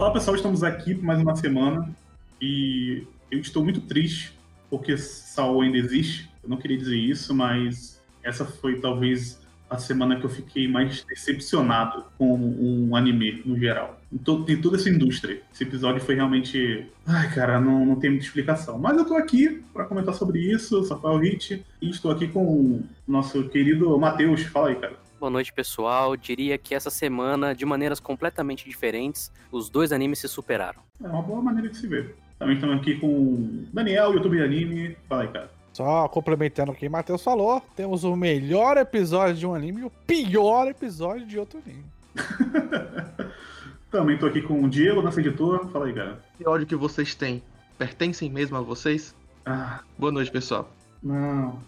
[0.00, 1.94] Fala pessoal, estamos aqui por mais uma semana
[2.40, 4.34] e eu estou muito triste
[4.70, 6.26] porque Saul ainda existe.
[6.42, 11.04] Eu não queria dizer isso, mas essa foi talvez a semana que eu fiquei mais
[11.04, 14.00] decepcionado com um anime no geral.
[14.10, 15.42] Em, to em toda essa indústria.
[15.52, 16.86] Esse episódio foi realmente.
[17.06, 18.78] Ai, cara, não, não tem muita explicação.
[18.78, 22.82] Mas eu tô aqui para comentar sobre isso, Rafael Hit, e estou aqui com o
[23.06, 24.44] nosso querido Matheus.
[24.44, 24.94] Fala aí, cara.
[25.20, 26.16] Boa noite, pessoal.
[26.16, 30.80] Diria que essa semana, de maneiras completamente diferentes, os dois animes se superaram.
[30.98, 32.16] É uma boa maneira de se ver.
[32.38, 34.96] Também estamos aqui com o Daniel, YouTube de anime.
[35.06, 35.50] Fala aí, cara.
[35.74, 39.84] Só complementando o que o Matheus falou, temos o melhor episódio de um anime e
[39.84, 41.84] o pior episódio de outro anime.
[43.92, 45.68] Também tô aqui com o Diego, nosso editor.
[45.70, 46.18] Fala aí, cara.
[46.38, 47.42] Que ódio que vocês têm
[47.76, 49.14] pertencem mesmo a vocês?
[49.44, 50.70] Ah, Boa noite, pessoal.
[51.02, 51.60] não.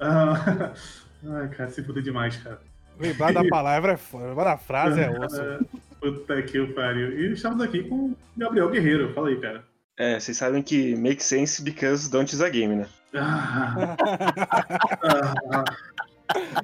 [0.00, 0.72] Ah,
[1.28, 2.60] ai, cara, se fuder demais, cara.
[2.98, 5.40] Lembrar da palavra é foda, lembrar da frase é osso.
[6.00, 7.18] Puta que pariu.
[7.18, 9.12] E estamos aqui com o Gabriel Guerreiro.
[9.14, 9.64] Fala aí, cara.
[9.98, 12.86] É, vocês sabem que make sense because don't is a game, né?
[13.16, 13.86] Ah,
[15.02, 15.64] ah,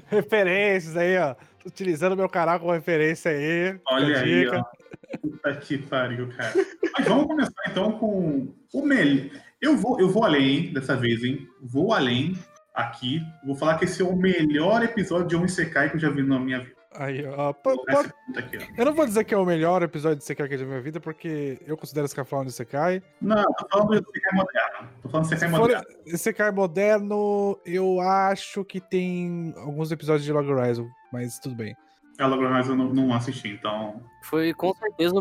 [0.08, 1.34] Referências aí, ó.
[1.34, 3.78] Tô utilizando meu canal como referência aí.
[3.88, 4.60] olha aí, dica.
[4.60, 5.18] ó.
[5.20, 6.52] Puta que pariu, cara.
[6.96, 9.28] Mas vamos começar então com o melhor.
[9.60, 11.46] Eu vou, eu vou além hein, dessa vez, hein?
[11.60, 12.36] Vou além
[12.76, 13.22] aqui.
[13.44, 16.22] Vou falar que esse é o melhor episódio de um Isekai que eu já vi
[16.22, 16.76] na minha vida.
[16.98, 17.52] Aí, ó.
[17.52, 17.98] Pô, pô,
[18.38, 18.60] aqui, ó.
[18.76, 20.70] eu não vou dizer que é o melhor episódio de Sekai que eu já vi
[20.70, 23.02] na minha vida, porque eu considero de Sekai.
[23.20, 24.88] Não, tô falando do Isekai moderno.
[25.02, 25.86] Tô falando do Isekai Se for moderno.
[26.16, 31.76] Sekai moderno, eu acho que tem alguns episódios de Log Horizon, mas tudo bem.
[32.18, 34.02] Ela mas eu não, não assisti, então.
[34.22, 35.14] Foi com certeza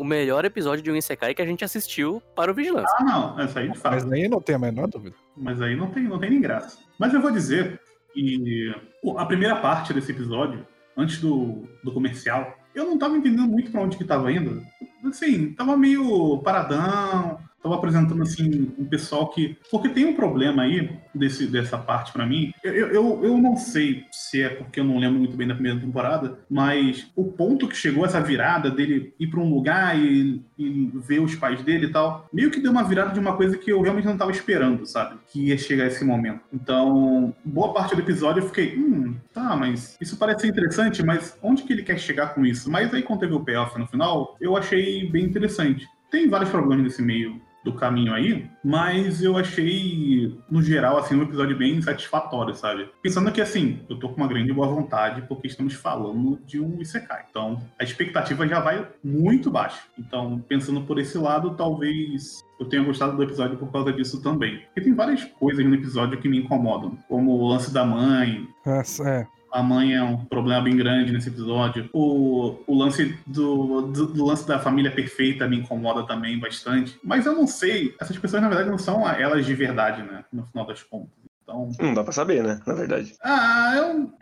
[0.00, 2.96] o melhor episódio de um Isekai que a gente assistiu para o Vigilância.
[2.98, 3.38] Ah, não.
[3.38, 3.92] Essa aí de fato.
[3.96, 5.14] Mas aí não tem a menor dúvida.
[5.36, 6.78] Mas aí não tem, não tem nem graça.
[6.98, 7.78] Mas eu vou dizer
[8.14, 8.74] que
[9.18, 10.66] a primeira parte desse episódio,
[10.96, 14.62] antes do, do comercial, eu não tava entendendo muito pra onde que tava indo.
[15.04, 19.56] Assim, tava meio paradão, tava apresentando assim um pessoal que.
[19.70, 22.52] Porque tem um problema aí desse, dessa parte pra mim.
[22.62, 25.78] Eu, eu- eu, não sei se é porque eu não lembro muito bem da primeira
[25.80, 30.90] temporada, mas o ponto que chegou essa virada dele ir pra um lugar e, e
[30.94, 33.70] ver os pais dele e tal, meio que deu uma virada de uma coisa que
[33.70, 35.18] eu realmente não tava esperando, sabe?
[35.28, 36.40] Que ia chegar esse momento.
[36.52, 41.62] Então, boa parte do episódio eu fiquei, hum, tá, mas isso parece interessante, mas onde
[41.62, 42.70] que ele quer chegar com isso?
[42.70, 45.86] Mas aí quando teve o payoff no final, eu achei bem interessante.
[46.10, 51.22] Tem vários problemas nesse meio do caminho aí, mas eu achei, no geral, assim, um
[51.22, 52.88] episódio bem satisfatório, sabe?
[53.02, 56.80] Pensando que, assim, eu tô com uma grande boa vontade porque estamos falando de um
[56.80, 57.24] Isekai.
[57.30, 59.82] Então, a expectativa já vai muito baixa.
[59.98, 64.60] Então, pensando por esse lado, talvez eu tenha gostado do episódio por causa disso também.
[64.66, 69.08] Porque tem várias coisas no episódio que me incomodam, como o lance da mãe, Essa-
[69.08, 69.26] é.
[69.52, 71.88] A mãe é um problema bem grande nesse episódio.
[71.92, 76.98] O, o lance do, do, do lance da família perfeita me incomoda também bastante.
[77.02, 80.24] Mas eu não sei, essas pessoas na verdade não são elas de verdade, né?
[80.32, 81.10] No final das contas.
[81.42, 81.70] Então.
[81.80, 82.60] Não dá pra saber, né?
[82.66, 83.14] Na verdade.
[83.22, 84.12] Ah, eu.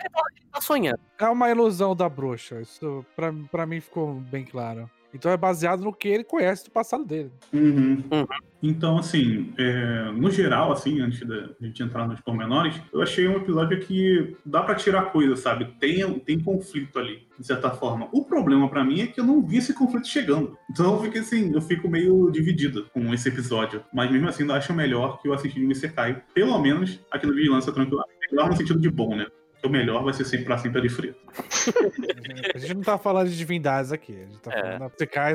[0.51, 1.01] Tá sonhando.
[1.19, 2.61] É uma ilusão da bruxa.
[2.61, 4.91] Isso pra, pra mim ficou bem claro.
[5.13, 7.31] Então é baseado no que ele conhece do passado dele.
[7.53, 8.03] Uhum.
[8.11, 8.27] Uhum.
[8.63, 13.37] Então, assim, é, no geral, assim, antes da gente entrar nos pormenores, eu achei um
[13.37, 15.67] episódio que dá pra tirar coisa, sabe?
[15.79, 18.09] Tem, tem conflito ali, de certa forma.
[18.13, 20.59] O problema pra mim é que eu não vi esse conflito chegando.
[20.71, 23.85] Então eu fiquei assim, eu fico meio dividido com esse episódio.
[23.95, 26.23] Mas mesmo assim, eu acho melhor que eu assisti no Isekai.
[26.35, 28.05] Pelo menos aqui no Vigilância Tranquila.
[28.31, 29.27] Melhor no sentido de bom, né?
[29.65, 31.19] O melhor vai ser sempre pra sempre ali frito.
[32.55, 34.13] A gente não tá falando de divindades aqui.
[34.23, 34.63] A gente tá É.
[34.63, 34.81] falando de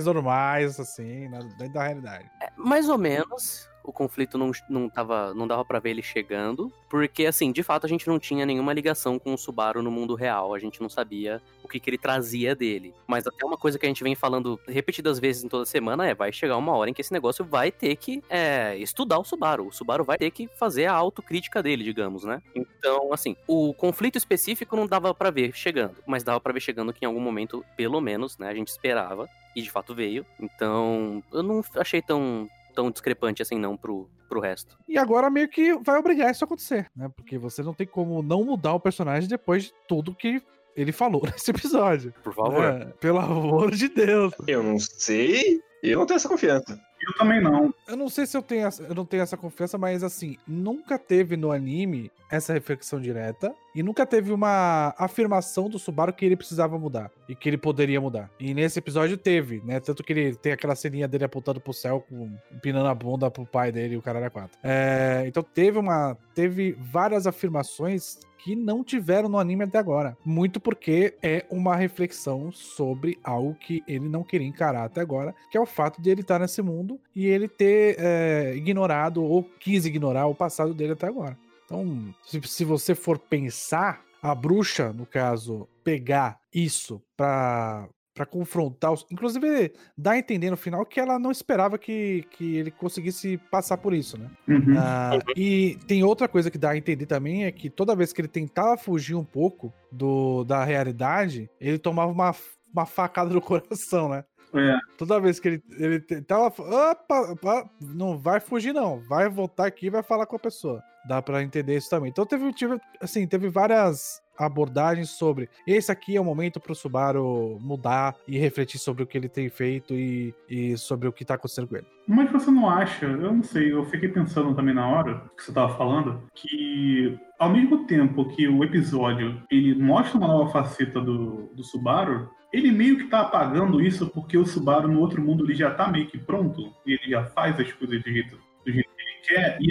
[0.06, 2.25] normais, assim, na- dentro da realidade.
[2.42, 3.68] É, mais ou menos.
[3.83, 6.71] O conflito não, não, tava, não dava pra ver ele chegando.
[6.89, 10.15] Porque, assim, de fato a gente não tinha nenhuma ligação com o Subaru no mundo
[10.15, 10.53] real.
[10.53, 12.94] A gente não sabia o que, que ele trazia dele.
[13.07, 16.13] Mas até uma coisa que a gente vem falando repetidas vezes em toda semana é:
[16.13, 19.68] vai chegar uma hora em que esse negócio vai ter que é, estudar o Subaru.
[19.68, 22.41] O Subaru vai ter que fazer a autocrítica dele, digamos, né?
[22.56, 25.95] Então, assim, o conflito específico não dava pra ver chegando.
[26.06, 28.50] Mas dava pra ver chegando que em algum momento, pelo menos, né?
[28.50, 29.27] A gente esperava.
[29.56, 30.25] E de fato veio.
[30.39, 34.78] Então, eu não achei tão, tão discrepante assim, não, pro, pro resto.
[34.88, 37.10] E agora meio que vai obrigar isso a acontecer, né?
[37.16, 40.42] Porque você não tem como não mudar o personagem depois de tudo que
[40.75, 42.14] ele falou nesse episódio.
[42.24, 42.74] Por favor.
[42.74, 42.86] né?
[43.00, 44.34] Pelo amor de Deus.
[44.48, 45.62] Eu não sei.
[45.81, 46.80] Eu não tenho essa confiança.
[47.08, 47.74] Eu também não.
[47.88, 51.36] Eu não sei se eu tenho, eu não tenho essa confiança, mas assim, nunca teve
[51.36, 56.78] no anime essa reflexão direta e nunca teve uma afirmação do Subaru que ele precisava
[56.80, 58.30] mudar e que ele poderia mudar.
[58.40, 59.80] E nesse episódio teve, né?
[59.80, 63.46] Tanto que ele tem aquela ceninha dele apontando pro céu, com, empinando a bunda pro
[63.46, 64.58] pai dele e o cara era quatro.
[64.64, 70.18] É, então teve uma, teve várias afirmações que não tiveram no anime até agora.
[70.25, 75.57] Muito porque é uma reflexão sobre algo que ele não queria encarar até agora, que
[75.57, 79.86] é o fato de ele estar nesse mundo e ele ter é, ignorado ou quis
[79.86, 81.38] ignorar o passado dele até agora.
[81.63, 87.88] Então, se, se você for pensar, a bruxa, no caso, pegar isso pra.
[88.13, 89.06] Pra confrontar os.
[89.12, 93.77] Inclusive, dá a entender no final que ela não esperava que, que ele conseguisse passar
[93.77, 94.30] por isso, né?
[94.48, 94.75] Uhum.
[94.77, 98.21] Ah, e tem outra coisa que dá a entender também é que toda vez que
[98.21, 102.36] ele tentava fugir um pouco do, da realidade, ele tomava uma,
[102.71, 104.24] uma facada no coração, né?
[104.54, 104.77] É.
[104.98, 106.54] Toda vez que ele, ele tentava.
[106.92, 109.00] Opa, opa, não vai fugir, não.
[109.00, 110.81] Vai voltar aqui e vai falar com a pessoa.
[111.07, 112.09] Dá pra entender isso também.
[112.09, 117.57] Então teve, tive, assim, teve várias abordagens sobre esse aqui é o momento pro Subaru
[117.62, 121.35] mudar e refletir sobre o que ele tem feito e, e sobre o que tá
[121.35, 121.88] acontecendo com ele.
[122.07, 125.53] Mas você não acha, eu não sei, eu fiquei pensando também na hora que você
[125.53, 131.50] tava falando, que ao mesmo tempo que o episódio ele mostra uma nova faceta do,
[131.53, 135.56] do Subaru, ele meio que tá apagando isso porque o Subaru no outro mundo ele
[135.56, 138.89] já tá meio que pronto, e ele já faz as coisas do jeito, do jeito
[138.95, 139.68] que ele quer, e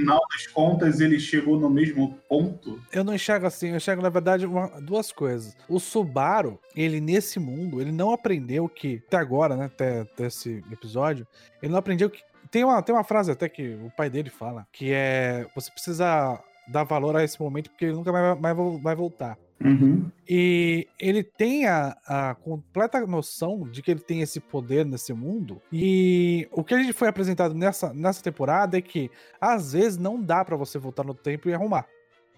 [0.00, 2.80] final das contas ele chegou no mesmo ponto.
[2.92, 5.56] Eu não enxergo assim, eu enxergo, na verdade, uma- duas coisas.
[5.68, 10.62] O Subaru, ele nesse mundo, ele não aprendeu que, até agora, né, até, até esse
[10.70, 11.26] episódio,
[11.62, 12.22] ele não aprendeu que.
[12.50, 16.42] Tem uma, tem uma frase até que o pai dele fala, que é: você precisa
[16.66, 19.36] dar valor a esse momento porque ele nunca mais vai, vai- vai voltar.
[19.62, 20.10] Uhum.
[20.28, 25.60] E ele tem a, a completa noção de que ele tem esse poder nesse mundo.
[25.72, 29.10] E o que a gente foi apresentado nessa, nessa temporada é que
[29.40, 31.86] às vezes não dá pra você voltar no tempo e arrumar.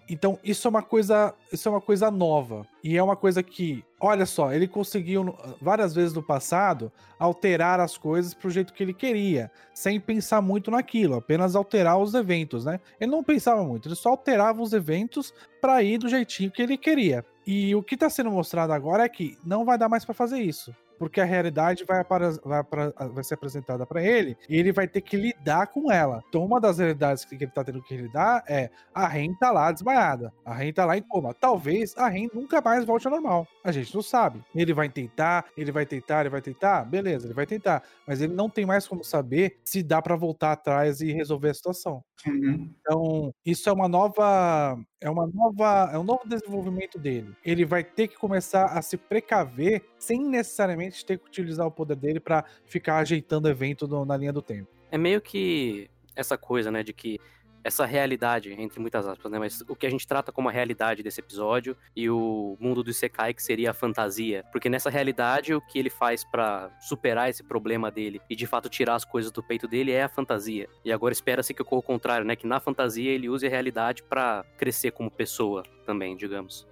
[0.09, 2.65] Então, isso é uma coisa, isso é uma coisa nova.
[2.83, 7.97] E é uma coisa que, olha só, ele conseguiu várias vezes no passado alterar as
[7.97, 12.79] coisas pro jeito que ele queria, sem pensar muito naquilo, apenas alterar os eventos, né?
[12.99, 16.77] Ele não pensava muito, ele só alterava os eventos pra ir do jeitinho que ele
[16.77, 17.25] queria.
[17.47, 20.39] E o que tá sendo mostrado agora é que não vai dar mais pra fazer
[20.39, 20.75] isso.
[21.03, 22.63] Porque a realidade vai, apara- vai,
[23.11, 26.23] vai ser apresentada pra ele e ele vai ter que lidar com ela.
[26.29, 29.71] Então, uma das realidades que ele tá tendo que lidar é a Ren tá lá
[29.71, 30.31] desmaiada.
[30.45, 31.33] A Ren tá lá em coma.
[31.33, 33.45] Talvez a Ren nunca mais volte ao normal.
[33.63, 34.41] A gente não sabe.
[34.55, 36.85] Ele vai tentar, ele vai tentar, ele vai tentar.
[36.85, 37.83] Beleza, ele vai tentar.
[38.07, 41.53] Mas ele não tem mais como saber se dá pra voltar atrás e resolver a
[41.53, 42.03] situação.
[42.25, 42.73] Uhum.
[42.79, 44.77] Então, isso é uma nova.
[45.03, 45.89] É uma nova.
[45.93, 47.35] É um novo desenvolvimento dele.
[47.43, 51.97] Ele vai ter que começar a se precaver sem necessariamente ter que utilizar o poder
[51.97, 54.69] dele pra ficar ajeitando evento no- na linha do tempo.
[54.89, 57.19] É meio que essa coisa, né, de que
[57.63, 61.01] essa realidade, entre muitas aspas, né, mas o que a gente trata como a realidade
[61.03, 65.61] desse episódio e o mundo do Isekai que seria a fantasia, porque nessa realidade o
[65.61, 69.41] que ele faz pra superar esse problema dele e de fato tirar as coisas do
[69.43, 70.67] peito dele é a fantasia.
[70.83, 74.03] E agora espera-se que ocorra o contrário, né, que na fantasia ele use a realidade
[74.03, 76.65] pra crescer como pessoa também, digamos.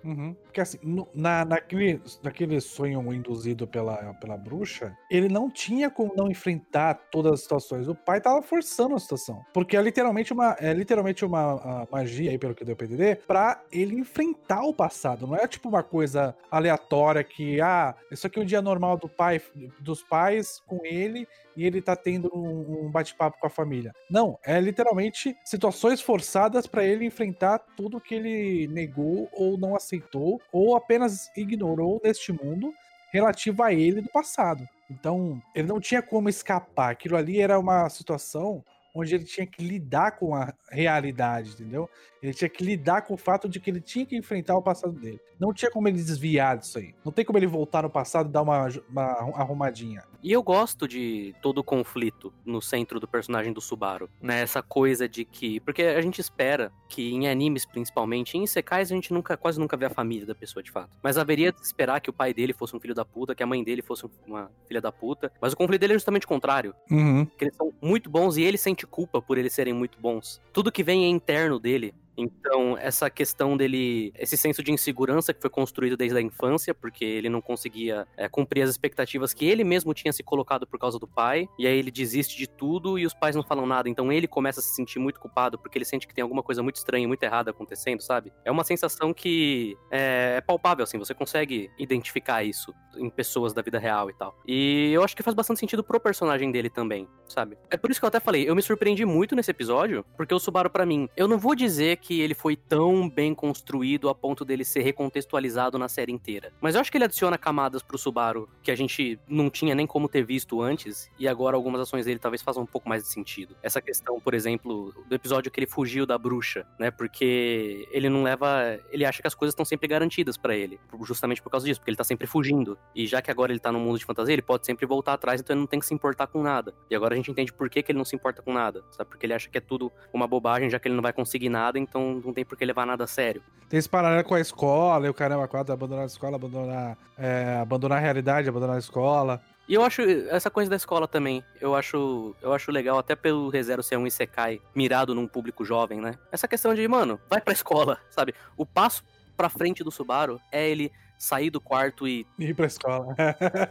[0.43, 6.13] Porque assim, no- na, naquele, naquele sonho induzido pela, pela bruxa, ele não tinha como
[6.15, 7.87] não enfrentar todas as situações.
[7.89, 9.43] O pai tava forçando a situação.
[9.53, 13.61] Porque é literalmente uma, é literalmente uma magia, aí, pelo que deu pra entender, pra
[13.71, 15.27] ele enfrentar o passado.
[15.27, 19.07] Não é tipo uma coisa aleatória que, ah, isso aqui é um dia normal do
[19.07, 19.39] pai,
[19.79, 23.93] dos pais com ele e ele tá tendo um, um bate-papo com a família.
[24.09, 30.41] Não, é literalmente situações forçadas pra ele enfrentar tudo que ele negou ou não aceitou
[30.51, 32.73] ou apenas ignorou neste mundo
[33.11, 34.67] relativo a ele do passado.
[34.89, 36.91] Então, ele não tinha como escapar.
[36.91, 41.89] Aquilo ali era uma situação onde ele tinha que lidar com a realidade, entendeu?
[42.21, 44.93] Ele tinha que lidar com o fato de que ele tinha que enfrentar o passado
[44.93, 45.19] dele.
[45.39, 46.93] Não tinha como ele desviar disso aí.
[47.03, 49.03] Não tem como ele voltar no passado e dar uma, uma
[49.35, 50.03] arrumadinha.
[50.23, 54.41] E eu gosto de todo o conflito no centro do personagem do Subaru, né?
[54.41, 55.59] Essa coisa de que.
[55.61, 59.75] Porque a gente espera que em animes, principalmente, em Isekais a gente nunca, quase nunca
[59.75, 60.95] vê a família da pessoa de fato.
[61.01, 63.47] Mas haveria de esperar que o pai dele fosse um filho da puta, que a
[63.47, 65.31] mãe dele fosse uma filha da puta.
[65.41, 66.75] Mas o conflito dele é justamente o contrário.
[66.91, 67.25] Uhum.
[67.25, 70.41] Que eles são muito bons e ele sente culpa por eles serem muito bons.
[70.53, 71.93] Tudo que vem é interno dele.
[72.17, 77.05] Então, essa questão dele, esse senso de insegurança que foi construído desde a infância, porque
[77.05, 80.99] ele não conseguia é, cumprir as expectativas que ele mesmo tinha se colocado por causa
[80.99, 83.89] do pai, e aí ele desiste de tudo e os pais não falam nada.
[83.89, 86.61] Então ele começa a se sentir muito culpado porque ele sente que tem alguma coisa
[86.61, 88.31] muito estranha, muito errada acontecendo, sabe?
[88.45, 93.61] É uma sensação que é, é palpável, assim, você consegue identificar isso em pessoas da
[93.61, 94.35] vida real e tal.
[94.47, 97.57] E eu acho que faz bastante sentido pro personagem dele também, sabe?
[97.69, 100.39] É por isso que eu até falei, eu me surpreendi muito nesse episódio, porque o
[100.39, 104.43] Subaru, para mim, eu não vou dizer que ele foi tão bem construído a ponto
[104.43, 106.51] dele ser recontextualizado na série inteira.
[106.59, 109.87] Mas eu acho que ele adiciona camadas pro Subaru que a gente não tinha nem
[109.87, 113.09] como ter visto antes, e agora algumas ações dele talvez façam um pouco mais de
[113.09, 113.55] sentido.
[113.61, 116.91] Essa questão, por exemplo, do episódio que ele fugiu da bruxa, né?
[116.91, 118.79] Porque ele não leva.
[118.91, 121.91] Ele acha que as coisas estão sempre garantidas para ele, justamente por causa disso, porque
[121.91, 122.77] ele tá sempre fugindo.
[122.95, 125.41] E já que agora ele tá no mundo de fantasia, ele pode sempre voltar atrás,
[125.41, 126.73] então ele não tem que se importar com nada.
[126.89, 129.09] E agora a gente entende por que, que ele não se importa com nada, sabe?
[129.09, 131.77] Porque ele acha que é tudo uma bobagem, já que ele não vai conseguir nada,
[131.91, 133.43] então não tem por que levar nada a sério.
[133.69, 137.59] Tem esse paralelo com a escola, e o caramba, quatro, abandonar a escola, abandonar, é,
[137.61, 139.41] abandonar a realidade, abandonar a escola.
[139.67, 143.49] E eu acho essa coisa da escola também, eu acho, eu acho legal até pelo
[143.49, 146.15] ReZero ser um Isekai mirado num público jovem, né?
[146.31, 148.33] Essa questão de, mano, vai pra escola, sabe?
[148.57, 149.03] O passo
[149.35, 150.91] pra frente do Subaru é ele
[151.21, 153.15] sair do quarto e Ir pra escola.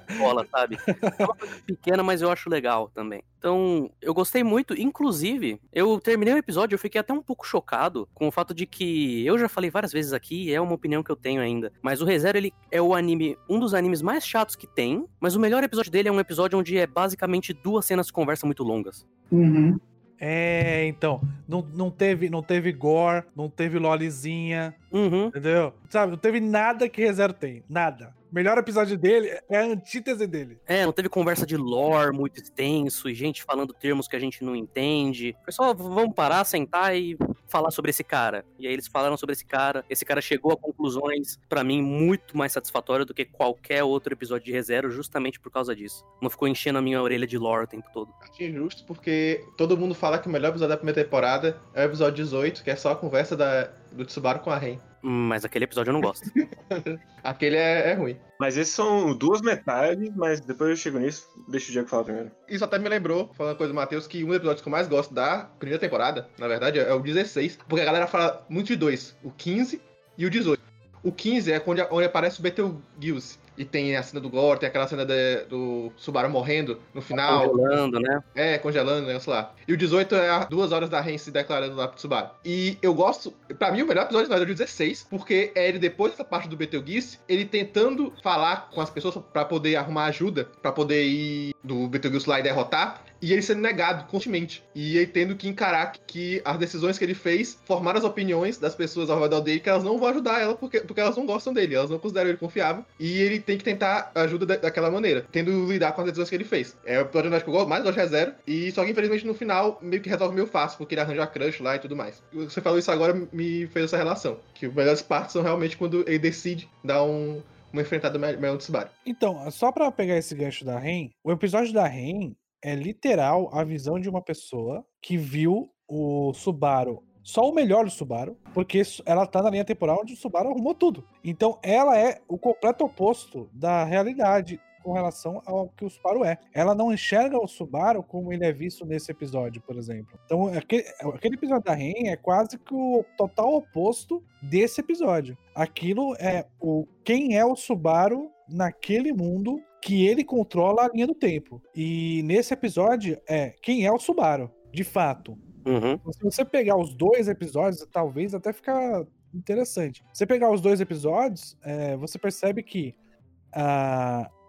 [0.09, 0.78] escola, sabe?
[0.87, 3.23] É uma coisa pequena, mas eu acho legal também.
[3.38, 4.78] Então, eu gostei muito.
[4.80, 8.66] Inclusive, eu terminei o episódio, eu fiquei até um pouco chocado com o fato de
[8.66, 11.73] que eu já falei várias vezes aqui, é uma opinião que eu tenho ainda.
[11.83, 15.04] Mas o ReZero, ele é o anime, um dos animes mais chatos que tem.
[15.19, 18.47] Mas o melhor episódio dele é um episódio onde é basicamente duas cenas de conversa
[18.47, 19.04] muito longas.
[19.33, 19.78] Uhum.
[20.20, 25.28] É, então, não, não, teve, não teve gore, não teve lolizinha, Uhum.
[25.28, 25.72] entendeu?
[25.88, 28.12] Sabe, não teve nada que ReZero tem, nada.
[28.30, 30.56] O melhor episódio dele é a antítese dele.
[30.64, 34.44] É, não teve conversa de lore muito extenso e gente falando termos que a gente
[34.44, 35.37] não entende.
[35.42, 37.18] Foi só, vamos parar, sentar e
[37.49, 38.44] falar sobre esse cara.
[38.56, 39.84] E aí eles falaram sobre esse cara.
[39.90, 44.46] Esse cara chegou a conclusões, pra mim, muito mais satisfatórias do que qualquer outro episódio
[44.46, 46.04] de ReZero, justamente por causa disso.
[46.22, 48.14] Não ficou enchendo a minha orelha de lore o tempo todo.
[48.20, 51.88] Acho injusto porque todo mundo fala que o melhor episódio da primeira temporada é o
[51.88, 54.78] episódio 18, que é só a conversa da, do Tsubaru com a Ren.
[55.02, 56.30] Mas aquele episódio eu não gosto.
[57.25, 58.16] Aquele é, é ruim.
[58.38, 61.28] Mas esses são duas metades, mas depois eu chego nisso.
[61.49, 62.30] Deixa o Diego falar primeiro.
[62.49, 64.73] Isso até me lembrou, falando uma coisa do Matheus, que um dos episódios que eu
[64.73, 67.59] mais gosto da primeira temporada, na verdade, é o 16.
[67.69, 69.80] Porque a galera fala muito de dois, o 15
[70.19, 70.62] e o 18.
[71.02, 73.38] O 15 é onde, onde aparece o Betelgeuse.
[73.59, 77.50] E tem a cena do Gore, tem aquela cena de- do Subaru morrendo no final.
[77.50, 78.23] Congelando, né?
[78.35, 79.52] É, congelando, né, sei lá.
[79.69, 82.30] E o 18 é as duas horas da Ren se declarando lá pro Tsubaru.
[82.45, 86.12] E eu gosto, pra mim o melhor episódio é o 16, porque é ele depois
[86.12, 90.73] dessa parte do Betelgeuse, ele tentando falar com as pessoas pra poder arrumar ajuda, pra
[90.73, 94.62] poder ir do Betelgeuse lá e derrotar, e ele sendo negado constantemente.
[94.74, 98.74] E ele tendo que encarar que as decisões que ele fez formaram as opiniões das
[98.74, 101.52] pessoas ao redor dele que elas não vão ajudar ela porque, porque elas não gostam
[101.52, 102.84] dele, elas não consideram ele confiável.
[102.98, 106.34] E ele tem que tentar ajuda da- daquela maneira, tendo lidar com as decisões que
[106.34, 106.76] ele fez.
[106.84, 108.32] É o episódio que eu gosto mais gosto de Zero.
[108.46, 111.26] E só que infelizmente no final meio que resolve meio fácil, porque ele arranja a
[111.26, 112.22] crush lá e tudo mais.
[112.32, 114.38] Você falou isso agora, me fez essa relação.
[114.54, 118.52] Que as melhores partes são realmente quando ele decide dar um, uma enfrentada me- melhor
[118.54, 118.88] no Tsubaru.
[119.06, 122.32] Então, só pra pegar esse gancho da Ren, o episódio da Ren
[122.62, 127.90] é literal a visão de uma pessoa que viu o Subaru, só o melhor do
[127.90, 131.05] Subaru, porque ela tá na linha temporal onde o Subaru arrumou tudo.
[131.23, 136.38] Então, ela é o completo oposto da realidade com relação ao que o Subaru é.
[136.52, 140.18] Ela não enxerga o Subaru como ele é visto nesse episódio, por exemplo.
[140.25, 140.84] Então, aquele,
[141.14, 145.37] aquele episódio da Ren é quase que o total oposto desse episódio.
[145.54, 151.14] Aquilo é o quem é o Subaru naquele mundo que ele controla a linha do
[151.14, 151.62] tempo.
[151.75, 155.38] E nesse episódio é quem é o Subaru, de fato.
[155.66, 155.92] Uhum.
[155.92, 160.02] Então, Se você pegar os dois episódios, talvez até ficar interessante.
[160.12, 162.94] Se você pegar os dois episódios, é, você percebe que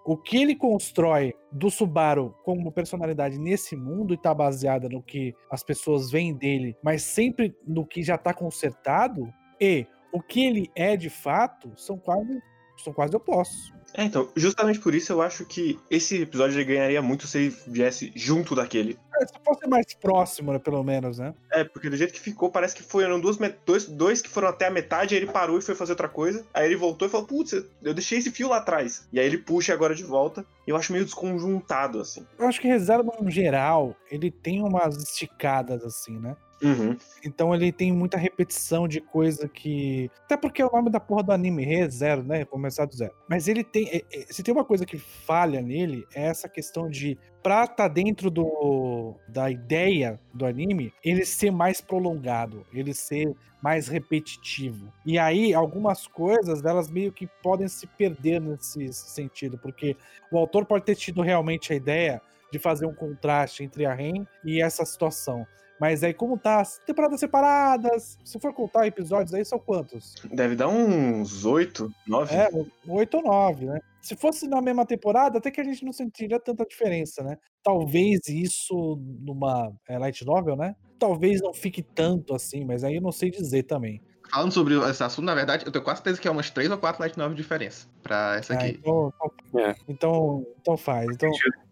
[0.04, 5.36] o que ele constrói do Subaru como personalidade nesse mundo e tá baseada no que
[5.50, 10.72] as pessoas veem dele, mas sempre no que já tá consertado, e o que ele
[10.76, 12.42] é de fato são quase,
[12.78, 13.72] são quase opostos.
[13.94, 17.56] É, então, justamente por isso eu acho que esse episódio ele ganharia muito se ele
[17.68, 18.98] viesse junto daquele.
[19.20, 21.34] É, Se fosse mais próximo, né, pelo menos, né?
[21.52, 24.68] É, porque do jeito que ficou, parece que foram duas, dois, dois que foram até
[24.68, 26.46] a metade, aí ele parou e foi fazer outra coisa.
[26.54, 29.08] Aí ele voltou e falou, putz, eu deixei esse fio lá atrás.
[29.12, 30.46] E aí ele puxa agora de volta.
[30.66, 32.26] E eu acho meio desconjuntado, assim.
[32.38, 36.36] Eu acho que Reserva, no geral, ele tem umas esticadas assim, né?
[36.64, 36.96] Uhum.
[37.24, 40.10] Então ele tem muita repetição de coisa que.
[40.26, 42.46] Até porque o nome da porra do anime Re é zero, né?
[42.46, 43.14] Começar do zero.
[43.30, 43.88] Mas ele tem.
[43.90, 47.18] é- é- Se tem uma coisa que falha nele, é essa questão de.
[47.42, 53.88] Pra tá dentro do, da ideia do anime, ele ser mais prolongado, ele ser mais
[53.88, 54.94] repetitivo.
[55.04, 59.96] E aí, algumas coisas, elas meio que podem se perder nesse sentido, porque
[60.32, 64.26] o autor pode ter tido realmente a ideia de fazer um contraste entre a Ren
[64.44, 65.48] e essa situação.
[65.82, 70.14] Mas aí, como tá as temporadas separadas, se for contar episódios aí, são quantos?
[70.32, 72.36] Deve dar uns oito, nove.
[72.36, 72.50] É,
[72.88, 73.80] oito ou nove, né?
[74.00, 77.36] Se fosse na mesma temporada, até que a gente não sentiria tanta diferença, né?
[77.64, 80.76] Talvez isso numa é, light novel, né?
[81.00, 84.04] Talvez não fique tanto assim, mas aí eu não sei dizer também.
[84.30, 86.78] Falando sobre esse assunto, na verdade, eu tenho quase certeza que é umas 3 ou
[86.78, 88.78] 4 Light 9 de diferença pra essa Ah, aqui.
[88.80, 89.12] então,
[89.50, 89.76] então, É.
[89.90, 91.08] então, então faz.
[91.12, 91.32] Então,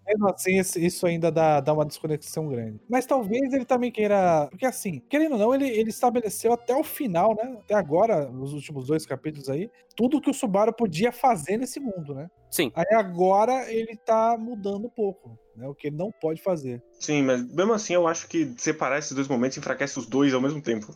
[0.09, 2.79] mesmo assim, isso ainda dá, dá uma desconexão grande.
[2.89, 4.47] Mas talvez ele também queira.
[4.49, 7.57] Porque assim, querendo ou não, ele, ele estabeleceu até o final, né?
[7.59, 12.15] Até agora, nos últimos dois capítulos aí, tudo que o Subaru podia fazer nesse mundo,
[12.15, 12.29] né?
[12.49, 12.71] Sim.
[12.73, 15.67] Aí agora ele tá mudando um pouco, né?
[15.67, 16.81] O que ele não pode fazer.
[16.99, 20.41] Sim, mas mesmo assim eu acho que separar esses dois momentos enfraquece os dois ao
[20.41, 20.95] mesmo tempo.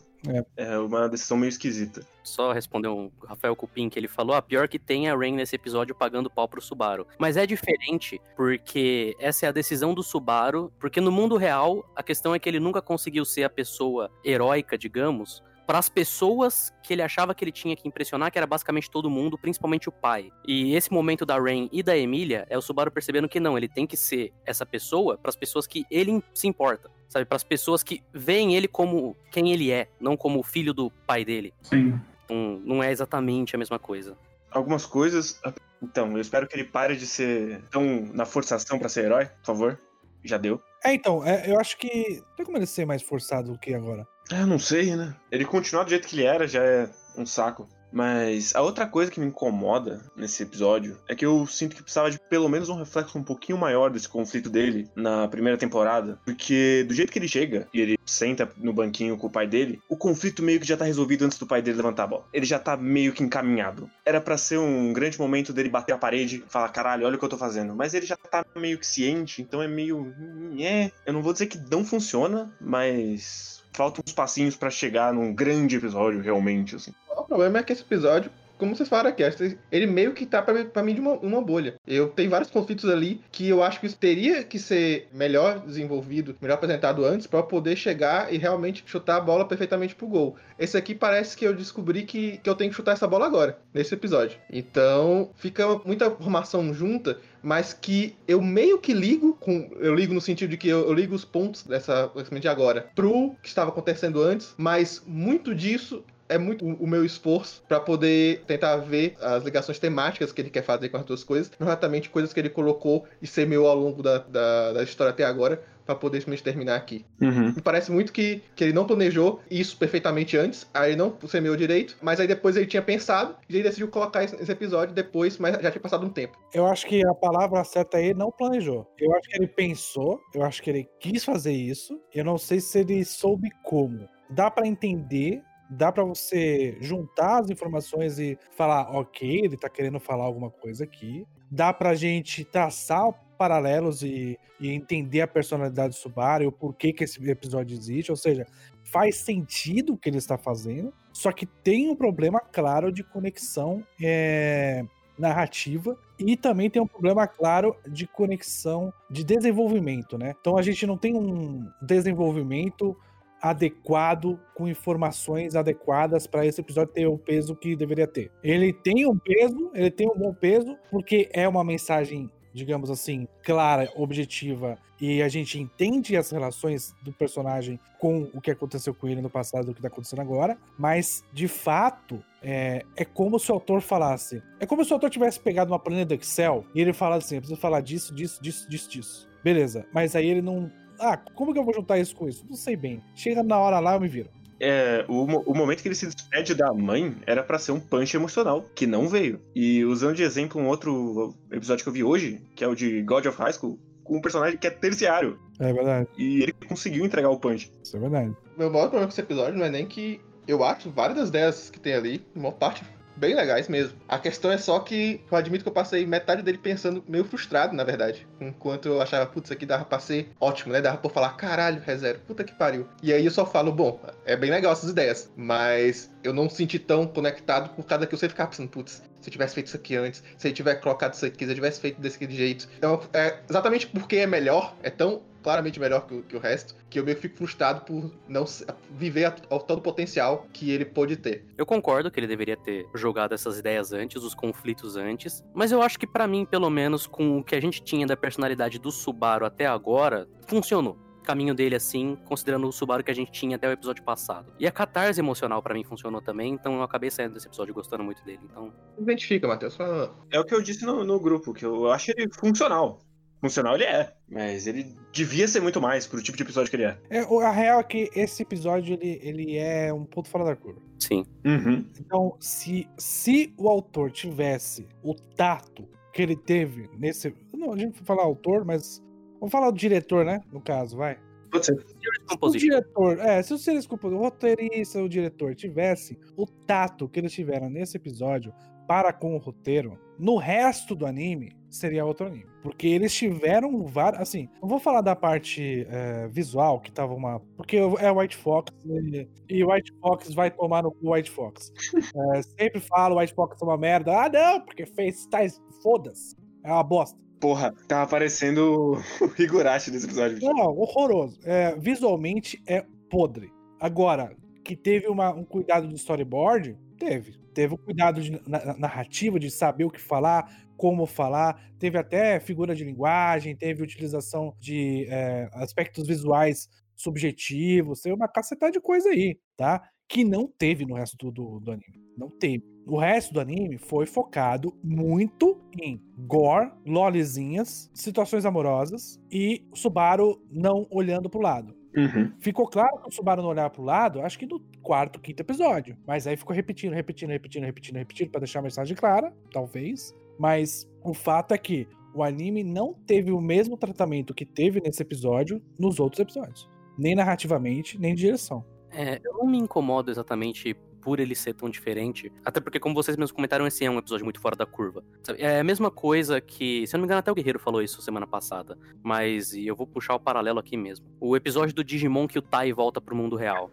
[0.56, 2.00] É, uma decisão meio esquisita.
[2.24, 5.54] Só responder um Rafael Cupim que ele falou: a pior que tem a Rain nesse
[5.54, 7.06] episódio pagando pau pro Subaru.
[7.18, 10.72] Mas é diferente porque essa é a decisão do Subaru.
[10.80, 14.78] Porque no mundo real, a questão é que ele nunca conseguiu ser a pessoa heróica,
[14.78, 18.90] digamos, para as pessoas que ele achava que ele tinha que impressionar, que era basicamente
[18.90, 20.30] todo mundo, principalmente o pai.
[20.46, 23.68] E esse momento da Rain e da Emília é o Subaru percebendo que não, ele
[23.68, 26.90] tem que ser essa pessoa para as pessoas que ele se importa.
[27.08, 30.74] Sabe, para as pessoas que veem ele como quem ele é, não como o filho
[30.74, 31.54] do pai dele.
[31.62, 32.00] Sim.
[32.24, 34.16] Então, não é exatamente a mesma coisa.
[34.50, 35.40] Algumas coisas.
[35.82, 39.46] Então, eu espero que ele pare de ser tão na forçação pra ser herói, por
[39.46, 39.80] favor.
[40.24, 40.60] Já deu.
[40.82, 42.22] É, então, é, eu acho que.
[42.28, 44.06] Não tem como ele ser mais forçado do que agora.
[44.30, 45.14] É, não sei, né?
[45.30, 47.68] Ele continuar do jeito que ele era já é um saco.
[47.94, 52.10] Mas a outra coisa que me incomoda nesse episódio é que eu sinto que precisava
[52.10, 56.18] de pelo menos um reflexo um pouquinho maior desse conflito dele na primeira temporada.
[56.24, 59.80] Porque do jeito que ele chega e ele senta no banquinho com o pai dele,
[59.88, 62.24] o conflito meio que já tá resolvido antes do pai dele levantar a bola.
[62.32, 63.88] Ele já tá meio que encaminhado.
[64.04, 67.18] Era pra ser um grande momento dele bater a parede e falar: caralho, olha o
[67.18, 67.76] que eu tô fazendo.
[67.76, 70.12] Mas ele já tá meio que ciente, então é meio.
[70.58, 70.90] É.
[71.06, 73.54] Eu não vou dizer que não funciona, mas.
[73.72, 76.92] Faltam uns passinhos pra chegar num grande episódio, realmente, assim.
[77.16, 79.22] O problema é que esse episódio, como vocês falaram aqui,
[79.70, 81.74] ele meio que tá pra mim de uma, uma bolha.
[81.86, 86.36] Eu tenho vários conflitos ali que eu acho que isso teria que ser melhor desenvolvido,
[86.40, 90.36] melhor apresentado antes, eu poder chegar e realmente chutar a bola perfeitamente pro gol.
[90.58, 93.58] Esse aqui parece que eu descobri que, que eu tenho que chutar essa bola agora,
[93.72, 94.38] nesse episódio.
[94.50, 99.70] Então, fica muita informação junta mas que eu meio que ligo com.
[99.78, 102.10] Eu ligo no sentido de que eu, eu ligo os pontos dessa
[102.40, 107.04] de agora pro que estava acontecendo antes, mas muito disso é muito o, o meu
[107.04, 111.24] esforço para poder tentar ver as ligações temáticas que ele quer fazer com as duas
[111.24, 115.10] coisas, não exatamente coisas que ele colocou e semeou ao longo da, da, da história
[115.10, 117.04] até agora, para poder simplesmente terminar aqui.
[117.20, 117.52] Uhum.
[117.52, 121.56] Me parece muito que, que ele não planejou isso perfeitamente antes, aí ele não semeou
[121.56, 125.38] direito, mas aí depois ele tinha pensado e ele decidiu colocar esse, esse episódio depois,
[125.38, 126.38] mas já tinha passado um tempo.
[126.52, 128.90] Eu acho que a palavra certa aí não planejou.
[128.98, 132.00] Eu acho que ele pensou, eu acho que ele quis fazer isso.
[132.14, 134.08] Eu não sei se ele soube como.
[134.30, 139.98] Dá pra entender, dá pra você juntar as informações e falar, ok, ele tá querendo
[139.98, 141.26] falar alguma coisa aqui.
[141.50, 146.92] Dá pra gente traçar paralelos e, e entender a personalidade do Subaru e o porquê
[146.92, 148.10] que esse episódio existe.
[148.10, 148.46] Ou seja,
[148.82, 150.92] faz sentido o que ele está fazendo.
[151.12, 154.84] Só que tem um problema claro de conexão é,
[155.18, 160.34] narrativa e também tem um problema claro de conexão de desenvolvimento, né?
[160.40, 162.96] Então a gente não tem um desenvolvimento
[163.44, 168.30] adequado com informações adequadas para esse episódio ter o peso que deveria ter.
[168.42, 173.26] Ele tem um peso, ele tem um bom peso porque é uma mensagem digamos assim,
[173.42, 179.08] clara, objetiva, e a gente entende as relações do personagem com o que aconteceu com
[179.08, 183.40] ele no passado e o que tá acontecendo agora, mas de fato é, é como
[183.40, 184.40] se o autor falasse.
[184.60, 187.34] É como se o autor tivesse pegado uma planilha do Excel e ele falasse assim:
[187.34, 189.28] eu preciso falar disso, disso, disso, disso, disso.
[189.42, 190.70] Beleza, mas aí ele não.
[191.00, 192.44] Ah, como que eu vou juntar isso com isso?
[192.48, 193.02] Não sei bem.
[193.14, 194.28] Chega na hora lá, eu me viro.
[194.60, 198.16] É, o, o momento que ele se despede da mãe era pra ser um punch
[198.16, 199.40] emocional, que não veio.
[199.54, 203.02] E usando de exemplo um outro episódio que eu vi hoje, que é o de
[203.02, 205.38] God of High School, com um personagem que é terciário.
[205.58, 207.70] É verdade, E ele conseguiu entregar o punch.
[207.82, 208.34] isso é verdade.
[208.56, 211.70] Meu maior problema com esse episódio não é nem que eu acho várias das ideias
[211.70, 212.84] que tem ali, uma parte
[213.16, 213.98] bem legais mesmo.
[214.08, 217.74] A questão é só que eu admito que eu passei metade dele pensando meio frustrado,
[217.74, 218.26] na verdade.
[218.40, 220.80] Enquanto eu achava, putz, isso aqui dava pra ser ótimo, né?
[220.80, 222.86] Dava pra falar, caralho, ReZero, puta que pariu.
[223.02, 226.78] E aí eu só falo, bom, é bem legal essas ideias, mas eu não senti
[226.78, 229.76] tão conectado por causa que eu sempre ficava pensando, putz, se eu tivesse feito isso
[229.76, 232.68] aqui antes, se ele tivesse colocado isso aqui, se eu tivesse feito desse jeito.
[232.76, 236.74] Então, é exatamente porque é melhor, é tão claramente melhor que o, que o resto,
[236.90, 240.70] que eu meio que fico frustrado por não se- viver ao todo o potencial que
[240.70, 241.44] ele pôde ter.
[241.56, 245.82] Eu concordo que ele deveria ter jogado essas ideias antes, os conflitos antes, mas eu
[245.82, 248.90] acho que pra mim, pelo menos com o que a gente tinha da personalidade do
[248.90, 250.98] Subaru até agora, funcionou.
[251.20, 254.52] O caminho dele assim, considerando o Subaru que a gente tinha até o episódio passado.
[254.58, 258.04] E a catarse emocional pra mim funcionou também, então eu acabei saindo desse episódio gostando
[258.04, 258.40] muito dele.
[258.44, 259.74] Então, Identifica, Matheus.
[259.74, 260.14] Só...
[260.30, 263.00] É o que eu disse no, no grupo, que eu acho ele funcional.
[263.44, 266.84] Funcional ele é, mas ele devia ser muito mais pro tipo de episódio que ele
[266.84, 266.98] é.
[267.10, 270.56] É, o- a real é que esse episódio ele, ele é um ponto fora da
[270.56, 270.80] curva.
[270.98, 271.24] sim.
[271.44, 271.84] Uhum.
[272.00, 277.34] Então, se, se o autor tivesse o tato que ele teve nesse.
[277.52, 279.02] Não, a gente vai falar autor, mas.
[279.40, 280.40] Vamos falar do diretor, né?
[280.50, 281.18] No caso, vai.
[281.50, 281.74] Pode ser.
[281.84, 287.08] Se o diretor, é, se o seres compositor, o roteirista, o diretor tivesse o tato
[287.08, 288.54] que eles tiveram nesse episódio
[288.88, 292.46] para com o roteiro, no resto do anime seria outro anime.
[292.62, 294.22] Porque eles tiveram vários.
[294.22, 297.40] Assim, não vou falar da parte é, visual, que tava uma.
[297.56, 301.72] Porque é White Fox e, e White Fox vai tomar no cu White Fox.
[302.34, 304.12] É, sempre falo White Fox é uma merda.
[304.24, 305.60] Ah, não, porque fez tais.
[305.82, 306.36] Foda-se.
[306.64, 307.18] É uma bosta.
[307.40, 310.38] Porra, tava aparecendo o Higurashi nesse episódio.
[310.40, 311.38] Não, horroroso.
[311.44, 313.52] É, visualmente é podre.
[313.78, 314.34] Agora,
[314.64, 317.34] que teve uma- um cuidado de storyboard, teve.
[317.54, 321.72] Teve o cuidado de na- na- narrativa, de saber o que falar, como falar.
[321.78, 328.00] Teve até figura de linguagem, teve utilização de é, aspectos visuais subjetivos.
[328.00, 329.82] Teve uma cacetada de coisa aí, tá?
[330.08, 332.02] Que não teve no resto do, do, anime.
[332.16, 332.64] Não teve.
[332.86, 340.86] O resto do anime foi focado muito em gore, lolizinhas, situações amorosas e Subaru não
[340.90, 341.74] olhando pro lado.
[341.96, 342.32] Uhum.
[342.40, 345.96] Ficou claro que o Subaru não olhava pro lado, acho que no quarto, quinto episódio.
[346.06, 350.14] Mas aí ficou repetindo, repetindo, repetindo, repetindo, repetindo, pra deixar a mensagem clara, talvez.
[350.38, 355.02] Mas o fato é que o anime não teve o mesmo tratamento que teve nesse
[355.02, 356.68] episódio nos outros episódios.
[356.98, 358.64] Nem narrativamente, nem de direção.
[358.90, 362.32] É, eu não me incomodo exatamente por ele ser tão diferente.
[362.42, 365.04] Até porque, como vocês mesmos comentaram, esse é um episódio muito fora da curva.
[365.36, 366.86] É a mesma coisa que.
[366.86, 368.78] Se eu não me engano, até o Guerreiro falou isso semana passada.
[369.02, 371.06] Mas e eu vou puxar o paralelo aqui mesmo.
[371.20, 373.70] O episódio do Digimon que o Tai volta pro mundo real.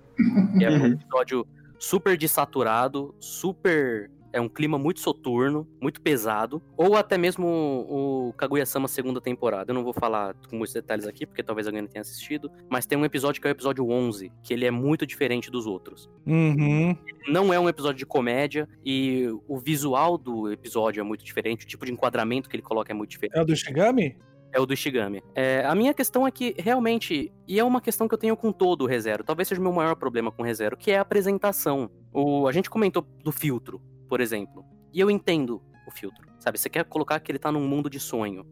[0.58, 1.48] Que é um episódio
[1.80, 4.12] super desaturado, super.
[4.34, 6.62] É um clima muito soturno, muito pesado.
[6.78, 9.72] Ou até mesmo o Kaguya-sama segunda temporada.
[9.72, 12.52] Eu não vou falar com muitos detalhes aqui, porque talvez alguém não tenha assistido.
[12.70, 15.66] Mas tem um episódio que é o episódio 11, que ele é muito diferente dos
[15.66, 16.96] outros Uhum.
[17.28, 21.68] não é um episódio de comédia e o visual do episódio é muito diferente, o
[21.68, 23.38] tipo de enquadramento que ele coloca é muito diferente.
[23.38, 24.18] É o do Shigami?
[24.54, 25.24] É o do Ishigami.
[25.34, 28.52] É, a minha questão é que, realmente, e é uma questão que eu tenho com
[28.52, 31.02] todo o ReZero, talvez seja o meu maior problema com o ReZero, que é a
[31.02, 31.90] apresentação.
[32.14, 36.60] O, a gente comentou do filtro, por exemplo, e eu entendo o filtro, sabe?
[36.60, 38.46] Você quer colocar que ele tá num mundo de sonho.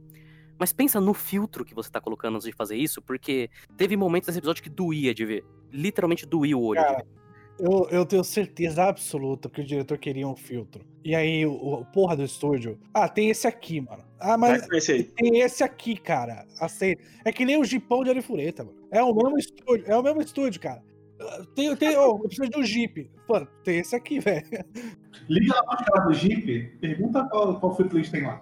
[0.58, 4.28] Mas pensa no filtro que você tá colocando antes de fazer isso, porque teve momentos
[4.28, 5.44] nesse episódio que doía de ver.
[5.70, 7.08] Literalmente doía o olho de Cara, ver.
[7.60, 10.86] Eu, eu tenho certeza absoluta que o diretor queria um filtro.
[11.04, 12.80] E aí, o, o porra do estúdio.
[12.94, 14.06] Ah, tem esse aqui, mano.
[14.18, 16.48] Ah, mas esse tem esse aqui, cara.
[16.58, 17.04] Aceita.
[17.26, 18.78] É que nem o Jeepão de Arifureta, mano.
[18.90, 20.82] É o mesmo estúdio, é o mesmo estúdio, cara.
[21.56, 23.12] Tem, tem, oh, eu preciso de um Jeep.
[23.28, 24.46] Mano, tem esse aqui, velho.
[25.28, 28.42] Liga lá pra cara do Jeep, pergunta qual, qual filtro eles têm lá.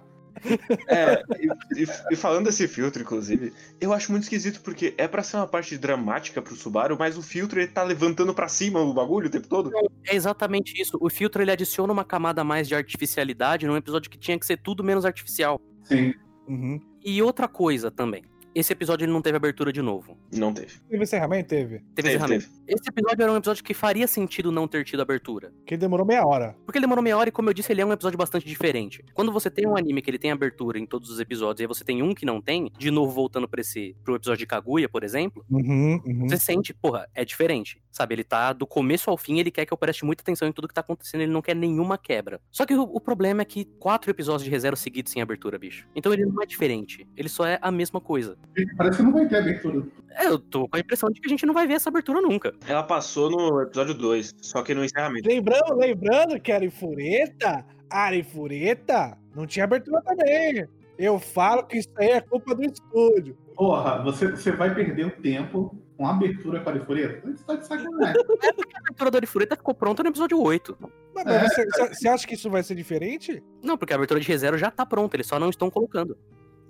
[0.86, 5.22] É, e, e- e falando desse filtro, inclusive, eu acho muito esquisito porque é pra
[5.24, 8.94] ser uma parte dramática pro Subaru, mas o filtro ele tá levantando pra cima o
[8.94, 9.72] bagulho o tempo todo.
[10.06, 10.96] É exatamente isso.
[11.00, 14.46] O filtro ele adiciona uma camada a mais de artificialidade num episódio que tinha que
[14.46, 15.60] ser tudo menos artificial.
[15.82, 16.14] Sim.
[16.46, 16.78] Uhum.
[17.04, 18.22] E outra coisa também.
[18.58, 20.18] Esse episódio ele não teve abertura de novo.
[20.32, 20.80] Não teve.
[20.90, 21.48] Teve encerramento?
[21.48, 21.80] Teve.
[21.94, 22.48] Teve, encerramento.
[22.66, 25.52] Esse episódio era um episódio que faria sentido não ter tido abertura.
[25.64, 26.56] Que demorou meia hora.
[26.66, 29.04] Porque ele demorou meia hora e, como eu disse, ele é um episódio bastante diferente.
[29.14, 31.68] Quando você tem um anime que ele tem abertura em todos os episódios e aí
[31.68, 34.88] você tem um que não tem, de novo voltando pra esse pro episódio de Kaguya,
[34.88, 36.28] por exemplo, Uhum, uhum.
[36.28, 37.80] você sente, porra, é diferente.
[37.92, 40.52] Sabe, ele tá do começo ao fim, ele quer que eu preste muita atenção em
[40.52, 42.40] tudo que tá acontecendo, ele não quer nenhuma quebra.
[42.50, 45.86] Só que o, o problema é que quatro episódios de ReZero seguidos sem abertura, bicho.
[45.94, 48.36] Então ele não é diferente, ele só é a mesma coisa.
[48.76, 49.86] Parece que não vai ter abertura.
[50.10, 52.20] É, eu tô com a impressão de que a gente não vai ver essa abertura
[52.20, 52.52] nunca.
[52.66, 55.28] Ela passou no episódio 2, só que no encerramento.
[55.28, 60.66] Lembrando, lembrando que Arifureta, Arifureta, não tinha abertura também.
[60.98, 63.36] Eu falo que isso aí é culpa do estúdio.
[63.54, 67.30] Porra, você, você vai perder o tempo uma abertura com a Arifureta?
[67.30, 68.16] Você tá de sacanagem.
[68.74, 70.76] A abertura da Orifureta ficou pronta no episódio 8.
[71.14, 71.38] Mas, É.
[71.40, 73.42] mas você, você- você acha que isso vai ser diferente?
[73.62, 76.16] Não, porque a abertura de ReZero já tá pronta, eles só não estão colocando.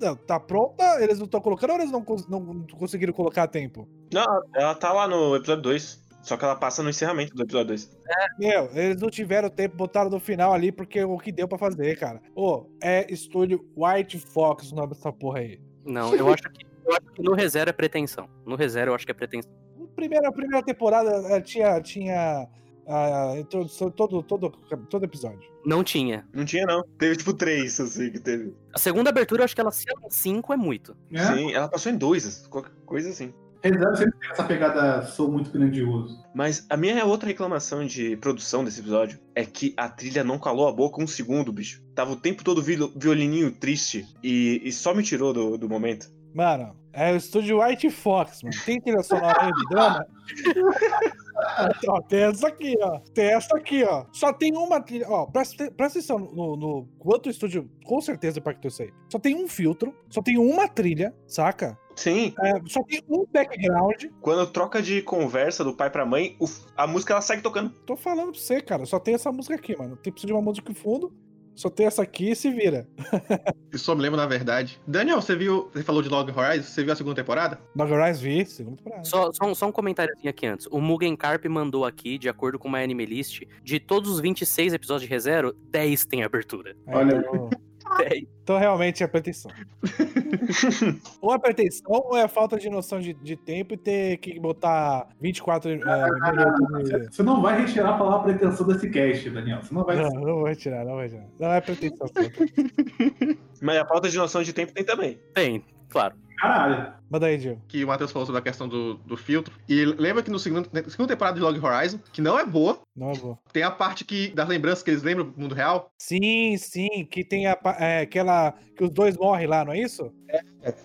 [0.01, 3.89] Não, tá pronta, eles não estão colocando ou eles não, não conseguiram colocar a tempo?
[4.13, 6.09] Não, ela tá lá no episódio 2.
[6.21, 7.91] Só que ela passa no encerramento do episódio 2.
[8.39, 11.57] Meu, eles não tiveram tempo, botaram no final ali, porque é o que deu pra
[11.57, 12.21] fazer, cara.
[12.35, 15.61] Ô, é estúdio White Fox o nome dessa porra aí.
[15.87, 18.29] Não, eu acho que, eu acho que no ReZero é pretensão.
[18.45, 19.51] No ReZero eu acho que é pretensão.
[19.83, 22.47] A primeira, primeira temporada eh, tinha, tinha
[22.89, 24.51] a introdução todo, todo,
[24.89, 25.51] todo episódio.
[25.65, 26.27] Não tinha.
[26.33, 26.83] Não tinha, não.
[26.99, 28.55] Teve tipo três, assim, que teve.
[28.73, 30.97] A segunda abertura, eu acho que ela se 5 é muito.
[31.13, 31.25] É.
[31.25, 33.33] Sim, ela passou em dois, qualquer coisa assim.
[33.61, 33.81] Sempre
[34.21, 36.17] tem essa pegada sou muito grandioso.
[36.33, 40.69] Mas a minha outra reclamação de produção desse episódio é que a trilha não calou
[40.69, 41.83] a boca um segundo, bicho.
[41.93, 46.09] Tava o tempo todo vi- violininho triste e, e só me tirou do, do momento.
[46.33, 48.57] Mano, é o estúdio White Fox, mano.
[48.65, 50.07] Tem trilha sonora de drama?
[51.89, 52.99] ó, tem essa aqui, ó.
[53.15, 54.05] Tem essa aqui, ó.
[54.13, 55.07] Só tem uma trilha.
[55.09, 58.93] Ó, presta, presta atenção no, no quanto o estúdio com certeza impactou isso aí.
[59.11, 61.79] Só tem um filtro, só tem uma trilha, saca?
[61.97, 64.05] Sim, É, só tem um background.
[64.21, 66.37] quando troca de conversa do pai pra mãe,
[66.77, 67.71] a música ela segue tocando.
[67.71, 68.87] Tô falando pra você, cara.
[68.87, 69.97] Só tem essa música aqui, mano.
[69.97, 71.13] Tem precisa de uma música de fundo.
[71.59, 72.87] Só tem essa aqui e se vira.
[73.73, 74.81] Eu só me lembro, na verdade.
[74.87, 75.69] Daniel, você viu.
[75.75, 76.63] Você falou de Log Horizon?
[76.63, 77.61] Você viu a segunda temporada?
[77.75, 79.05] Dog Rise vi, segunda temporada.
[79.05, 80.69] Só, só, um- só um comentáriozinho aqui antes.
[80.71, 84.73] O Mugen Carp mandou aqui, de acordo com uma anime list, de todos os 26
[84.73, 86.77] episódios de ReZero, 10 tem abertura.
[86.87, 87.23] Olha
[87.95, 88.25] então, 10.
[88.43, 89.51] então realmente é pretensão.
[91.21, 95.09] ou é pretensão ou é falta de noção de, de tempo e ter que botar
[95.21, 97.15] 24 é, minutos de...
[97.15, 99.63] Você não vai retirar a palavra pretensão desse cast, Daniel.
[99.63, 99.97] Você não vai.
[99.97, 101.27] Não, não vou retirar, não vou retirar.
[101.39, 102.07] Não é pretensão.
[102.17, 103.39] sim.
[103.63, 105.19] Mas a falta de noção de tempo tem também.
[105.35, 106.15] Tem, claro.
[106.39, 106.93] Caralho.
[107.11, 107.59] Manda aí, Gil.
[107.67, 109.55] Que o Matheus falou sobre a questão do, do filtro.
[109.69, 112.81] E lembra que no segundo, na segunda temporada de Log Horizon, que não é boa,
[112.95, 113.39] Não é boa.
[113.53, 115.91] tem a parte que das lembranças que eles lembram do mundo real.
[115.99, 118.53] Sim, sim, que tem a, é, aquela.
[118.77, 120.13] que os dois morrem lá, não é isso?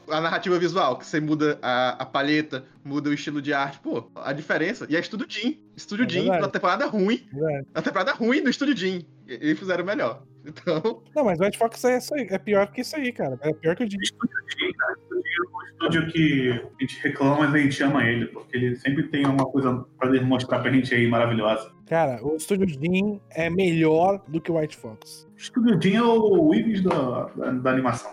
[0.09, 3.79] A narrativa visual, que você muda a, a palheta, muda o estilo de arte.
[3.79, 4.87] Pô, a diferença.
[4.89, 5.59] E é Estúdio Jim.
[5.75, 7.27] Estúdio É Jim, na temporada ruim.
[7.31, 7.67] Verdade.
[7.73, 9.05] Na temporada ruim do Estúdio Jim.
[9.27, 10.23] E- Eles fizeram melhor.
[10.45, 12.27] Então, Não, mas o White Fox é isso aí.
[12.29, 13.39] É pior que isso aí, cara.
[13.43, 13.95] É pior que o Jim.
[13.97, 19.25] Um estúdio que a gente reclama, mas a gente ama ele, porque ele sempre tem
[19.25, 21.71] uma coisa pra mostrar pra gente aí maravilhosa.
[21.87, 25.27] Cara, o Estúdio Jim é melhor do que o White Fox.
[25.33, 28.11] O Estúdio Jim é o Weaves da, da, da animação.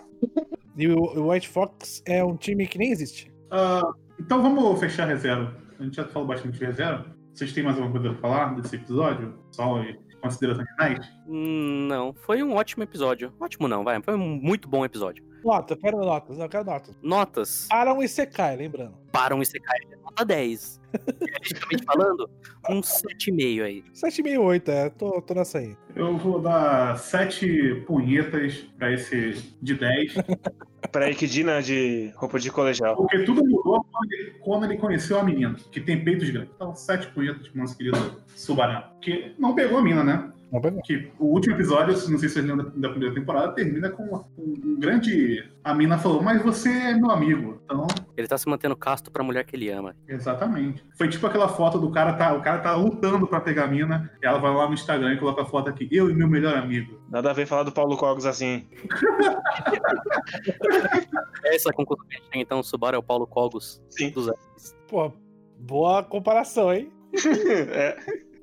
[0.77, 3.29] E o, o White Fox é um time que nem existe.
[3.51, 5.53] Ah, então vamos fechar a reserva.
[5.79, 7.07] A gente já falou bastante de reserva.
[7.33, 9.35] Vocês têm mais alguma coisa pra falar desse episódio?
[9.51, 9.83] Só
[10.21, 11.13] considerações finais?
[11.27, 13.33] Hum, Não, foi um ótimo episódio.
[13.41, 14.01] Ótimo não, vai.
[14.03, 15.25] Foi um muito bom episódio.
[15.45, 16.95] Nota, quero notas, eu quero notas.
[17.03, 18.95] Notas Para um Isekai, lembrando.
[19.13, 20.81] para um Isekai é nota 10.
[21.21, 22.31] Realisticamente falando,
[22.69, 23.85] um 7,5 aí.
[23.95, 25.77] 7,68, é, tô, tô nessa aí.
[25.95, 30.15] Eu vou dar sete punhetas pra esse de 10.
[30.91, 32.97] Pra Equidina de roupa de colegial.
[32.97, 36.51] Porque tudo mudou quando ele, quando ele conheceu a menina, que tem peitos grandes.
[36.57, 38.83] Então, sete punhetas pro nosso querido Subarão.
[39.01, 40.33] Que não pegou a mina, né?
[40.85, 44.25] Que o último episódio, não sei se vocês lembram da, da primeira temporada, termina com
[44.37, 45.49] um, grande.
[45.63, 47.61] A mina falou, mas você é meu amigo.
[47.65, 47.87] Então,
[48.17, 49.95] Ele tá se mantendo casto pra mulher que ele ama.
[50.09, 50.85] exatamente.
[50.99, 54.11] Foi tipo aquela foto do cara, tá, o cara tá lutando pra pegar a mina,
[54.21, 56.57] e ela vai lá no Instagram e coloca a foto aqui, eu e meu melhor
[56.57, 57.01] amigo.
[57.09, 58.67] Nada a ver falar do Paulo Cogos assim.
[61.45, 63.81] Essa é a conclusão que a gente tem, então, o Subaru é o Paulo Cogos
[63.89, 64.11] Sim.
[64.11, 64.77] dos anos.
[64.89, 65.13] Pô,
[65.59, 66.93] boa comparação, hein?
[67.71, 67.97] é,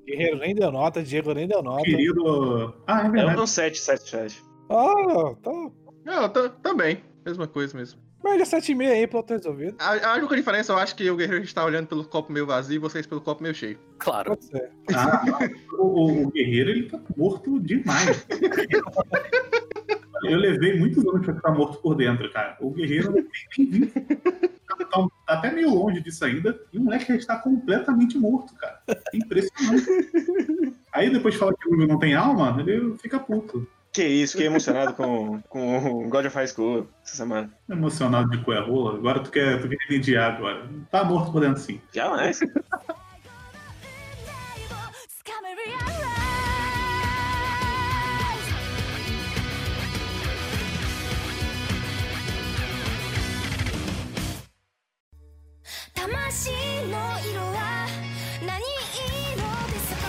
[0.07, 1.83] Guerreiro nem deu nota, Diego nem deu nota.
[1.83, 2.73] Querido.
[2.87, 3.41] Ah, é é verdade.
[3.41, 4.43] um 7, 7, 7.
[4.69, 5.51] Ah, tá.
[6.05, 7.03] não, tá- também.
[7.25, 7.99] Mesma coisa mesmo.
[8.23, 9.75] Média 7,5 aí, pronto, resolvido.
[9.79, 12.75] A, a única diferença, eu acho que o Guerreiro está olhando pelo copo meio vazio
[12.75, 13.77] e vocês pelo copo meio cheio.
[13.99, 14.29] Claro.
[14.31, 14.71] Pode ser.
[14.93, 15.21] Ah,
[15.77, 18.25] o, o- o guerreiro, ele tá morto demais.
[20.23, 22.57] Eu levei muitos anos pra ficar morto por dentro, cara.
[22.59, 23.27] O guerreiro nem
[23.57, 23.91] 20.
[24.67, 26.59] Tá, tá até meio longe disso ainda.
[26.71, 28.79] E o moleque já está completamente morto, cara.
[28.87, 29.85] É impressionante.
[30.93, 33.67] Aí depois fala que o Will não tem alma, ele fica puto.
[33.91, 37.49] Que isso, fiquei emocionado com, com o God of High School essa semana.
[37.69, 38.95] Emocionado de coia rola.
[38.97, 40.67] Agora tu quer, tu quer remediar agora.
[40.91, 41.81] Tá morto por dentro sim.
[41.93, 42.39] Jamais.
[56.06, 56.50] 魂
[56.90, 56.96] の
[57.30, 57.86] 色は
[58.46, 60.02] 何色ですか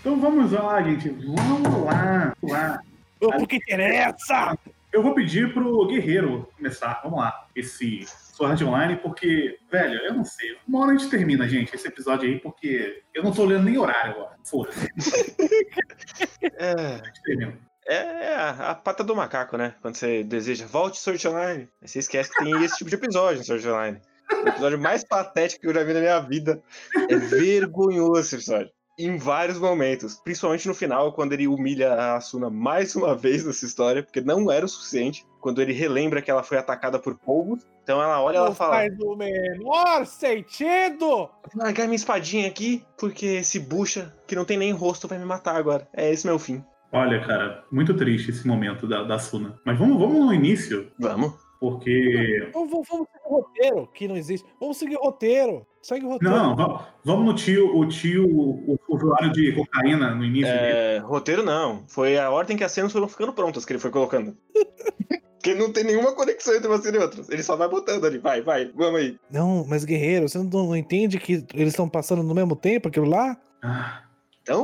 [0.00, 1.08] Então vamos lá, gente.
[1.10, 2.34] Vamos lá.
[2.40, 2.80] Vamos lá.
[3.20, 4.56] O que interessa!
[4.92, 7.00] eu vou pedir pro Guerreiro começar.
[7.04, 7.46] Vamos lá.
[7.54, 10.56] Esse Sword Online, porque, velho, eu não sei.
[10.66, 13.76] Uma hora a gente termina, gente, esse episódio aí, porque eu não tô olhando nem
[13.78, 14.36] horário agora.
[14.42, 14.88] Foda-se.
[16.54, 17.63] É, A gente termina.
[17.87, 19.75] é a, a pata do macaco, né?
[19.81, 21.69] Quando você deseja, volte Sword Online.
[21.81, 24.01] Aí você esquece que tem esse tipo de episódio no Sword Online.
[24.43, 26.61] O episódio mais patético que eu já vi na minha vida.
[27.09, 28.69] É vergonhoso esse episódio.
[28.97, 30.15] Em vários momentos.
[30.23, 34.49] Principalmente no final, quando ele humilha a Asuna mais uma vez nessa história, porque não
[34.49, 35.25] era o suficiente.
[35.41, 37.67] Quando ele relembra que ela foi atacada por polvos.
[37.83, 41.05] Então ela olha e ela Não fala: faz o menor sentido!
[41.07, 45.25] Vou largar minha espadinha aqui, porque esse bucha, que não tem nem rosto, vai me
[45.25, 45.87] matar agora.
[45.93, 46.63] É esse meu fim.
[46.95, 49.59] Olha, cara, muito triste esse momento da, da Suna.
[49.65, 51.33] Mas vamos, vamos no início, Vamos.
[51.59, 52.49] porque.
[52.53, 54.47] Vamos, vamos- vamos seguir o roteiro, que não existe.
[54.59, 55.65] Vamos seguir o roteiro.
[55.81, 56.33] Segue o roteiro.
[56.35, 60.51] Não, vamos, vamos no tio, o tio, o usuário de cocaína no início.
[60.51, 60.71] dele.
[60.73, 61.83] É, roteiro não.
[61.87, 64.35] Foi a ordem que as cenas foram ficando prontas que ele foi colocando.
[65.35, 67.21] Porque não tem nenhuma conexão entre uma cena e outra.
[67.29, 68.17] Ele só vai botando ali.
[68.17, 69.19] Vai, vai, vamos aí.
[69.29, 73.07] Não, mas guerreiro, você não, não entende que eles estão passando no mesmo tempo aquilo
[73.07, 73.37] lá?
[73.61, 74.01] Ah,
[74.41, 74.63] Então,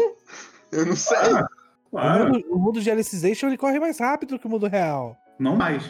[0.71, 1.17] eu não sei.
[1.17, 1.45] Ah,
[1.91, 5.17] O, claro, mundo, o mundo de Alicization ele corre mais rápido que o mundo real.
[5.37, 5.83] não mais.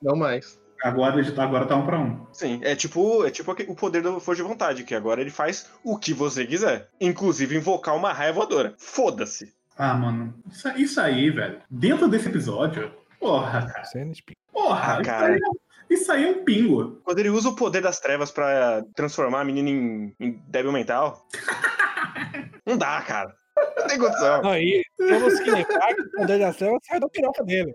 [0.00, 0.58] Não mais.
[0.84, 2.24] Agora, ele tá- agora tá um pra um.
[2.32, 5.68] Sim, é tipo, é tipo o poder do Força de Vontade, que agora ele faz
[5.82, 6.88] o que você quiser.
[7.00, 8.74] Inclusive invocar uma raia voadora.
[8.78, 9.52] Foda-se.
[9.76, 11.60] Ah, mano, isso, isso aí, velho.
[11.68, 13.82] Dentro desse episódio, porra, cara.
[14.12, 15.26] De Porra, Ah, isso, cara.
[15.34, 17.00] aí, é- isso aí é um pingo.
[17.02, 21.26] Quando ele usa o poder das trevas pra transformar a menina em, em débil mental.
[22.64, 23.34] não dá, cara.
[23.78, 24.46] Não tem condição.
[24.46, 27.74] Aí, temos que lembrar que o trevas saiu da piroca dele.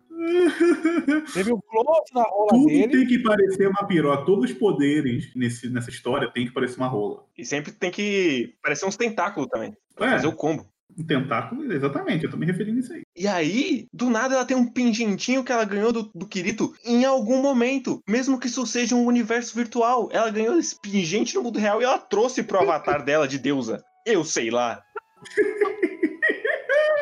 [1.33, 2.87] Teve um close na rola Tudo dele.
[2.89, 4.25] tem que parecer uma piroca.
[4.25, 7.25] Todos os poderes nesse, nessa história tem que parecer uma rola.
[7.37, 9.75] E sempre tem que parecer uns tentáculos também.
[9.95, 10.11] Pra É.
[10.11, 10.65] fazer o combo.
[10.95, 13.01] Um tentáculo, exatamente, eu tô me referindo a isso aí.
[13.17, 17.03] E aí, do nada ela tem um pingentinho que ela ganhou do, do Kirito em
[17.03, 17.99] algum momento.
[18.07, 20.07] Mesmo que isso seja um universo virtual.
[20.11, 23.83] Ela ganhou esse pingente no mundo real e ela trouxe pro avatar dela de deusa.
[24.05, 24.83] Eu sei lá.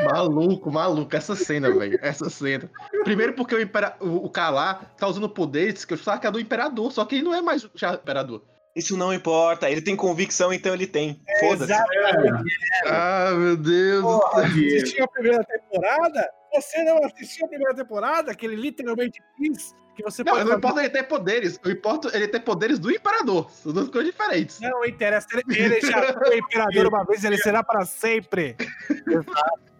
[0.06, 2.00] Maluco, maluco, essa cena, velho.
[2.02, 2.70] Essa cena.
[3.04, 3.96] Primeiro porque o, impera...
[4.00, 7.16] o, o Kalar tá usando poderes que eu achava que é do Imperador, só que
[7.16, 8.44] ele não é mais já Imperador.
[8.76, 9.70] Isso não importa.
[9.70, 11.22] Ele tem convicção, então ele tem.
[11.40, 11.74] Foda-se.
[12.86, 14.02] Ah, meu Deus.
[14.02, 14.50] do céu.
[14.50, 14.78] Diego.
[14.78, 16.30] assistiu a primeira temporada?
[16.54, 18.34] Você não assistiu a primeira temporada?
[18.34, 22.16] Que ele literalmente quis que você Não, pode não importa ele ter poderes, o importa
[22.16, 23.50] ele ter poderes do Imperador.
[23.52, 24.60] São duas coisas diferentes.
[24.60, 25.28] Não interessa.
[25.34, 28.56] Ele, ele já foi imperador uma vez, ele será para sempre.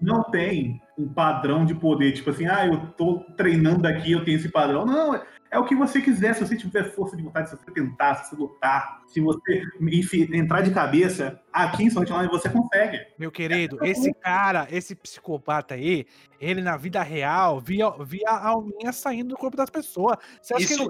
[0.00, 4.36] Não tem um padrão de poder, tipo assim, ah, eu tô treinando aqui, eu tenho
[4.36, 4.84] esse padrão.
[4.84, 5.20] Não,
[5.54, 8.30] é o que você quiser, se você tiver força de vontade, se você tentar, se
[8.30, 13.06] você lutar, se você enfim, entrar de cabeça, aqui em Sword Online você consegue.
[13.16, 16.06] Meu querido, esse cara, esse psicopata aí,
[16.40, 20.16] ele na vida real via, via a alminha saindo do corpo das pessoas.
[20.42, 20.82] Você acha E que ele,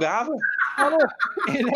[1.49, 1.71] ele,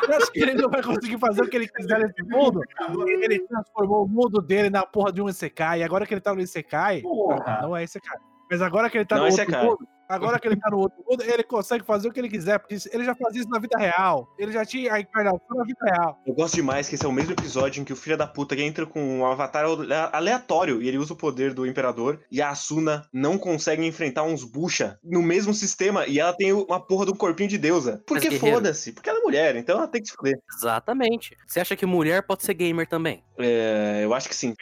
[0.00, 2.60] você acha que ele não vai conseguir fazer o que ele quiser nesse mundo?
[3.08, 5.80] Ele transformou o mundo dele na porra de um Isekai.
[5.80, 7.60] E agora que ele tá no Isekai, Porra.
[7.62, 8.18] não é Isekai.
[8.50, 10.78] Mas agora que ele tá Não no é outro mundo, agora que ele tá no
[10.78, 13.58] outro mundo, ele consegue fazer o que ele quiser, porque ele já fazia isso na
[13.58, 14.28] vida real.
[14.38, 16.20] Ele já tinha a encarnação na vida real.
[16.26, 18.54] Eu gosto demais que esse é o mesmo episódio em que o filho da puta
[18.54, 19.64] entra com um avatar
[20.12, 24.44] aleatório e ele usa o poder do imperador e a Asuna não consegue enfrentar uns
[24.44, 28.02] bucha no mesmo sistema e ela tem uma porra do corpinho de deusa.
[28.06, 30.38] Porque foda-se, porque ela é mulher, então ela tem que se foder.
[30.56, 31.36] Exatamente.
[31.46, 33.24] Você acha que mulher pode ser gamer também?
[33.38, 34.54] É, eu acho que sim.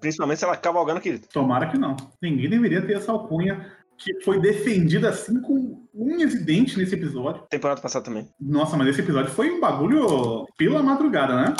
[0.00, 1.28] Principalmente se ela cavalgar no Kirito.
[1.28, 1.96] Tomara que não.
[2.20, 3.72] Ninguém deveria ter essa alcunha
[4.04, 7.42] que foi defendida assim com unhas e dentes nesse episódio.
[7.48, 8.28] Temporada passada também.
[8.38, 11.54] Nossa, mas esse episódio foi um bagulho pela madrugada, né?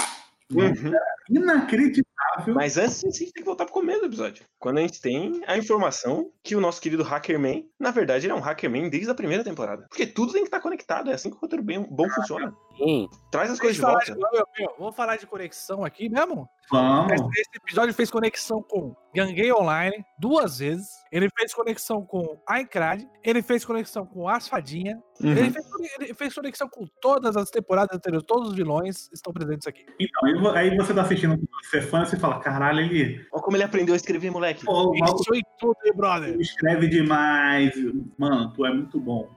[0.52, 0.92] Uhum.
[1.30, 2.54] Inacreditável.
[2.54, 4.44] Mas antes a gente tem que voltar pro começo do episódio.
[4.59, 8.37] Quando a gente tem a informação que o nosso querido Hackerman, na verdade, ele é
[8.37, 9.87] um Hackerman desde a primeira temporada.
[9.88, 12.54] Porque tudo tem que estar conectado, é assim que o roteiro bem, bom funciona.
[12.76, 13.09] Sim.
[13.30, 14.04] Traz as coisas de volta.
[14.04, 16.46] de, vamos falar de conexão aqui mesmo?
[16.70, 17.12] Vamos.
[17.12, 20.88] Esse, episódio fez conexão com Gangue Online duas vezes.
[21.12, 23.03] Ele fez conexão com a Encrad.
[23.22, 24.98] Ele fez conexão com As Fadinha.
[25.20, 25.50] Ele, Uhum.
[25.53, 25.66] fez,
[26.00, 28.27] ele fez conexão com todas as temporadas anteriores.
[28.27, 29.85] Todos os vilões estão presentes aqui.
[30.00, 33.24] Então, aí vo- aí você tá assistindo você é fã e você fala, caralho, ele
[33.33, 34.64] Olha como ele aprendeu a escrever, moleque.
[34.64, 36.38] pô, Isso em tudo, brother?
[36.40, 37.72] escreve demais.
[38.18, 39.29] Mano, tu é muito bom.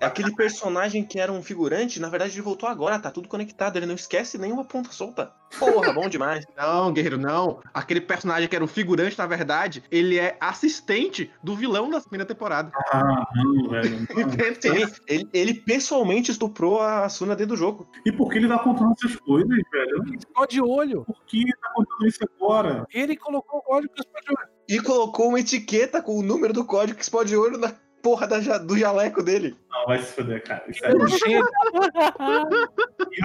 [0.00, 3.76] É Aquele personagem que era um figurante, na verdade ele voltou agora, tá tudo conectado,
[3.76, 5.32] ele não esquece nenhuma ponta solta.
[5.58, 6.44] Porra, bom demais.
[6.56, 7.60] Não, guerreiro, não.
[7.74, 12.26] Aquele personagem que era o figurante, na verdade, ele é assistente do vilão da primeira
[12.26, 12.70] temporada.
[12.92, 14.06] Ah, não, velho.
[14.60, 17.88] Sim, ele, ele pessoalmente estuprou a Asuna dentro do jogo.
[18.04, 20.04] E por que ele tá contando essas coisas, velho?
[20.20, 21.04] Ficou de olho.
[21.04, 22.86] Por que ele tá contando isso agora?
[22.92, 24.34] Ele colocou o código que explodiu.
[24.68, 28.38] E colocou uma etiqueta com o número do código que explode olho na, porra da
[28.58, 29.56] do jaleco dele.
[29.70, 30.64] Não, vai se fuder, cara.
[30.68, 31.44] Isso é Eu gênio.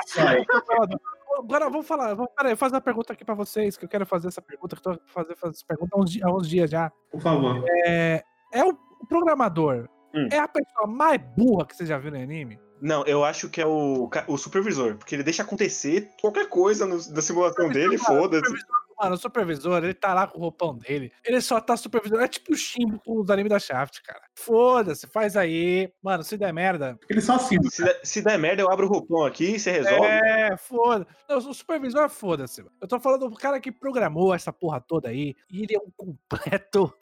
[0.03, 0.45] isso aí.
[1.37, 2.13] Agora vamos falar.
[2.13, 4.41] Vamos, peraí, eu vou fazer uma pergunta aqui pra vocês, que eu quero fazer essa
[4.41, 6.91] pergunta, que eu tô fazendo fazer essa pergunta há uns, há uns dias já.
[7.11, 7.63] Por favor.
[7.85, 8.23] É,
[8.53, 8.73] é o,
[9.09, 9.87] programador.
[10.13, 10.29] Hum.
[10.31, 12.57] É a pessoa mais burra que você já viu no anime?
[12.81, 16.97] Não, eu acho que é o, o supervisor, porque ele deixa acontecer qualquer coisa no-
[17.13, 18.53] da simulação dele, foda-se.
[18.97, 21.11] Mano, o supervisor, ele tá lá com o roupão dele.
[21.23, 22.21] Ele só tá supervisor.
[22.21, 24.21] É tipo o Shimbo com os animes da Shaft, cara.
[24.35, 25.91] Foda-se, faz aí.
[26.01, 26.97] Mano, se der merda.
[27.09, 27.69] Ele só assina.
[27.69, 30.05] Se der, se der merda, eu abro o roupão aqui e você resolve.
[30.05, 31.05] É, foda.
[31.27, 32.61] Não, o supervisor, foda-se.
[32.61, 32.75] mano.
[32.81, 35.35] Eu tô falando do cara que programou essa porra toda aí.
[35.49, 36.93] E ele é um completo.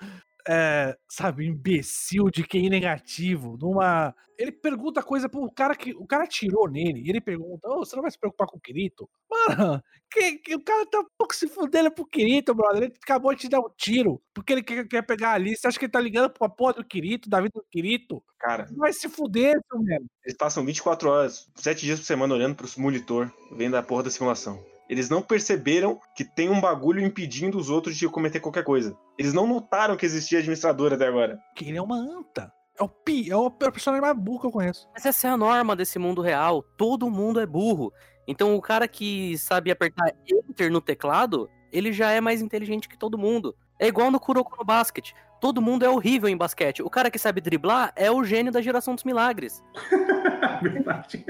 [0.47, 3.57] É, sabe, imbecil de QI negativo.
[3.61, 4.13] Numa.
[4.37, 5.93] Ele pergunta coisa pro cara que.
[5.93, 7.01] O cara atirou nele.
[7.05, 9.09] E ele pergunta: Ô, você não vai se preocupar com o Kirito?
[9.29, 9.81] Mano,
[10.11, 12.83] que, que- o cara tá um pouco se fudendo pro Kirito, brother.
[12.83, 14.21] Ele acabou de te dar um tiro.
[14.33, 15.55] Porque ele quer, quer pegar ali.
[15.55, 18.23] Você acha que ele tá ligando pra porra do Kirito, da vida do Kirito?
[18.39, 20.05] Cara, Vai se fuder, seu merda.
[20.25, 24.09] eles passam 24 horas, 7 dias por semana olhando pro monitor, vendo a porra da
[24.09, 24.61] simulação.
[24.89, 28.95] Eles não perceberam que tem um bagulho impedindo os outros de cometer qualquer coisa.
[29.17, 31.39] Eles não notaram que existia administrador até agora.
[31.55, 32.51] Que ele é uma anta.
[32.79, 34.89] É o pi, é o personagem mais burro que eu conheço.
[34.93, 36.63] Mas essa é a norma desse mundo real.
[36.77, 37.93] Todo mundo é burro.
[38.27, 42.97] Então o cara que sabe apertar Enter no teclado, ele já é mais inteligente que
[42.97, 43.55] todo mundo.
[43.79, 45.13] É igual no Kuroko no basquete.
[45.39, 46.81] Todo mundo é horrível em basquete.
[46.81, 49.63] O cara que sabe driblar é o gênio da geração dos milagres.
[50.61, 51.25] Verdade.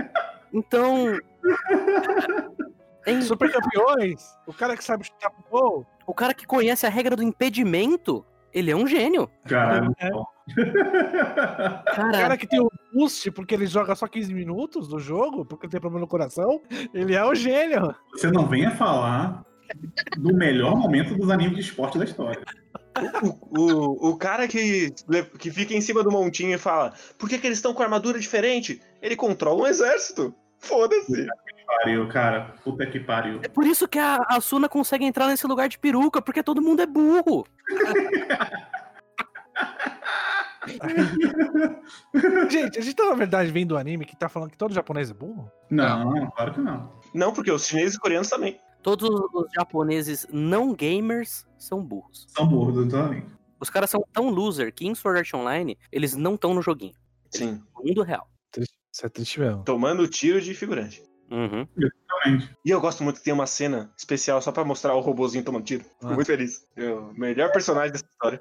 [0.54, 1.18] Então.
[3.06, 5.88] é- Super campeões, o cara que sabe chutar pro gol.
[6.08, 9.30] o cara que conhece a regra do impedimento, ele é um gênio.
[9.46, 9.94] Caralho.
[10.00, 10.10] É.
[10.10, 10.22] bom.
[10.22, 10.34] O
[11.96, 15.68] Cara, cara que tem o boost porque ele joga só 15 minutos do jogo, porque
[15.70, 16.62] tem problema no coração,
[16.94, 17.96] ele é o gênio.
[18.12, 19.44] Você não venha falar
[20.18, 22.42] do melhor momento dos animes de esporte da história.
[23.58, 24.92] O, o cara que,
[25.40, 28.20] que fica em cima do montinho e fala: por que, que eles estão com armadura
[28.20, 28.82] diferente?
[29.02, 30.36] Ele controla um exército.
[30.60, 31.28] Foda-se.
[31.78, 32.56] Pariu, cara.
[32.64, 33.40] Puta que pariu.
[33.44, 36.62] é por isso que a, a Suna consegue entrar nesse lugar de peruca, porque todo
[36.62, 37.46] mundo é burro.
[42.50, 45.12] Gente, a gente tá na verdade vendo o anime que tá falando que todo japonês
[45.12, 45.52] é burro?
[45.70, 46.92] Não, claro que não.
[47.14, 48.60] Não, porque os chineses e coreanos também.
[48.82, 52.28] Todos os japoneses não gamers são burros.
[52.30, 53.28] São burros, exatamente.
[53.60, 56.96] Os caras são tão loser que em Sword Art Online eles não estão no joguinho.
[57.32, 57.62] Sim.
[57.76, 58.28] No mundo real.
[58.58, 59.64] Isso é triste mesmo.
[59.64, 61.04] Tomando tiro de figurante.
[61.34, 61.68] Uhum.
[61.76, 62.56] Exatamente.
[62.64, 65.66] E eu gosto muito que tem uma cena especial só pra mostrar o robozinho tomando
[65.66, 65.84] tiro.
[65.84, 66.14] Fico Ah.
[66.14, 66.66] muito feliz.
[66.76, 68.40] É o melhor personagem dessa história.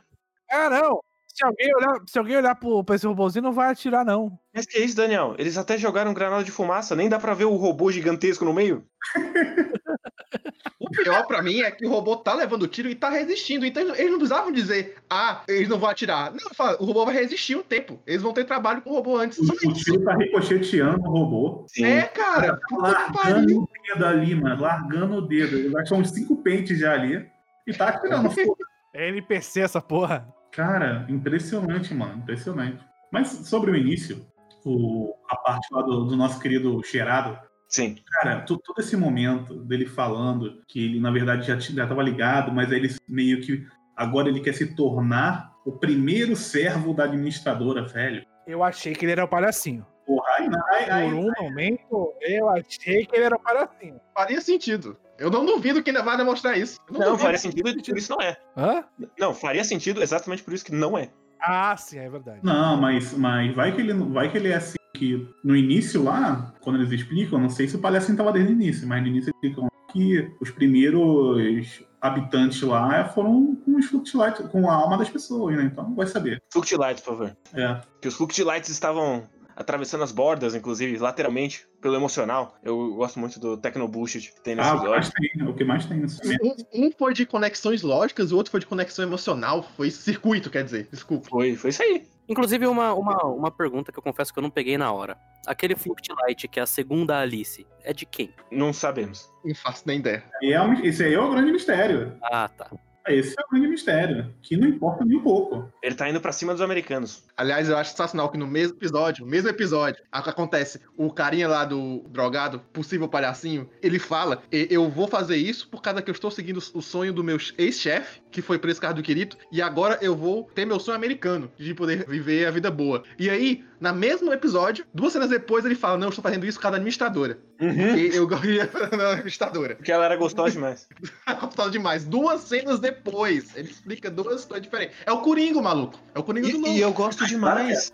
[0.51, 1.01] Ah, não!
[1.27, 4.39] Se alguém olhar, se alguém olhar pro, pra esse robôzinho, não vai atirar, não.
[4.55, 5.35] Mas que é isso, Daniel?
[5.39, 8.87] Eles até jogaram granada de fumaça, nem dá pra ver o robô gigantesco no meio.
[11.01, 13.65] O pior pra mim é que o robô tá levando tiro e tá resistindo.
[13.65, 16.33] Então eles não precisavam dizer, ah, eles não vão atirar.
[16.33, 18.01] Não, fala, o robô vai resistir um tempo.
[18.07, 19.39] Eles vão ter trabalho com o robô antes.
[19.39, 21.67] O, o tiro tá ricocheteando o robô.
[21.79, 22.61] É, cara.
[22.69, 22.83] Pariu.
[22.83, 24.61] Largando o dedo ali, mano.
[24.61, 25.57] Largando o dedo.
[25.57, 27.27] Ele vai achar uns cinco pentes já ali.
[27.67, 28.29] E tá atirando.
[28.95, 30.29] É NPC essa porra.
[30.51, 32.19] Cara, impressionante, mano.
[32.19, 32.85] Impressionante.
[33.11, 34.27] Mas sobre o início,
[34.67, 37.39] o, a parte lá do, do nosso querido Cheirado,
[37.73, 37.97] Sim.
[38.21, 42.03] Cara, to- todo esse momento dele falando que ele, na verdade, já, t- já tava
[42.03, 43.67] ligado, mas aí ele meio que.
[43.97, 48.25] Agora ele quer se tornar o primeiro servo da administradora, velho.
[48.47, 49.87] Eu achei que ele era o palhacinho.
[50.07, 54.01] Porra, aí, aí, aí, Por um momento, eu achei que ele era o palhacinho.
[54.15, 54.97] Faria sentido.
[55.19, 56.79] Eu não duvido que ainda vai demonstrar isso.
[56.89, 57.19] Eu Não, duvido.
[57.23, 58.37] faria sentido por isso não é.
[58.57, 58.85] Hã?
[59.19, 61.11] Não, faria sentido exatamente por isso que não é.
[61.41, 62.41] Ah, sim, é verdade.
[62.43, 66.03] Não, mas, mas vai, que ele, não- vai que ele é assim, que no início
[66.03, 69.09] lá, quando eles explicam, não sei se o palhacinho tava desde o início, mas no
[69.09, 74.99] início eles explicam que os primeiros habitantes lá foram com os Fluctilites, com a alma
[74.99, 75.65] das pessoas, né?
[75.65, 76.43] Então vai saber.
[76.53, 77.37] Fluctilites, por favor.
[77.55, 77.81] É.
[78.01, 79.23] Que os Fluctilites estavam
[79.55, 82.57] atravessando as bordas, inclusive, lateralmente, pelo emocional.
[82.65, 85.31] Eu gosto muito do Techno Bullshit que tem nesse Ah, o que mais episódio.
[85.35, 86.39] tem, é o que mais tem nesse.
[86.43, 89.63] Um, um foi de conexões lógicas e o outro foi de conexão emocional.
[89.77, 90.89] Foi circuito, quer dizer.
[90.91, 91.29] Desculpa.
[91.29, 92.07] Foi, foi isso aí.
[92.29, 95.19] Inclusive, uma, uma, uma pergunta que eu confesso que eu não peguei na hora.
[95.47, 98.33] Aquele Fluctilight, que é a segunda Alice, é de quem?
[98.51, 99.29] Não sabemos.
[99.45, 100.25] Não faço nem ideia.
[100.41, 102.17] E é um- esse aí é o grande mistério.
[102.23, 102.71] Ah, tá.
[103.09, 105.69] Esse é o grande mistério, que não importa nem um pouco.
[105.83, 107.25] Ele tá indo pra cima dos americanos.
[107.37, 112.05] Aliás, eu acho sensacional que no mesmo episódio, mesmo episódio, acontece o carinha lá do
[112.11, 116.31] drogado, possível palhacinho, ele fala: "E- Eu vou fazer isso por causa que eu estou
[116.31, 119.99] seguindo o sonho do meu ex-chefe, que foi preso por causa do Kirito, e agora
[120.01, 123.03] eu vou ter meu sonho americano, de poder viver a vida boa.
[123.19, 126.59] E aí, na mesmo episódio, duas cenas depois, ele fala: Não, eu estou fazendo isso
[126.59, 127.39] por causa da administradora.
[127.63, 127.97] Uhum.
[127.97, 129.77] E eu ia na revistadora.
[129.77, 130.89] Porque ela era gostosa demais.
[131.41, 132.05] Gostava demais.
[132.05, 134.97] Duas cenas depois, ele explica duas coisas diferentes.
[135.07, 135.99] É o Coringa, maluco.
[136.15, 136.73] É o Coringa do E, novo.
[136.75, 137.93] e eu gosto demais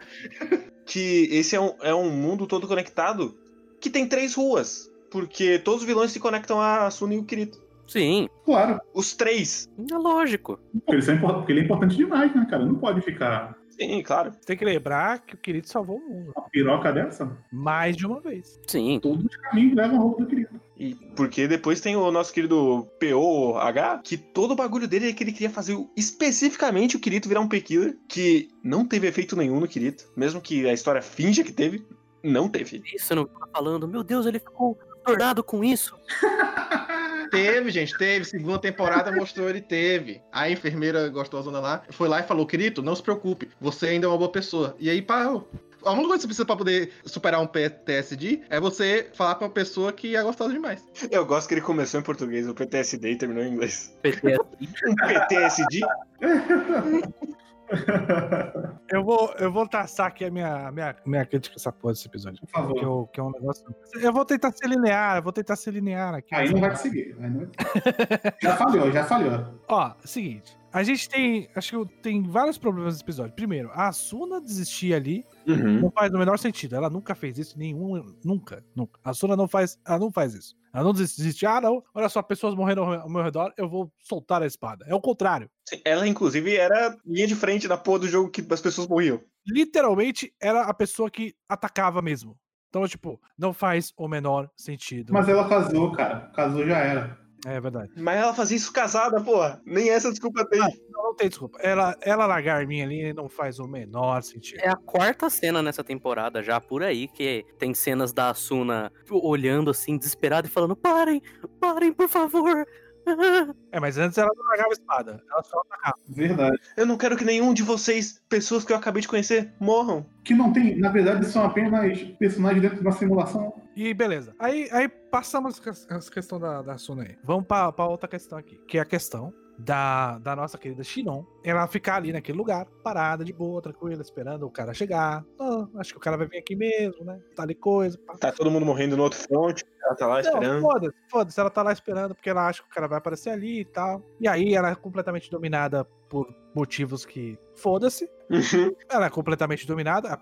[0.86, 3.36] que esse é um, é um mundo todo conectado
[3.80, 4.90] que tem três ruas.
[5.10, 7.58] Porque todos os vilões se conectam a Suna e o Kirito.
[7.86, 9.66] Sim, Claro, Os três.
[9.90, 10.60] é lógico.
[10.84, 12.66] porque ele, é impor- porque ele é importante demais, né, cara?
[12.66, 14.32] Não pode ficar Sim, claro.
[14.44, 16.32] Tem que lembrar que o Kirito salvou o mundo.
[16.36, 17.30] uma piroca dessa.
[17.52, 18.60] Mais de uma vez.
[18.66, 18.98] Sim.
[19.00, 20.60] Todos os caminhos levam a roupa do querido.
[20.76, 25.22] E porque depois tem o nosso querido POH, que todo o bagulho dele é que
[25.22, 29.68] ele queria fazer especificamente o Kirito virar um P-Killer, que não teve efeito nenhum no
[29.68, 31.84] Kirito, mesmo que a história finja que teve,
[32.22, 32.82] não teve.
[32.94, 33.86] Isso eu não tava falando.
[33.86, 35.96] Meu Deus, ele ficou tornado com isso.
[37.30, 38.24] Teve, gente, teve.
[38.24, 40.22] Segunda temporada mostrou ele teve.
[40.32, 44.08] A enfermeira gostosona lá foi lá e falou: Querido, não se preocupe, você ainda é
[44.08, 44.76] uma boa pessoa.
[44.78, 45.48] E aí parou.
[45.84, 49.46] A única coisa que você precisa pra poder superar um PTSD é você falar pra
[49.46, 50.84] uma pessoa que é gostosa demais.
[51.10, 53.94] Eu gosto que ele começou em português, o PTSD, e terminou em inglês.
[54.02, 54.38] PTSD.
[54.88, 55.80] Um PTSD?
[58.90, 61.92] Eu vou, eu vou taçar aqui a minha, a minha, minha crítica a essa porra
[61.92, 62.40] desse episódio.
[62.40, 62.74] Por favor.
[62.78, 63.66] Que, eu- que é um negócio.
[64.00, 66.34] Eu vou tentar ser linear, eu vou tentar ser linear aqui.
[66.34, 67.14] Aí não vai conseguir.
[67.20, 68.34] aí não vai conseguir.
[68.42, 69.44] já falhou, já falhou.
[69.68, 70.56] Ó, seguinte.
[70.72, 71.50] A gente tem.
[71.54, 73.34] Acho que tem vários problemas nesse episódio.
[73.34, 75.80] Primeiro, a Asuna desistir ali Uhum.
[75.80, 76.74] não faz o menor sentido.
[76.74, 78.02] Ela nunca fez isso, nenhum.
[78.24, 78.98] Nunca, nunca.
[79.04, 79.78] A Asuna não faz.
[79.86, 80.56] Ela não faz isso.
[80.72, 81.46] Ela não desiste.
[81.46, 81.82] Ah, não.
[81.94, 84.84] Olha só, pessoas morrendo ao meu redor, eu vou soltar a espada.
[84.88, 85.50] É o contrário.
[85.84, 89.20] Ela, inclusive, era linha de frente da porra do jogo que as pessoas morriam.
[89.46, 92.36] Literalmente era a pessoa que atacava mesmo.
[92.68, 95.12] Então, tipo, não faz o menor sentido.
[95.12, 96.30] Mas ela casou, cara.
[96.34, 97.18] Casou já era.
[97.46, 97.92] É verdade.
[97.96, 99.60] Mas ela fazia isso casada, porra.
[99.64, 100.58] Nem essa desculpa tem.
[100.58, 101.58] Não, não tem desculpa.
[101.60, 104.60] Ela, ela largar a Arminha ali não faz o menor sentido.
[104.60, 109.70] É a quarta cena nessa temporada já por aí, que tem cenas da Asuna olhando
[109.70, 111.22] assim, desesperada e falando: parem,
[111.60, 112.66] parem, por favor.
[113.70, 115.22] É, mas antes ela não largava a espada.
[115.30, 115.98] Ela só atacava.
[116.08, 116.58] Verdade.
[116.74, 120.06] Eu não quero que nenhum de vocês, pessoas que eu acabei de conhecer, morram.
[120.24, 123.52] Que não tem, na verdade, são apenas personagens dentro de uma simulação.
[123.76, 124.34] E beleza.
[124.38, 127.16] Aí, aí passamos essa questão da, da Asuna aí.
[127.22, 128.58] Vamos pra, pra outra questão aqui.
[128.66, 131.24] Que é a questão da, da nossa querida Shinon.
[131.42, 135.24] Ela ficar ali naquele lugar, parada, de boa, tranquila, esperando o cara chegar.
[135.38, 137.18] Ah, acho que o cara vai vir aqui mesmo, né?
[137.34, 137.98] Tá ali coisa.
[137.98, 138.16] pá.
[138.16, 140.60] Tá todo mundo morrendo no outro front, ela tá lá Não, esperando.
[140.60, 141.40] foda-se, foda-se.
[141.40, 144.02] Ela tá lá esperando porque ela acha que o cara vai aparecer ali e tal.
[144.20, 147.38] E aí ela é completamente dominada por motivos que.
[147.56, 148.08] Foda-se.
[148.30, 148.74] Uhum.
[148.90, 150.18] Ela é completamente dominada.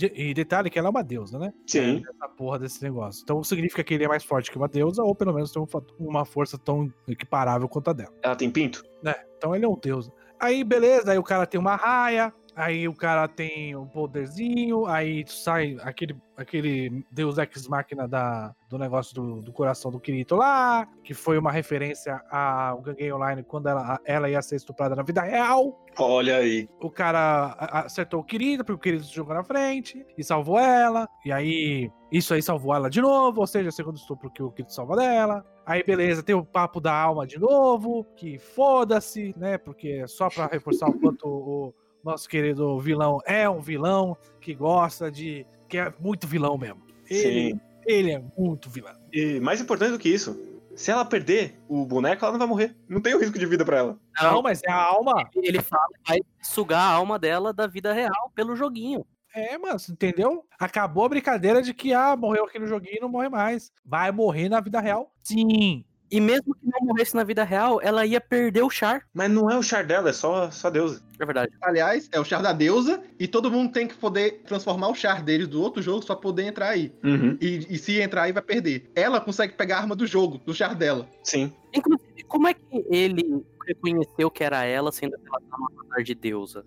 [0.00, 1.52] E detalhe que ela é uma deusa, né?
[1.66, 2.02] Sim.
[2.08, 3.22] Essa porra desse negócio.
[3.22, 5.66] Então significa que ele é mais forte que uma deusa, ou pelo menos tem um
[5.98, 8.12] uma força tão equiparável quanto a dela.
[8.22, 8.82] Ela tem pinto?
[9.02, 9.14] né?
[9.36, 10.10] Então ele é um deus.
[10.40, 15.24] Aí beleza, aí o cara tem uma raia, aí o cara tem um poderzinho, aí
[15.28, 20.86] sai aquele, aquele deus ex máquina da, do negócio do, do coração do Kirito lá,
[21.04, 25.22] que foi uma referência ao Gangue Online quando ela, ela ia ser estuprada na vida
[25.22, 25.86] real.
[25.96, 26.68] Olha aí.
[26.80, 27.54] O cara
[27.84, 31.08] acertou o Kirito, porque o Kirito se jogou na frente e salvou ela.
[31.24, 34.74] E aí, isso aí salvou ela de novo, ou seja, segundo estupro que o Kirito
[34.74, 35.46] salva dela.
[35.64, 39.58] Aí, beleza, tem o papo da alma de novo, que foda-se, né?
[39.58, 44.54] Porque é só pra reforçar o quanto o nosso querido vilão é um vilão que
[44.54, 45.46] gosta de.
[45.68, 46.82] que é muito vilão mesmo.
[47.08, 47.60] Ele, Sim.
[47.86, 48.94] ele é muito vilão.
[49.12, 50.38] E mais importante do que isso,
[50.78, 52.76] se ela perder o boneco, ela não vai morrer.
[52.88, 53.98] Não tem o risco de vida pra ela.
[54.22, 55.28] Não, mas é a alma.
[55.34, 59.04] Ele fala que vai sugar a alma dela da vida real pelo joguinho.
[59.34, 60.44] É, mas entendeu?
[60.58, 63.72] Acabou a brincadeira de que, ah, morreu aqui no joguinho e não morre mais.
[63.84, 65.12] Vai morrer na vida real?
[65.22, 65.84] Sim.
[66.10, 69.02] E mesmo que não morresse na vida real, ela ia perder o char.
[69.12, 71.02] Mas não é o char dela, é só, só deusa.
[71.20, 71.52] É verdade.
[71.62, 75.22] Aliás, é o char da deusa e todo mundo tem que poder transformar o char
[75.22, 76.92] deles do outro jogo pra poder entrar aí.
[77.04, 77.36] Uhum.
[77.40, 78.90] E, e se entrar aí, vai perder.
[78.94, 81.06] Ela consegue pegar a arma do jogo, do char dela.
[81.22, 81.52] Sim.
[81.74, 86.02] Inclusive, como é que ele reconheceu que era ela, sendo que ela tá no avatar
[86.02, 86.64] de deusa?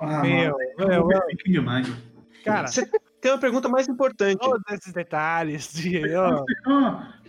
[0.00, 1.20] Ah, Meu, meu, é meu.
[1.46, 1.88] demais.
[2.44, 2.86] Cara, Você
[3.20, 4.38] tem uma pergunta mais importante.
[4.38, 6.02] todos esses detalhes de.
[6.14, 6.44] ó,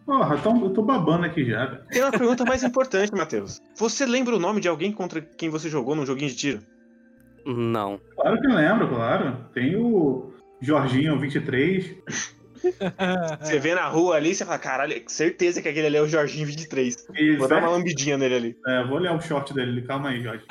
[0.05, 1.77] porra, tô- eu tô babando aqui já.
[1.91, 3.61] Tem uma pergunta mais importante, Matheus.
[3.77, 6.59] Você lembra o nome de alguém contra quem você jogou num joguinho de tiro?
[7.45, 7.99] Não.
[8.15, 9.37] Claro que eu lembro, claro.
[9.53, 10.31] Tem o
[10.61, 11.95] Jorginho 23.
[13.41, 16.47] Você vê na rua ali, você fala, caralho, certeza que aquele ali é o Jorginho
[16.47, 16.95] 23.
[17.13, 18.57] E, Vou dar uma lambidinha nele ali.
[18.65, 19.83] é, vou olhar o short dele.
[19.83, 20.43] Calma aí, Jorge.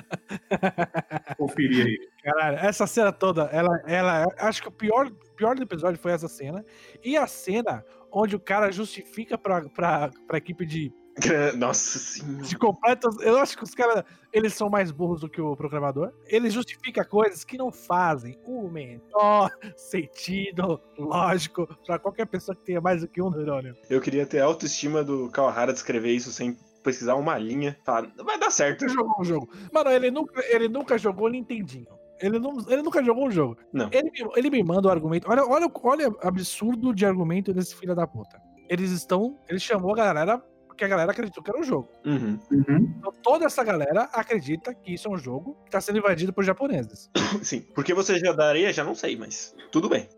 [1.36, 1.98] Conferir aí.
[2.22, 4.26] Caralho, essa cena toda, ela, ela.
[4.38, 6.64] Acho que o pior, pior do episódio foi essa cena.
[7.04, 7.84] E a cena
[8.14, 10.92] onde o cara justifica pra, pra, pra equipe de
[11.56, 12.42] Nossa senhora.
[12.44, 13.16] De completos.
[13.20, 14.02] Eu acho que os caras,
[14.32, 16.12] eles são mais burros do que o programador.
[16.26, 22.80] Ele justifica coisas que não fazem o menor sentido lógico pra qualquer pessoa que tenha
[22.80, 23.76] mais do que um neurônio.
[23.88, 27.78] Eu queria ter a autoestima do Kawahara de escrever isso sem pesquisar uma linha.
[27.84, 28.84] Falar, vai dar certo.
[28.84, 29.48] Ele jogou um jogo.
[29.72, 32.03] Mano, ele nunca, ele nunca jogou Nintendinho.
[32.20, 33.56] Ele, não, ele nunca jogou um jogo.
[33.72, 33.88] Não.
[33.92, 35.28] Ele, me- ele me manda o argumento.
[35.30, 38.40] Olha, olha, olha o absurdo de argumento desse filho da puta.
[38.68, 39.38] Eles estão.
[39.48, 41.88] Ele chamou a galera porque a galera acreditou que era um jogo.
[42.04, 42.36] Uhum.
[42.50, 42.94] Uhum.
[42.98, 46.42] Então toda essa galera acredita que isso é um jogo que tá sendo invadido por
[46.42, 47.08] japoneses.
[47.42, 47.60] Sim.
[47.74, 50.08] Porque você já daria, já não sei, mas tudo bem.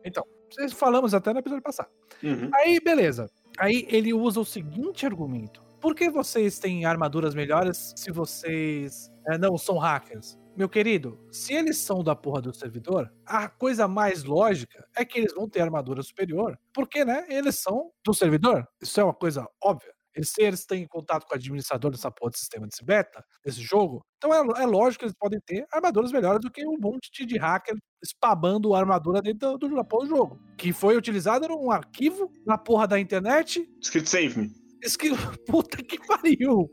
[0.50, 1.90] Vocês falamos até no episódio passado.
[2.22, 2.48] Uhum.
[2.54, 3.28] Aí, beleza.
[3.58, 5.60] Aí ele usa o seguinte argumento.
[5.78, 10.38] Por que vocês têm armaduras melhores se vocês é, não são hackers?
[10.56, 15.18] Meu querido, se eles são da porra do servidor, a coisa mais lógica é que
[15.18, 18.66] eles vão ter armadura superior, porque, né, eles são do servidor.
[18.80, 19.92] Isso é uma coisa óbvia.
[20.14, 23.60] Eles, se eles têm contato com o administrador dessa porra de sistema desse beta, desse
[23.60, 27.26] jogo, então é, é lógico que eles podem ter armaduras melhores do que um monte
[27.26, 30.40] de hacker spamando a armadura dentro do, do, do jogo.
[30.56, 33.68] Que foi utilizado num arquivo na porra da internet.
[33.78, 34.50] Escrito save me.
[34.82, 35.10] Esque...
[35.46, 36.70] Puta que pariu!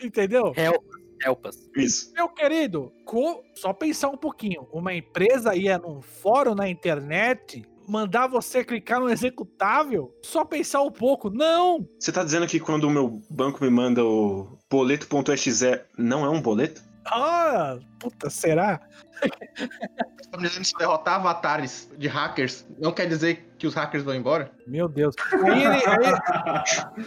[0.00, 0.52] Entendeu?
[0.56, 0.84] Help,
[1.24, 1.56] helpas.
[1.76, 2.12] Isso.
[2.14, 2.92] Meu querido,
[3.54, 4.66] só pensar um pouquinho.
[4.72, 10.12] Uma empresa ia num fórum na internet mandar você clicar no executável?
[10.24, 11.30] Só pensar um pouco.
[11.30, 11.86] Não!
[12.00, 16.42] Você tá dizendo que quando o meu banco me manda o boleto.exe não é um
[16.42, 16.82] boleto?
[17.08, 18.80] Ah, puta, será?
[20.32, 24.16] Tá dizendo que se derrotar avatares de hackers, não quer dizer que os hackers vão
[24.16, 24.50] embora?
[24.66, 25.14] Meu Deus.
[25.32, 27.04] Aí ele, aí-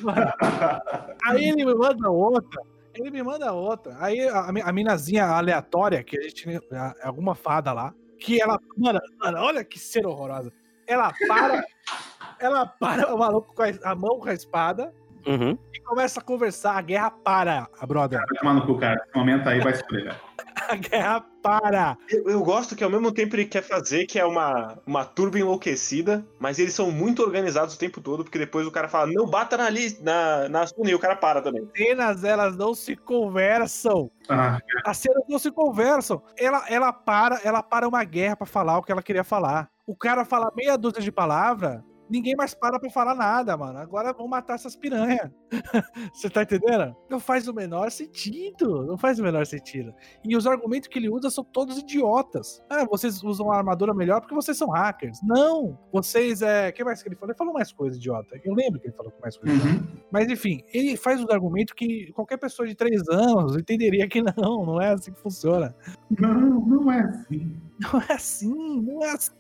[1.26, 2.62] aí ele me manda outra.
[2.96, 3.96] Ele me manda outra.
[4.00, 6.48] Aí a, a minazinha aleatória, que a gente.
[6.74, 7.94] a- Alguma fada lá.
[8.20, 8.60] Que ela.
[8.78, 10.52] Mano, mano, olha que ser horrorosa.
[10.88, 11.64] Ela para.
[12.40, 14.94] ela para o maluco com a, a mão com a espada
[15.28, 15.58] Uhum.
[15.74, 16.78] e começa a conversar.
[16.78, 18.20] A guerra para, a brother.
[18.20, 19.02] Vai tomar no cu, cara.
[19.06, 19.84] Esse momento aí vai se.
[20.70, 21.98] A guerra para.
[22.10, 25.40] Eu, eu gosto que ao mesmo tempo ele quer fazer que é uma, uma turba
[25.40, 29.26] enlouquecida, mas eles são muito organizados o tempo todo, porque depois o cara fala, não
[29.26, 31.64] bata na lista, na, na e o cara para também.
[31.64, 34.10] As cenas, elas não se conversam.
[34.28, 36.22] Ah, As cenas não se conversam.
[36.38, 39.70] Ela, ela para, ela para uma guerra pra falar o que ela queria falar.
[39.86, 43.80] O cara fala meia dúzia de palavra, ninguém mais para pra falar nada, mano.
[43.80, 45.30] Agora vão matar essas piranhas.
[46.14, 46.96] Você tá entendendo?
[47.10, 48.86] Não faz o menor sentido.
[48.86, 49.94] Não faz o menor sentido.
[50.24, 52.64] E os argumentos que ele usa são todos idiotas.
[52.70, 55.20] Ah, vocês usam a armadura melhor porque vocês são hackers.
[55.24, 55.78] Não!
[55.92, 56.70] Vocês é.
[56.70, 57.32] O que mais que ele falou?
[57.32, 58.40] Ele falou mais coisa idiota.
[58.44, 59.76] Eu lembro que ele falou mais coisa idiota.
[59.76, 59.88] uhum.
[60.12, 64.66] Mas enfim, ele faz um argumento que qualquer pessoa de três anos entenderia que não,
[64.66, 65.76] não é assim que funciona.
[66.10, 67.69] Não, não é assim.
[67.94, 69.32] Não é assim, não é assim.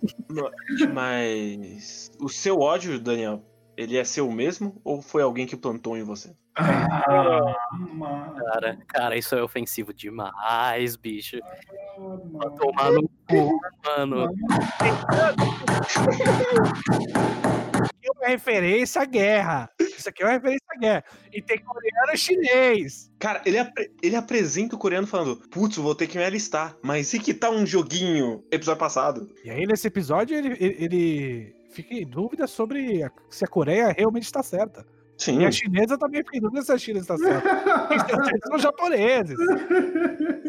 [0.93, 3.43] Mas o seu ódio, Daniel,
[3.75, 6.33] ele é seu mesmo ou foi alguém que plantou em você?
[6.55, 7.55] Ah.
[8.37, 11.37] Cara, cara, isso é ofensivo demais, bicho.
[11.97, 14.29] Vai tomar no cu, mano.
[18.15, 19.69] É uma referência à guerra.
[19.79, 21.03] Isso aqui é uma referência à guerra.
[21.33, 23.11] E tem coreano e chinês.
[23.19, 27.13] Cara, ele, apre- ele apresenta o coreano falando, putz, vou ter que me alistar, mas
[27.13, 28.43] e que tal um joguinho?
[28.51, 29.29] Episódio passado.
[29.43, 34.23] E aí, nesse episódio, ele, ele, fica em dúvida sobre a- se a Coreia realmente
[34.23, 34.85] está certa.
[35.17, 35.41] Sim.
[35.41, 37.87] E a chinesa também fica em dúvida se a China está certa.
[37.89, 39.37] Quem está certo são os japoneses.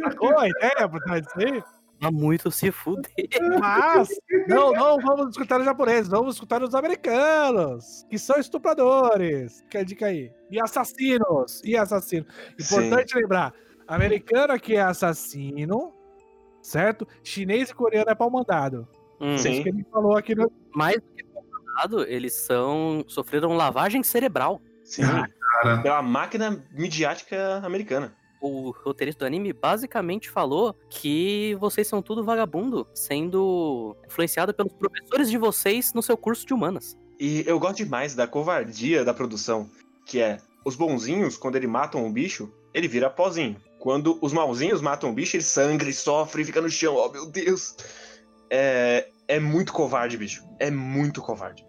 [0.02, 1.62] Sacou a ideia por trás disso aí?
[2.00, 3.12] Tá muito se fuder.
[3.60, 4.08] Mas,
[4.48, 9.62] não, não vamos escutar os japoneses, vamos escutar os americanos, que são estupradores.
[9.70, 10.32] Que é a dica aí.
[10.50, 11.60] E assassinos.
[11.62, 12.26] E assassinos.
[12.58, 13.52] Importante lembrar:
[13.86, 15.92] americano aqui é assassino,
[16.62, 17.06] certo?
[17.22, 18.88] Chinês e coreano é pau mandado.
[19.20, 19.36] Hum.
[19.36, 19.52] Sim.
[19.52, 20.50] Isso que ele falou aqui no.
[20.74, 23.04] Mais do que comandado, eles são.
[23.08, 24.58] sofreram lavagem cerebral.
[24.84, 25.02] Sim.
[25.02, 25.82] Cara.
[25.82, 28.16] Pela máquina midiática americana.
[28.40, 35.30] O roteirista do anime basicamente falou que vocês são tudo vagabundo, sendo influenciado pelos professores
[35.30, 36.96] de vocês no seu curso de humanas.
[37.18, 39.68] E eu gosto demais da covardia da produção,
[40.06, 43.56] que é os bonzinhos, quando eles matam um bicho, ele vira pozinho.
[43.78, 46.96] Quando os malzinhos matam um bicho, ele sangra sofre e fica no chão.
[46.96, 47.76] Oh, meu Deus.
[48.50, 50.44] É, é muito covarde, bicho.
[50.58, 51.64] É muito covarde.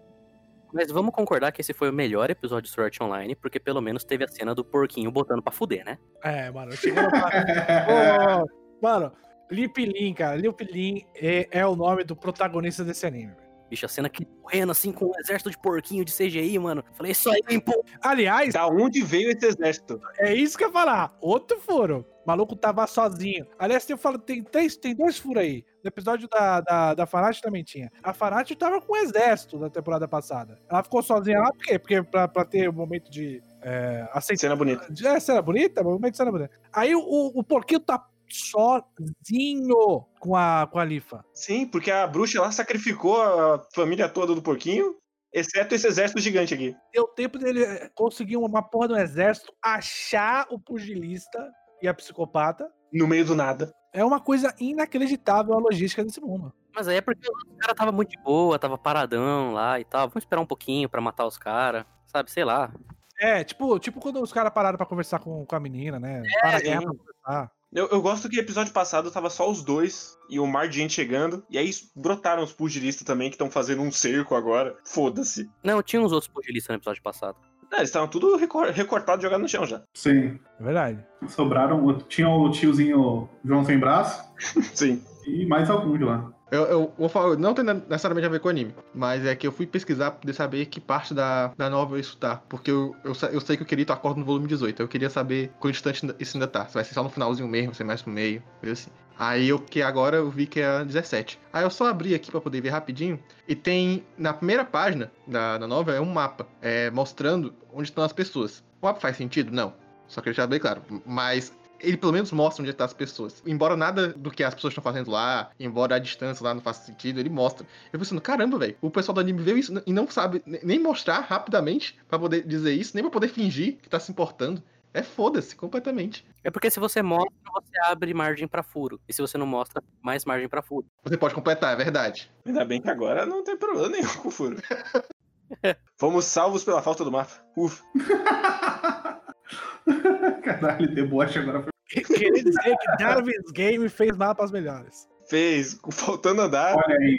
[0.72, 4.04] Mas vamos concordar que esse foi o melhor episódio de Sword Online, porque pelo menos
[4.04, 5.98] teve a cena do porquinho botando pra fuder, né?
[6.22, 8.44] É, mano, chegando pra.
[8.80, 9.12] Mano,
[9.50, 10.34] Lip Lin, cara.
[10.34, 13.41] Lip Lin é, é o nome do protagonista desse anime.
[13.72, 16.84] Bicho, a cena que correndo assim com um exército de porquinho de CGI, mano.
[16.92, 17.82] Falei, isso aí, pô.
[18.02, 19.98] Aliás, Da onde veio esse exército?
[20.18, 21.16] É isso que eu ia falar.
[21.22, 22.04] Outro furo.
[22.22, 23.46] O maluco tava sozinho.
[23.58, 25.64] Aliás, eu falo, tem, três, tem dois furos aí.
[25.82, 27.90] No episódio da, da, da Farage também tinha.
[28.02, 30.60] A Farage tava com o exército na temporada passada.
[30.70, 31.78] Ela ficou sozinha lá por quê?
[31.78, 34.40] Porque pra, pra ter um momento de, É, aceitando.
[34.52, 34.92] Cena bonita.
[35.08, 35.82] É, cena bonita?
[35.82, 36.50] Momento de cena bonita.
[36.70, 37.00] Aí o,
[37.34, 41.24] o porquinho tá sozinho com a, com a Lifa.
[41.34, 44.96] Sim, porque a bruxa lá sacrificou a família toda do porquinho,
[45.32, 46.76] exceto esse exército gigante aqui.
[46.92, 52.70] Deu tempo dele eh, conseguir uma porra do exército, achar o pugilista e a psicopata.
[52.92, 53.72] No meio do nada.
[53.92, 56.52] É uma coisa inacreditável a logística desse mundo.
[56.74, 60.08] Mas aí é porque o cara tava muito de boa, tava paradão lá e tal.
[60.08, 61.84] Vamos esperar um pouquinho pra matar os caras.
[62.06, 62.72] Sabe, sei lá.
[63.18, 66.22] É, tipo, tipo quando os caras pararam pra conversar com, com a menina, né?
[66.40, 67.52] Para a guerra pra conversar.
[67.72, 70.92] Eu, eu gosto que episódio passado tava só os dois e o mar de gente
[70.92, 71.42] chegando.
[71.48, 74.76] E aí brotaram os pugilistas também que estão fazendo um cerco agora.
[74.84, 75.50] Foda-se.
[75.64, 77.36] Não, tinha uns outros pugilistas no episódio passado.
[77.72, 79.82] É, eles estavam tudo recor recortado e jogado no chão já.
[79.94, 80.38] Sim.
[80.60, 81.02] É verdade.
[81.28, 81.96] Sobraram.
[82.08, 84.22] Tinha o tiozinho João Sem Braço
[84.74, 85.02] Sim.
[85.26, 86.30] e mais alguns lá.
[86.52, 89.50] Eu, eu vou falar, não tem necessariamente a ver com anime, mas é que eu
[89.50, 92.36] fui pesquisar pra poder saber que parte da, da novela isso tá.
[92.46, 94.82] Porque eu, eu, eu sei que o Kirito acorda no volume 18.
[94.82, 96.66] Eu queria saber quão distante isso ainda tá.
[96.66, 98.90] Se vai ser só no finalzinho mesmo, vai ser mais pro meio, coisa assim.
[99.18, 101.40] Aí eu, que agora eu vi que é 17.
[101.54, 103.18] Aí eu só abri aqui pra poder ver rapidinho.
[103.48, 108.04] E tem, na primeira página da, da novela, é um mapa é, mostrando onde estão
[108.04, 108.62] as pessoas.
[108.82, 109.50] O mapa faz sentido?
[109.50, 109.72] Não.
[110.06, 110.82] Só que deixar bem claro.
[111.06, 111.50] Mas
[111.82, 113.42] ele pelo menos mostra onde estão as pessoas.
[113.46, 116.86] Embora nada do que as pessoas estão fazendo lá, embora a distância lá não faça
[116.86, 117.66] sentido, ele mostra.
[117.92, 120.78] Eu pensando, caramba, velho, o pessoal do anime viu isso e não sabe ne- nem
[120.78, 124.62] mostrar rapidamente pra poder dizer isso, nem pra poder fingir que tá se importando.
[124.94, 126.22] É foda-se completamente.
[126.44, 129.00] É porque se você mostra, você abre margem pra furo.
[129.08, 130.86] E se você não mostra, mais margem pra furo.
[131.02, 132.30] Você pode completar, é verdade.
[132.44, 134.58] Ainda bem que agora não tem problema nenhum com o furo.
[135.98, 137.32] Fomos salvos pela falta do mapa.
[137.56, 137.82] Ufa.
[140.44, 141.71] Caralho, deboche agora foi.
[142.06, 145.08] Queria dizer que Darwin's Game fez mapas melhores.
[145.28, 146.76] Fez, faltando andar.
[146.76, 147.18] Olha aí.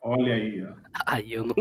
[0.00, 0.72] Olha aí, ó.
[1.06, 1.54] Aí eu não.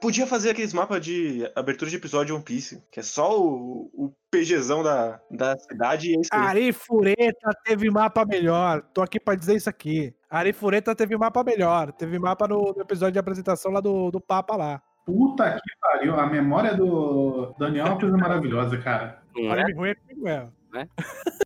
[0.00, 3.90] Podia fazer aqueles mapas de abertura de episódio de One Piece, que é só o,
[3.92, 6.40] o PGzão da, da cidade e é isso aí.
[6.40, 8.82] Ari Fureta teve mapa melhor.
[8.94, 10.14] Tô aqui pra dizer isso aqui.
[10.30, 11.92] Ari Fureta teve mapa melhor.
[11.92, 14.82] Teve mapa no, no episódio de apresentação lá do, do Papa lá.
[15.04, 16.14] Puta que pariu.
[16.14, 19.22] A memória do Daniel é uma coisa maravilhosa, cara.
[19.34, 20.48] Não é?
[20.72, 20.88] Anime ruim é comigo, é.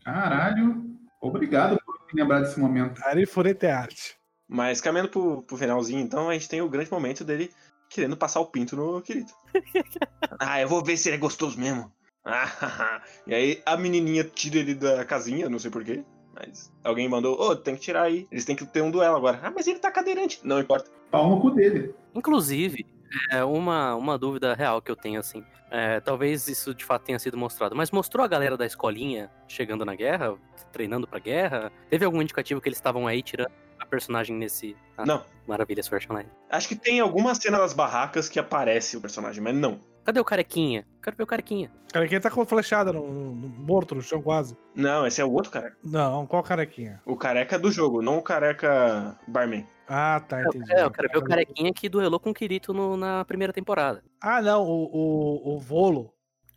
[0.05, 0.85] Caralho.
[1.21, 3.01] Obrigado por me lembrar desse momento.
[3.05, 4.17] Ari Fureta é arte.
[4.49, 7.51] Mas caminhando pro, pro finalzinho, então, a gente tem o grande momento dele
[7.89, 9.33] querendo passar o pinto no Kirito.
[10.41, 11.93] ah, eu vou ver se ele é gostoso mesmo.
[12.25, 16.05] Ah, e aí a menininha tira ele da casinha, não sei porquê.
[16.35, 18.27] Mas alguém mandou, ô, tem que tirar aí.
[18.31, 19.41] Eles têm que ter um duelo agora.
[19.43, 20.41] Ah, mas ele tá cadeirante.
[20.43, 20.91] Não importa.
[21.11, 21.95] Pau no cu dele.
[22.15, 22.87] Inclusive,
[23.31, 25.45] é uma, uma dúvida real que eu tenho, assim.
[25.71, 27.75] É, talvez isso de fato tenha sido mostrado.
[27.75, 30.35] Mas mostrou a galera da escolinha chegando na guerra,
[30.71, 31.73] treinando pra guerra?
[31.89, 33.51] Teve algum indicativo que eles estavam aí tirando
[33.81, 34.77] a personagem nesse.
[34.97, 35.25] Ah, Não.
[35.47, 36.29] Maravilha, Sword Online.
[36.51, 39.81] Acho que tem alguma cena das barracas que aparece o personagem, mas não.
[40.05, 40.85] Cadê o carequinha?
[41.03, 41.71] Quero ver o carequinha.
[41.93, 44.57] Carequinha tá com flechada, no, no- morto no chão quase.
[44.75, 45.77] Não, esse é o outro careca.
[45.85, 47.01] Não, qual carequinha?
[47.07, 49.67] O careca do jogo, não o careca barman.
[49.89, 50.73] Ah, tá, entendi.
[50.73, 54.03] É, eu quero ver o carequinha que duelou com o Kirito no- na primeira temporada.
[54.21, 56.13] Ah, não, o, o, o Volo.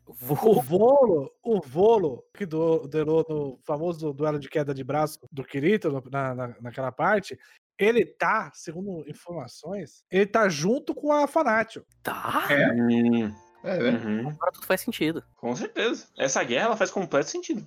[0.07, 0.61] O.
[0.61, 6.03] Volo, o Volo, que do, duelou no famoso duelo de queda de braço do Kirito,
[6.11, 7.37] na, na- naquela parte,
[7.78, 11.86] ele tá, segundo informações, ele tá junto com a Fanatio.
[12.03, 12.45] Tá?
[12.49, 12.71] É?
[12.71, 13.89] Hum, É, né?
[13.97, 15.23] uhum, Agora tudo faz sentido.
[15.36, 16.07] com certeza.
[16.17, 17.65] Essa guerra ela faz completo sentido.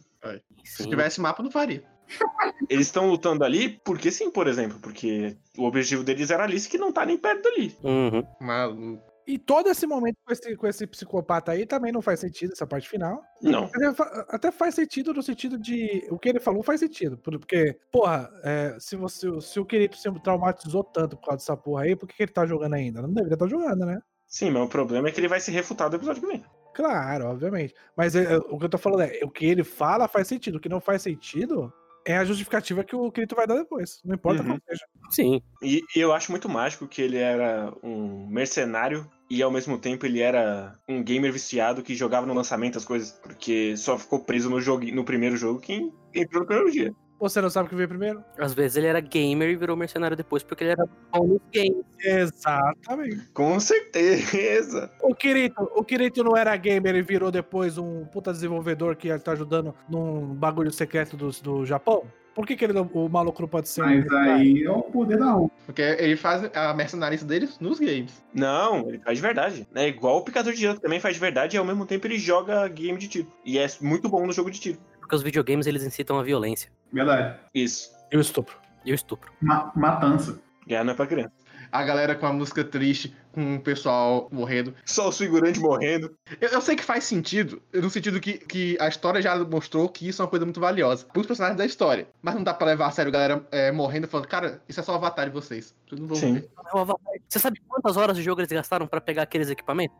[0.65, 0.91] Se Sim.
[0.91, 1.83] tivesse mapa, não faria.
[2.71, 4.79] Eles estão lutando ali porque sim, por exemplo.
[4.81, 7.77] Porque o objetivo deles era a Alice que não tá nem perto dali.
[7.83, 8.23] Uhum.
[8.41, 9.08] Maluco.
[9.29, 12.67] E todo esse momento com esse, com esse psicopata aí também não faz sentido, essa
[12.67, 13.23] parte final.
[13.43, 13.65] Não.
[13.65, 16.09] Até fa- Até faz sentido no sentido de.
[16.11, 17.19] O que ele falou faz sentido.
[17.19, 21.57] por- Porque, porra, é, se, você, se o Kirito se traumatizou tanto por causa dessa
[21.57, 23.03] porra aí, por que, que ele tá jogando ainda?
[23.03, 24.01] Não deveria estar jogando, né?
[24.27, 26.43] Sim, mas o problema é que ele vai se refutar do episódio que vem.
[26.75, 27.75] Claro, obviamente.
[27.95, 30.57] Mas é, é, o que eu tô falando é, o que ele fala faz sentido.
[30.57, 31.71] O que não faz sentido
[32.07, 34.01] é a justificativa que o Kirito vai dar depois.
[34.05, 34.49] Não importa Uhum.
[34.49, 34.87] qual seja.
[35.11, 35.43] Sim.
[35.63, 40.07] E, e eu acho muito mágico que ele era um mercenário e ao mesmo tempo
[40.07, 43.13] ele era um gamer viciado que jogava no lançamento as coisas.
[43.23, 46.95] Porque só ficou preso no, jogo, no primeiro jogo quem entrou no primeiro dia.
[47.21, 48.23] Você não sabe o que veio primeiro?
[48.39, 51.85] Às vezes ele era gamer e virou mercenário depois porque ele era bom nos games.
[51.99, 53.29] Exatamente.
[53.33, 54.91] Com certeza.
[55.03, 59.33] O Kirito, o Kirito não era gamer e virou depois um puta desenvolvedor que tá
[59.33, 62.05] ajudando num bagulho secreto do, do Japão?
[62.39, 64.33] Por que, que ele, o maluco não pode ser um Mas mercenário?
[64.33, 65.51] aí é o poder da rua.
[65.67, 68.23] Porque ele faz a mercenarista deles nos games.
[68.33, 69.67] Não, ele faz de verdade.
[69.75, 72.07] É igual o Picador de Gelo, que também faz de verdade e ao mesmo tempo
[72.07, 73.33] ele joga game de tiro.
[73.45, 74.79] E é muito bom no jogo de tiro.
[75.01, 77.41] Porque os videogames eles incitam a violência Verdade.
[77.53, 77.91] Isso.
[78.13, 78.57] E o estupro.
[78.85, 79.33] e o estupro.
[79.41, 80.41] Ma- matança.
[80.65, 81.33] Guerra não é pra criança.
[81.71, 84.75] A galera com a música triste, com o pessoal morrendo.
[84.85, 86.15] Só os figurantes morrendo.
[86.41, 90.09] Eu, eu sei que faz sentido, no sentido que, que a história já mostrou que
[90.09, 92.09] isso é uma coisa muito valiosa pros personagens da história.
[92.23, 94.81] Mas não dá pra levar a sério a galera é, morrendo e falando, cara, isso
[94.81, 95.75] é só o avatar de vocês.
[95.87, 96.35] Vocês não vão Sim.
[96.35, 96.51] ver.
[96.75, 96.99] É o.
[97.29, 99.97] Você sabe quantas horas de jogo eles gastaram pra pegar aqueles equipamentos?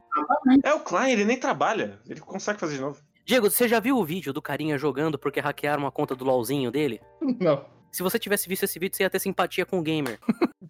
[0.65, 1.99] É o Klein, ele nem trabalha.
[2.09, 2.99] Ele consegue fazer de novo.
[3.25, 6.71] Diego, você já viu o vídeo do carinha jogando porque hackearam a conta do LOLzinho
[6.71, 6.99] dele?
[7.39, 7.63] Não.
[7.99, 10.21] Se você tivesse visto esse vídeo, você ia ter simpatia com o gamer.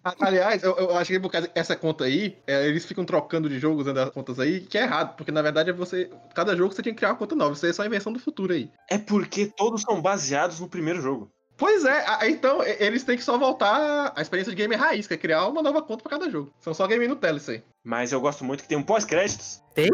[0.03, 3.47] A- Aliás, eu, eu acho que por causa essa conta aí, é, eles ficam trocando
[3.47, 6.09] de jogos usando as contas aí, que é errado, porque na verdade é você.
[6.33, 7.53] Cada jogo você tinha que criar uma conta nova.
[7.53, 8.71] Isso aí é só invenção do futuro aí.
[8.89, 11.29] É porque todos são baseados no primeiro jogo.
[11.55, 15.13] Pois é, a- então eles têm que só voltar à experiência de gamer raiz, que
[15.13, 16.51] é criar uma nova conta pra cada jogo.
[16.61, 17.61] São só game Nutella isso aí.
[17.83, 19.61] Mas eu gosto muito que tem um pós-créditos.
[19.75, 19.87] Tem?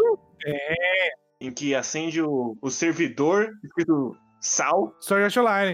[0.45, 1.09] É.
[1.41, 4.95] Em que acende o, o servidor escrito sal.
[5.01, 5.73] Sword Art Online.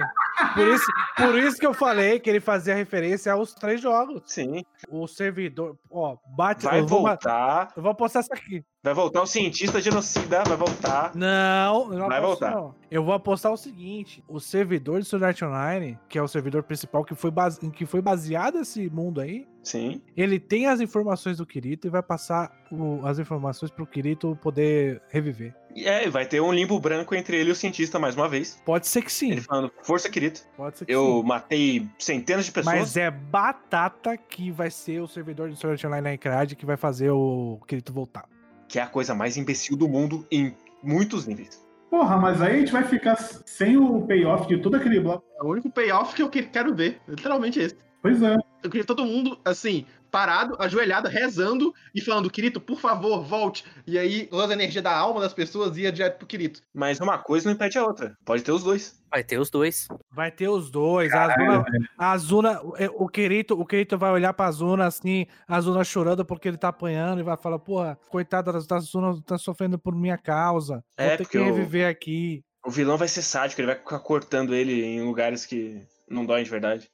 [0.55, 0.85] Por isso,
[1.17, 4.21] por isso que eu falei que ele fazia referência aos três jogos.
[4.25, 4.63] Sim.
[4.89, 6.63] O servidor, ó, bate.
[6.65, 7.71] Vai eu, vou, voltar.
[7.75, 8.63] eu vou postar isso aqui.
[8.83, 11.11] Vai voltar o cientista genocida, vai voltar.
[11.15, 12.51] Não, não Vai aposto, voltar.
[12.55, 12.75] não.
[12.89, 16.63] Eu vou apostar o seguinte: o servidor de Sword Art Online, que é o servidor
[16.63, 17.63] principal que foi, base...
[17.63, 20.01] em que foi baseado esse mundo aí, Sim.
[20.17, 24.99] ele tem as informações do Kirito e vai passar o- as informações pro Kirito poder
[25.09, 25.55] reviver.
[25.75, 28.61] É, vai ter um limbo branco entre ele e o cientista mais uma vez.
[28.65, 29.31] Pode ser que sim.
[29.31, 30.39] Ele falando, força, querido.
[30.57, 31.23] Pode ser que Eu sim.
[31.27, 32.75] matei centenas de pessoas.
[32.75, 36.77] Mas é batata que vai ser o servidor de Sword Online na Icrad que vai
[36.77, 38.25] fazer o Kirito voltar.
[38.67, 41.65] Que é a coisa mais imbecil do mundo em muitos níveis.
[41.89, 45.25] Porra, mas aí a gente vai ficar sem o payoff de todo aquele bloco.
[45.39, 47.01] É o único payoff que eu que- quero ver.
[47.07, 47.75] Literalmente esse.
[48.01, 48.37] Pois é.
[48.63, 53.63] Eu queria todo mundo, assim, parado, ajoelhado, rezando e falando, Kirito, por favor, volte.
[53.87, 56.61] E aí, toda a energia da alma das pessoas ia direto pro Kirito.
[56.73, 58.15] Mas uma coisa não impede a outra.
[58.25, 58.99] Pode ter os dois.
[59.09, 59.87] Vai ter os dois.
[60.11, 61.11] Vai ter os dois.
[61.11, 61.65] A Azuna,
[61.97, 62.61] a Azuna,
[62.95, 66.67] o Kirito, o Kirito vai olhar pra Azuna assim, a Azuna chorando porque ele tá
[66.69, 70.75] apanhando e vai falar, porra, coitada da Azuna, tá sofrendo por minha causa.
[70.97, 72.41] Vou É, ter porque que o- reviver aqui.
[72.65, 76.43] O vilão vai ser sádico, ele vai ficar cortando ele em lugares que não doem
[76.43, 76.89] de verdade.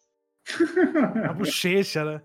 [1.29, 2.21] A bochecha, né?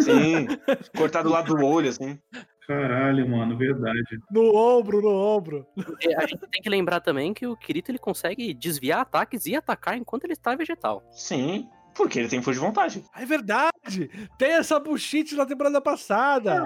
[0.00, 0.46] Sim,
[0.96, 2.18] cortar do lado do olho, assim.
[2.66, 4.18] Caralho, mano, verdade.
[4.30, 5.66] No ombro, no ombro.
[6.00, 9.54] E a gente tem que lembrar também que o Kirito ele consegue desviar ataques e
[9.54, 11.02] atacar enquanto ele está vegetal.
[11.10, 13.04] Sim, porque ele tem força de vontade.
[13.14, 14.10] É verdade!
[14.38, 16.64] Tem essa buchite na temporada passada.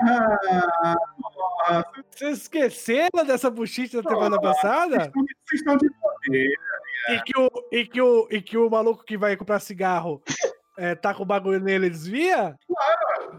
[1.66, 5.10] Ah, Vocês esqueceram dessa buchite na temporada passada?
[5.12, 6.50] vocês estão de poder.
[7.10, 10.22] E que, o, e, que o, e que o maluco que vai comprar cigarro
[10.78, 12.56] é, tá com o bagulho nele e desvia?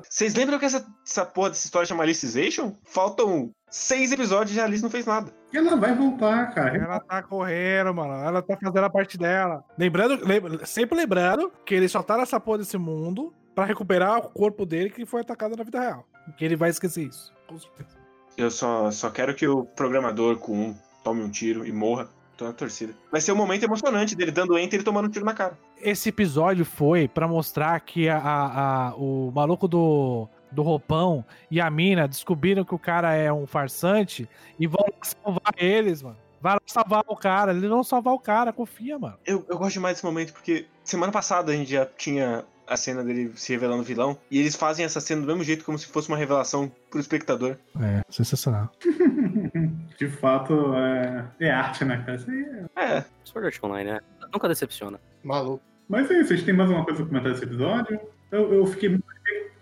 [0.09, 2.73] Vocês lembram que essa, essa porra dessa história chama Alicization?
[2.85, 5.31] Faltam seis episódios e a Alice não fez nada.
[5.53, 6.77] Ela vai voltar, cara.
[6.77, 8.13] Ela tá correndo, mano.
[8.13, 9.63] Ela tá fazendo a parte dela.
[9.77, 14.29] Lembrando, lembra- sempre lembrando que ele só tá nessa porra desse mundo pra recuperar o
[14.29, 16.05] corpo dele que foi atacado na vida real.
[16.37, 17.33] Que ele vai esquecer isso.
[17.47, 17.97] Com certeza.
[18.37, 22.07] Eu só, só quero que o programador com um tome um tiro e morra.
[22.39, 22.93] Tô na torcida.
[23.11, 25.59] Vai ser um momento emocionante dele dando enter e tomando um tiro na cara.
[25.81, 31.59] Esse episódio foi pra mostrar que a, a- a- o maluco do, do roupão e
[31.59, 34.25] a mina descobriram que o cara é um farsante
[34.57, 36.15] e vão salvar eles, mano.
[36.41, 37.51] Vai lá salvar o cara.
[37.51, 39.17] Eles vão salvar o cara, confia, mano.
[39.25, 43.03] Eu, eu gosto demais desse momento porque semana passada a gente já tinha a cena
[43.03, 46.07] dele se revelando vilão e eles fazem essa cena do mesmo jeito como se fosse
[46.07, 47.57] uma revelação pro espectador.
[47.81, 48.71] É, sensacional.
[49.97, 52.15] De fato, é, é arte, né, cara?
[52.15, 53.99] Isso aí é- É, Sword Art Online, né?
[54.33, 54.99] Nunca decepciona.
[55.23, 55.61] Maluco.
[55.87, 57.99] Mas é isso, vocês têm mais alguma coisa pra comentar desse episódio?
[58.31, 59.03] Eu, eu fiquei muito,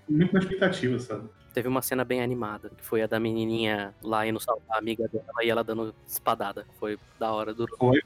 [0.10, 1.30] muito na expectativa, sabe?
[1.54, 5.08] Teve uma cena bem animada, que foi a da menininha lá indo salvar a amiga
[5.08, 6.66] dela e ela dando espadada.
[6.80, 8.00] Foi da hora, durou, Foi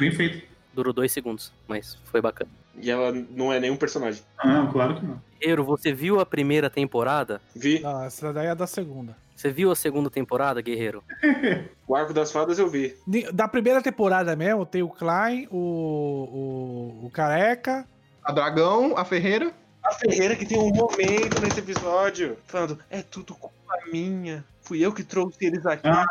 [0.00, 0.44] bem feito.
[0.74, 2.50] durou dois segundos, mas foi bacana.
[2.78, 4.22] e ela não é nenhum personagem.
[4.38, 5.22] Ah, claro que não.
[5.40, 7.40] Eiro, você viu a primeira temporada?
[7.54, 7.78] Vi.
[7.80, 9.16] Não, essa daí é da segunda.
[9.36, 11.04] Você viu a segunda temporada, Guerreiro?
[11.88, 12.96] O Arco das Fadas eu vi.
[13.32, 17.86] Da primeira temporada mesmo, tem o Klein, o, o, o Careca.
[18.24, 19.52] A Dragão, a Ferreira.
[19.84, 23.54] A Ferreira que tem um momento nesse episódio falando: é tudo culpa
[23.92, 24.44] minha.
[24.62, 25.86] Fui eu que trouxe eles aqui.
[25.86, 26.04] Ah,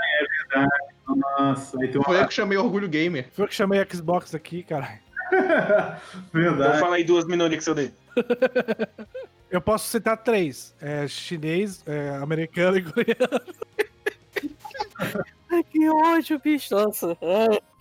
[1.37, 3.27] Nossa, aí tem Foi eu que chamei Orgulho Gamer.
[3.33, 4.97] Foi eu que chamei a Xbox aqui, cara.
[5.33, 5.99] Então
[6.31, 6.79] Verdade.
[6.79, 7.91] fala aí duas minorias que eu dei.
[9.49, 13.41] Eu posso citar três: é, chinês, é, americano e coreano.
[15.71, 16.75] Que ódio, bicho.
[16.75, 17.17] Nossa.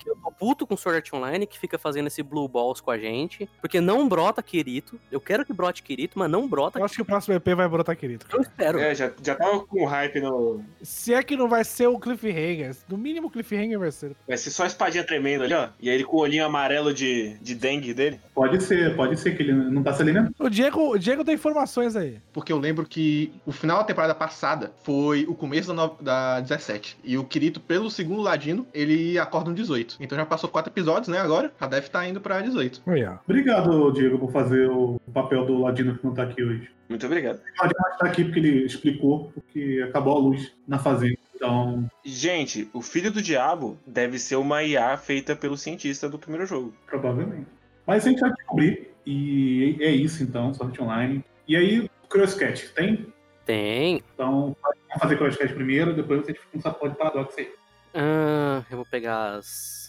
[0.06, 2.98] Eu tô puto com Sword Art Online, que fica fazendo esse Blue Balls com a
[2.98, 4.98] gente, porque não brota Kirito.
[5.10, 7.68] Eu quero que brote Kirito, mas não brota Eu acho que o próximo EP vai
[7.68, 8.24] brotar querido.
[8.32, 8.78] Eu espero.
[8.78, 10.62] É, já, já tava com hype no.
[10.82, 14.14] Se é que não vai ser o Cliffhanger, no mínimo o Cliffhanger vai ser.
[14.26, 15.68] Vai ser só a espadinha tremendo ali, ó.
[15.80, 18.20] E aí ele com o olhinho amarelo de, de dengue dele.
[18.34, 20.34] Pode ser, pode ser que ele não tá se alimentando.
[20.38, 22.18] O Diego, o Diego tem informações aí.
[22.32, 26.40] Porque eu lembro que o final da temporada passada foi o começo da, no- da
[26.40, 26.98] 17.
[27.04, 29.93] E o Kirito, pelo segundo ladino, ele acorda um 18.
[30.00, 31.18] Então já passou quatro episódios, né?
[31.18, 32.82] Agora já deve estar indo pra 18.
[32.86, 33.16] Aí, ó.
[33.24, 36.70] Obrigado, Diego, por fazer o papel do Ladino que não tá aqui hoje.
[36.88, 37.36] Muito obrigado.
[37.36, 41.16] O Ladino tá aqui porque ele explicou, porque acabou a luz na fazenda.
[41.34, 46.46] Então, Gente, o filho do diabo deve ser uma IA feita pelo cientista do primeiro
[46.46, 46.72] jogo.
[46.86, 47.46] provavelmente.
[47.86, 48.90] Mas a gente vai descobrir.
[49.04, 51.22] E é isso, então, Art Online.
[51.46, 53.12] E aí, Crosscat, tem?
[53.44, 54.02] Tem.
[54.14, 57.50] Então, vamos fazer Crosscat primeiro, depois a gente fica com essa porra de paradoxo aí.
[57.92, 59.83] Ah, eu vou pegar as,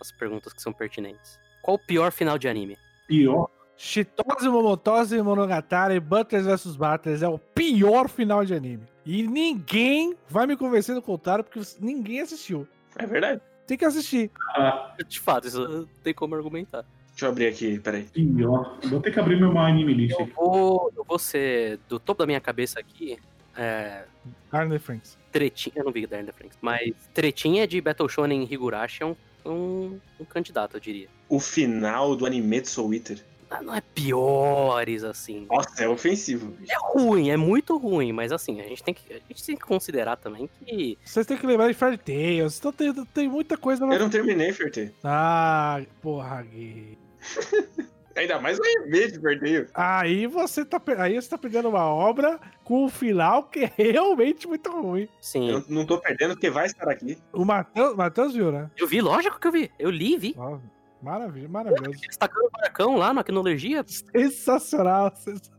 [0.00, 1.38] as perguntas que são pertinentes.
[1.62, 2.76] Qual o pior final de anime?
[3.06, 8.82] Pior, Chitose, Momotose, Monogatari, Butlers vs Butlers é o pior final de anime.
[9.06, 12.66] E ninguém vai me convencer do contrário, porque ninguém assistiu.
[12.96, 13.40] É verdade.
[13.66, 14.30] Tem que assistir.
[14.56, 16.84] ah, De fato, isso não tem como argumentar.
[17.10, 18.04] Deixa eu abrir aqui, peraí.
[18.04, 18.78] pior.
[18.88, 20.32] Vou ter que abrir meu anime list Eu aqui.
[20.34, 23.18] vou, eu vou ser, do topo da minha cabeça aqui,
[23.56, 24.04] é,
[24.52, 25.18] Arne Franks.
[25.32, 29.16] tretinha, eu não vi Darn the Franks, mas tretinha de Battle Shonen Higurashi é um,
[29.44, 31.08] um, um candidato, eu diria.
[31.28, 33.24] O final do anime de Soul Eater.
[33.50, 35.46] Ah, Não é piores, assim.
[35.50, 36.54] Nossa, é ofensivo.
[36.68, 39.62] É ruim, é muito ruim, mas assim, a gente tem que, a gente tem que
[39.62, 42.58] considerar também que Vocês têm que lembrar de Fairy Tails.
[42.58, 43.84] Então tem, tem muita coisa.
[43.84, 44.92] Eu não terminei, Ferté.
[45.02, 46.98] Ah, porra, Gui.
[48.18, 49.68] Ainda mais o de Verdeio.
[49.74, 54.46] Aí você tá, aí você tá pegando uma obra com um final que é realmente
[54.48, 55.08] muito ruim.
[55.20, 55.48] sim.
[55.50, 57.16] Eu não tô perdendo porque vai estar aqui.
[57.32, 58.70] O Matheus, Matheus viu, né?
[58.76, 59.70] Eu vi, lógico que eu vi.
[59.78, 60.34] Eu li, vi.
[60.36, 60.58] Ó,
[61.00, 62.00] maravilha, maravilhoso.
[62.00, 63.84] Destacando o barcão lá na Quinologia.
[63.86, 65.58] Sensacional, sensacional.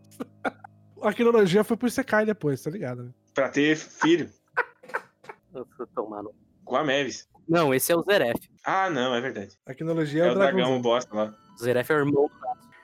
[1.02, 3.04] A quinologia foi pro Sekai depois, tá ligado?
[3.04, 3.10] né?
[3.34, 4.30] Pra ter filho
[5.96, 6.34] Tomar no-
[6.66, 7.28] com a Mavis.
[7.48, 8.38] Não, esse é o Zeref.
[8.64, 9.58] Ah, não, é verdade.
[9.66, 10.78] A quinologia É, é, o o dragão, dragão.
[10.78, 11.34] o bosta lá.
[11.60, 12.30] Zeref é o irmão.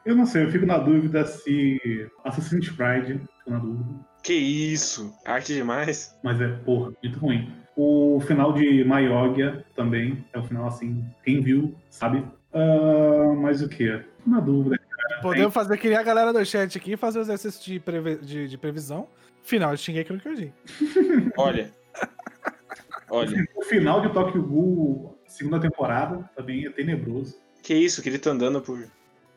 [0.05, 3.89] Eu não sei, eu fico na dúvida se Assassin's Creed, fico na dúvida.
[4.21, 5.13] Que isso?
[5.25, 6.15] Arte demais.
[6.23, 7.51] Mas é, porra, muito ruim.
[7.75, 12.23] O final de Maiogia também é o final assim, quem viu sabe.
[12.53, 14.01] Ah, mas o que?
[14.25, 14.77] Na dúvida.
[15.21, 18.47] Podemos fazer que nem a galera do chat aqui, fazer o exercício de, preve- de-
[18.47, 19.07] de previsão.
[19.43, 20.51] Final de Shingeki no Kyojin.
[21.37, 21.71] Olha.
[23.09, 23.45] Olha.
[23.55, 27.37] O final de Tokyo Ghoul, segunda temporada, também é tenebroso.
[27.65, 27.99] Que isso?
[28.03, 28.87] Que ele tá andando por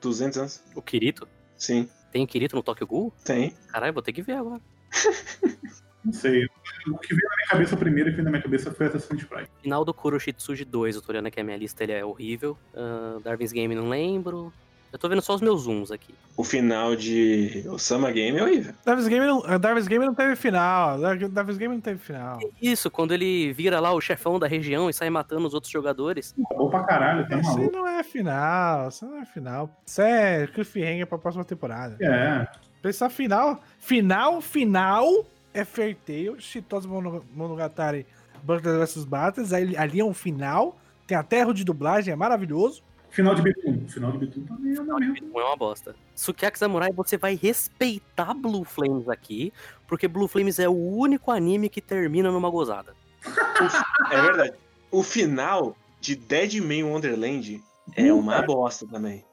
[0.03, 0.63] 200 anos?
[0.75, 1.27] O Kirito.
[1.57, 3.11] Sim, Tem Kirito no Tokyo Ghoul?
[3.25, 3.57] tem.
[3.69, 4.61] Caralho, vou ter que ver agora.
[6.05, 6.45] Não sei.
[6.87, 9.49] O que veio na minha cabeça primeiro e veio na minha cabeça foi Assassin's Creed.
[9.63, 12.57] Final do Kuroshitsuji 2, eu tô olhando aqui a minha lista, ele é horrível.
[12.75, 14.53] Ah, Darwin's Game não lembro.
[14.93, 16.15] Eu tô vendo só os meus zooms aqui.
[16.37, 18.73] O final de Osama Game é horrível.
[18.85, 20.99] Darwin's Game não, a Darwin's Game não teve final.
[21.31, 22.39] Darwin's Game não teve final.
[22.63, 26.35] Isso, quando ele vira lá o chefão da região e sai matando os outros jogadores.
[26.47, 28.89] Acabou pra caralho, tá Isso não é final.
[28.89, 29.71] Isso não é final.
[29.87, 31.97] Isso é cliffhanger pra próxima temporada.
[32.01, 32.47] É,
[32.81, 33.61] Pensar final.
[33.79, 38.07] Final, final é Fairy Tail, Chitose Mono- Monogatari,
[38.43, 39.53] Butlers vs Battles.
[39.53, 40.79] Ali, ali é um final.
[41.07, 42.83] Tem até erro de dublagem, é maravilhoso.
[43.19, 43.89] Final de Bitum.
[43.89, 45.27] Final de Bitum também é uma merda.
[45.35, 45.97] É uma bosta.
[46.15, 49.53] Sukiyaki Samurai, você vai respeitar Blue Flames aqui,
[49.89, 52.95] porque Blue Flames é o único anime que termina numa gozada.
[54.11, 54.55] É verdade.
[54.91, 57.61] O final de Deadman Wonderland
[57.95, 59.25] é uma bosta também.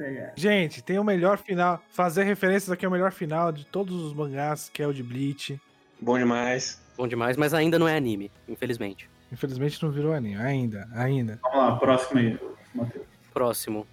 [0.00, 0.32] É.
[0.34, 1.80] Gente, tem o melhor final.
[1.90, 5.58] Fazer referências aqui ao melhor final de todos os mangás, que é o de Bleach.
[6.00, 6.82] Bom demais.
[6.96, 9.08] Bom demais, mas ainda não é anime, infelizmente.
[9.32, 10.36] Infelizmente não virou anime.
[10.36, 11.38] Ainda, ainda.
[11.42, 12.38] Vamos lá, próximo aí,
[12.74, 13.06] Matheus.
[13.32, 13.86] Próximo.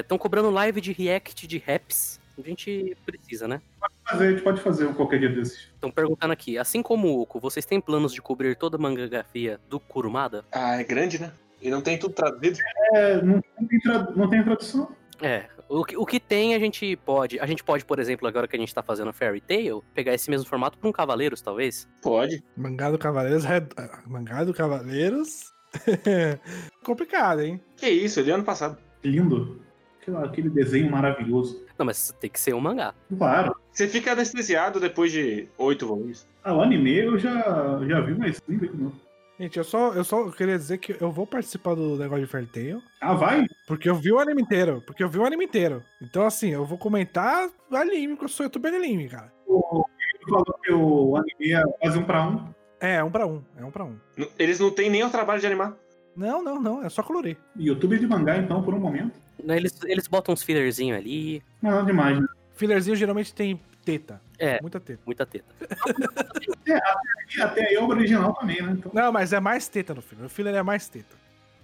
[0.00, 2.18] Estão cobrando live de react de raps.
[2.38, 3.60] A gente precisa, né?
[4.08, 5.68] Fazer, a gente pode fazer um qualquer dia desses.
[5.74, 9.60] Estão perguntando aqui, assim como o Oco, vocês têm planos de cobrir toda a mangografia
[9.68, 10.44] do Kurumada?
[10.50, 11.32] Ah, é grande, né?
[11.60, 12.58] E não tem tudo traduzido.
[12.94, 14.96] É, não, tem, tra- não tem tradução.
[15.20, 17.38] É, o que, o que tem a gente pode.
[17.38, 20.30] A gente pode, por exemplo, agora que a gente tá fazendo Fairy Tail, pegar esse
[20.30, 21.86] mesmo formato pra um Cavaleiros, talvez.
[22.00, 22.42] Pode.
[22.56, 23.44] Mangá do Cavaleiros.
[23.44, 23.60] é-
[24.06, 25.52] Mangá do Cavaleiros.
[26.84, 27.60] Complicado, hein?
[27.76, 28.78] Que isso, ele é ano passado.
[29.02, 29.60] Lindo.
[30.00, 31.64] Aquele, aquele desenho maravilhoso.
[31.78, 32.94] Não, mas tem que ser um mangá.
[33.16, 33.54] Claro.
[33.72, 36.28] Você fica anestesiado depois de oito volumes.
[36.42, 38.96] Ah, o anime eu já, já vi, mas nem vi de novo.
[39.38, 42.46] Gente, eu só, eu só queria dizer que eu vou participar do negócio de Fairy
[42.46, 42.82] Tail.
[43.00, 43.46] Ah, vai?
[43.66, 44.82] Porque eu vi o anime inteiro.
[44.84, 45.82] Porque eu vi o anime inteiro.
[46.02, 49.32] Então, assim, eu vou comentar anime, porque eu sou youtuber de anime, cara.
[49.46, 49.82] O
[50.28, 52.52] falou que o anime é quase um pra um.
[52.80, 53.42] É, um pra um.
[53.58, 53.96] É um pra um.
[54.38, 55.76] Eles não têm nem o trabalho de animar.
[56.16, 56.82] Não, não, não.
[56.84, 57.36] É só colorir.
[57.56, 59.12] YouTube de mangá, então, por um momento.
[59.42, 62.26] Né, Eles, eles botam uns fillerzinhos ali, Não, nada demais, né?
[62.54, 64.20] Fillerzinho geralmente tem teta.
[64.38, 64.60] É.
[64.60, 65.00] Muita teta.
[65.06, 65.46] muita teta.
[67.36, 68.74] E até aí é obra original também, né?
[68.76, 70.26] Então, Não, mas é mais teta no filler.
[70.26, 71.16] O filler é mais teta.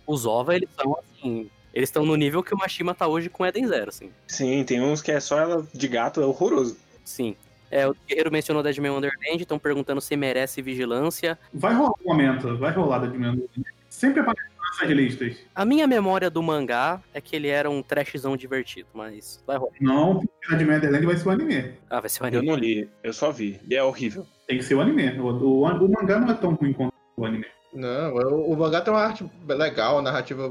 [0.07, 1.51] Os OVA, eles são assim.
[1.75, 4.11] Eles estão no nível que o Mashima tá hoje com Eden Zero, assim.
[4.29, 6.77] Sim, tem uns que é só ela de gato, é horroroso.
[7.05, 7.37] Sim.
[7.71, 11.39] É, o Guerreiro mencionou Deadman Wonderland, estão perguntando se merece vigilância.
[11.53, 13.49] vai rolar um momento, vai rolar da diminuição.
[13.89, 14.51] Sempre aparece
[14.81, 15.37] nessas listas.
[15.55, 19.73] A minha memória do mangá é que ele era um trashzão divertido, mas vai rolar.
[19.81, 21.73] Não, porque a de Netherland vai ser o anime.
[21.89, 22.47] Ah, vai ser um Eu anime.
[22.47, 23.59] não li, eu só vi.
[23.69, 24.27] E é horrível.
[24.47, 25.19] Tem que ser o anime.
[25.19, 27.47] O, o, o mangá não é tão ruim quanto o anime.
[27.73, 30.49] Não, o, o mangá tem uma arte legal, a narrativa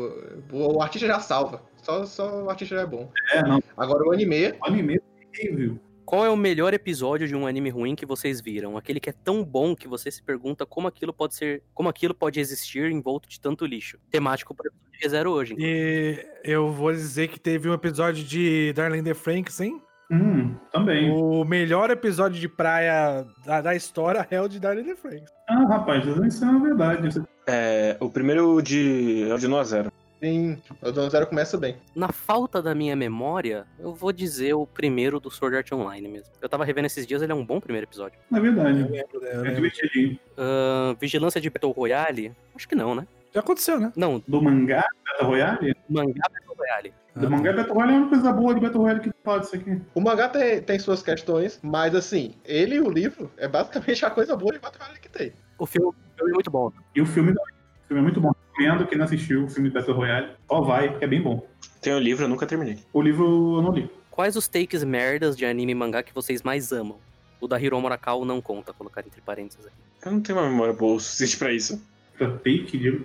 [0.49, 0.73] boa.
[0.77, 1.61] O artista já salva.
[1.81, 3.09] Só, só o artista já é bom.
[3.31, 3.61] É, não.
[3.77, 4.99] Agora o anime, O anime é
[5.37, 5.79] terrível.
[6.05, 8.77] Qual é o melhor episódio de um anime ruim que vocês viram?
[8.77, 12.13] Aquele que é tão bom que você se pergunta como aquilo pode ser, como aquilo
[12.13, 13.97] pode existir envolto de tanto lixo.
[14.11, 15.55] Temático para o Zero hoje.
[15.57, 19.81] E eu vou dizer que teve um episódio de Darlene the Franks, hein?
[20.11, 21.09] Hum, também.
[21.09, 25.31] O melhor episódio de praia da, da história é o de Darlene the Franks.
[25.49, 27.23] Ah, rapaz, isso é uma verdade.
[27.47, 29.27] É, o primeiro de.
[29.27, 29.91] É o de 1 a 0.
[30.25, 31.77] Sim, o Dono Zero começa bem.
[31.95, 36.33] Na falta da minha memória, eu vou dizer o primeiro do Sword Art Online mesmo.
[36.41, 38.17] Eu tava revendo esses dias, ele é um bom primeiro episódio.
[38.33, 38.83] É verdade.
[38.83, 39.03] lembro, né?
[39.33, 39.55] Eu lembro.
[39.55, 40.19] divertidinho.
[40.37, 42.33] Ahn, Vigilância de Battle Royale?
[42.55, 43.07] Acho que não, né?
[43.33, 43.91] Já aconteceu, né?
[43.95, 45.75] Não, Do mangá Battle Royale?
[45.89, 46.93] mangá Battle Royale.
[47.15, 49.81] Do mangá Battle Royale é uma coisa boa de Battle Royale que pode ser aqui.
[49.93, 54.09] O mangá tem, tem suas questões, mas assim, ele e o livro é basicamente a
[54.09, 55.33] coisa boa de Battle Royale que tem.
[55.59, 56.71] O filme, o filme é muito bom.
[56.95, 57.31] E o filme.
[57.31, 58.31] O filme é muito bom.
[58.57, 60.31] Recomendo quem não assistiu o filme Battle Royale.
[60.47, 61.45] Só vai, é bem bom.
[61.81, 62.79] Tem o livro, eu nunca terminei.
[62.93, 63.89] O livro eu não li.
[64.09, 66.97] Quais os takes merdas de anime e mangá que vocês mais amam?
[67.41, 69.75] O da Hiro Murakao não conta, colocar entre parênteses aqui.
[70.05, 71.85] Eu não tenho uma memória boa o suficiente pra isso.
[72.17, 73.03] Pra take de...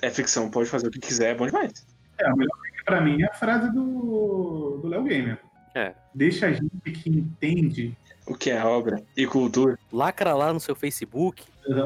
[0.00, 1.84] É ficção, pode fazer o que quiser, é bom demais.
[2.18, 5.38] É, a melhor take pra mim é a frase do do Léo Gamer.
[5.74, 5.94] É.
[6.14, 7.96] Deixa a gente que entende.
[8.26, 9.76] O que é obra e cultura.
[9.92, 11.44] Lacra lá no seu Facebook.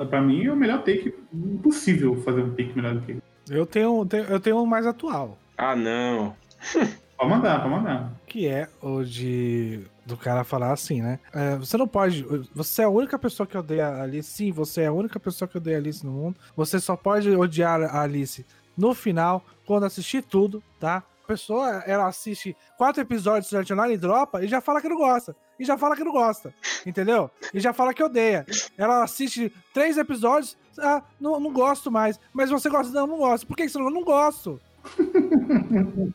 [0.08, 1.14] Pra mim é o melhor take.
[1.32, 3.22] Impossível fazer um take melhor do que ele.
[3.48, 6.34] Eu tenho, eu tenho um mais atual, Ah, não.
[7.16, 8.12] Pode mandar, pode mandar.
[8.26, 11.18] que é o de do cara falar assim, né?
[11.32, 12.22] É, você não pode.
[12.54, 14.28] Você é a única pessoa que odeia a Alice.
[14.30, 16.36] Sim, você é a única pessoa que odeia a Alice no mundo.
[16.54, 18.44] Você só pode odiar a Alice
[18.76, 21.02] no final, quando assistir tudo, tá?
[21.24, 24.98] A pessoa, ela assiste quatro episódios de Online e dropa e já fala que não
[24.98, 25.34] gosta.
[25.58, 26.54] E já fala que não gosta.
[26.84, 27.30] Entendeu?
[27.52, 28.46] E já fala que odeia.
[28.76, 32.20] Ela assiste três episódios, ah, não, não gosto mais.
[32.32, 32.92] Mas você gosta?
[32.92, 33.46] Não, não gosto.
[33.46, 33.90] Por que você não?
[33.90, 34.60] Não gosto.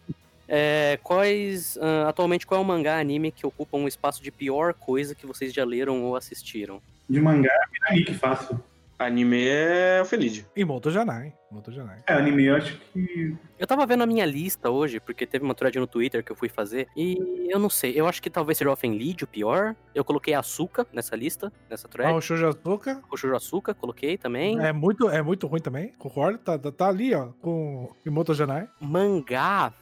[0.53, 1.77] É, quais.
[1.81, 5.25] ah, atualmente, qual é o mangá anime que ocupa um espaço de pior coisa que
[5.25, 6.81] vocês já leram ou assistiram?
[7.09, 8.61] De mangá é Mirani que faço.
[9.05, 10.45] Anime é o Feliz.
[10.55, 11.33] E Moto Janai.
[11.51, 11.99] Moto Janai.
[12.07, 13.35] É, anime eu acho que.
[13.57, 16.35] Eu tava vendo a minha lista hoje, porque teve uma thread no Twitter que eu
[16.35, 17.17] fui fazer, e
[17.49, 19.75] eu não sei, eu acho que talvez seja o Offenlead o pior.
[19.93, 22.13] Eu coloquei Açúcar nessa lista, nessa Ah, thread.
[22.13, 24.59] o Shoujo Asuka O Shoujo Açúcar, coloquei também.
[24.63, 25.91] é muito, é muito ruim também.
[25.97, 26.37] Concordo.
[26.37, 28.67] Tá, tá, tá ali, ó, com o Moto Janai.
[28.79, 29.73] Mangá,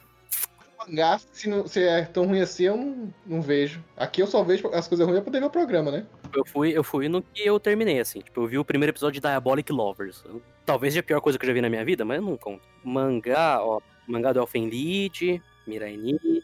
[0.87, 3.83] Mangá, se, não, se é tão ruim assim, eu não, não vejo.
[3.97, 6.05] Aqui eu só vejo as coisas ruins pra poder ver o programa, né?
[6.33, 8.19] Eu fui, eu fui no que eu terminei, assim.
[8.19, 10.23] Tipo, eu vi o primeiro episódio de Diabolic Lovers.
[10.65, 12.37] Talvez seja a pior coisa que eu já vi na minha vida, mas eu não
[12.37, 12.61] conto.
[12.83, 13.81] Mangá, ó.
[14.07, 16.43] Mangá do Offenlead, Mirai Nikki.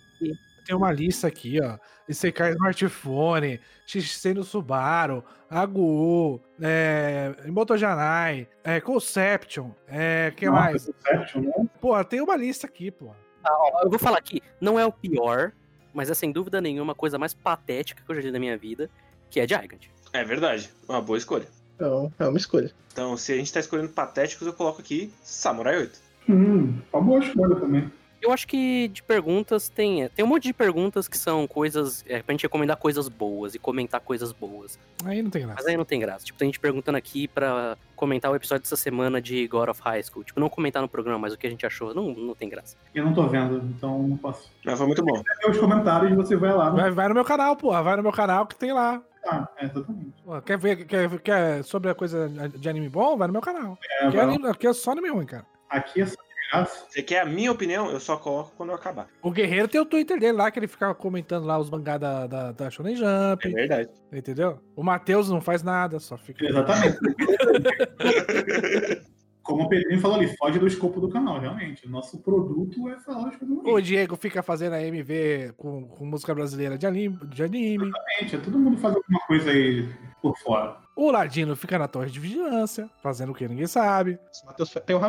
[0.65, 1.77] Tem uma lista aqui, ó.
[2.07, 10.85] Isekai Smartphone, XC no Subaru, Agu, é, Moto Janai, é, Conception, é, que Nossa, mais?
[10.85, 11.51] Perception, né?
[11.79, 13.11] Pô, tem uma lista aqui, pô.
[13.47, 15.51] Ó, eu vou falar aqui, não é o pior,
[15.93, 18.57] mas é sem dúvida nenhuma a coisa mais patética que eu já vi na minha
[18.57, 18.89] vida,
[19.29, 19.87] que é Gigant.
[20.13, 20.69] É verdade.
[20.87, 21.47] Uma boa escolha.
[21.75, 22.71] Então, é uma escolha.
[22.91, 25.99] Então, se a gente tá escolhendo patéticos, eu coloco aqui Samurai 8.
[26.29, 27.91] Hum, uma boa escolha também.
[28.21, 30.07] Eu acho que de perguntas tem.
[30.09, 32.03] Tem um monte de perguntas que são coisas.
[32.07, 34.79] É, pra gente recomendar coisas boas e comentar coisas boas.
[35.03, 35.69] Aí não tem Mas graça.
[35.69, 36.25] aí não tem graça.
[36.25, 40.01] Tipo, tem gente perguntando aqui pra comentar o episódio dessa semana de God of High
[40.01, 40.23] School.
[40.23, 41.93] Tipo, não comentar no programa, mas o que a gente achou.
[41.93, 42.75] Não, não tem graça.
[42.95, 44.49] Eu não tô vendo, então não posso.
[44.65, 45.21] Mas foi muito bom.
[45.21, 46.71] Ver os comentários e você vai lá.
[46.71, 46.77] No...
[46.77, 47.69] Vai, vai no meu canal, pô.
[47.83, 49.03] Vai no meu canal que tem lá.
[49.25, 50.21] É, exatamente.
[50.23, 53.17] Pô, quer ver quer, quer sobre a coisa de anime bom?
[53.17, 53.77] Vai no meu canal.
[54.01, 55.45] É, Aqui é, anime- aqui é só anime ruim, cara.
[55.69, 56.15] Aqui é só
[56.51, 56.85] graça.
[56.89, 57.89] Você quer a minha opinião?
[57.89, 59.07] Eu só coloco quando eu acabar.
[59.23, 62.27] O Guerreiro tem o Twitter dele lá, que ele fica comentando lá os mangá da,
[62.27, 63.89] da, da Shonen É Jump, verdade.
[64.13, 64.59] entendeu?
[64.75, 66.45] O Matheus não faz nada, só fica...
[66.45, 66.97] Exatamente.
[69.45, 71.85] Como o Pedrinho falou ali, foge do escopo do canal, realmente.
[71.85, 73.79] O nosso produto é falar as coisas O.
[73.79, 77.87] Diego fica fazendo a MV com, com música brasileira de anime, de anime.
[77.87, 79.87] Exatamente, é todo mundo faz alguma coisa aí
[80.19, 80.77] por fora.
[80.95, 84.17] O Ladino fica na torre de vigilância, fazendo o que ninguém sabe.
[84.43, 84.99] O Matheus tem o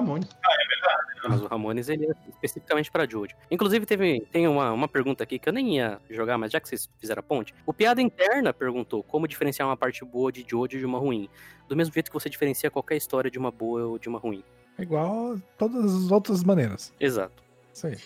[1.29, 3.35] Mas o Ramones, ele é especificamente pra Jojo.
[3.51, 6.69] Inclusive, teve, tem uma, uma pergunta aqui que eu nem ia jogar, mas já que
[6.69, 7.55] vocês fizeram a ponte.
[7.65, 11.29] O Piada Interna perguntou como diferenciar uma parte boa de Jojo de uma ruim.
[11.69, 14.43] Do mesmo jeito que você diferencia qualquer história de uma boa ou de uma ruim.
[14.79, 16.93] É igual todas as outras maneiras.
[17.01, 17.43] Exato.
[17.73, 17.97] Isso aí.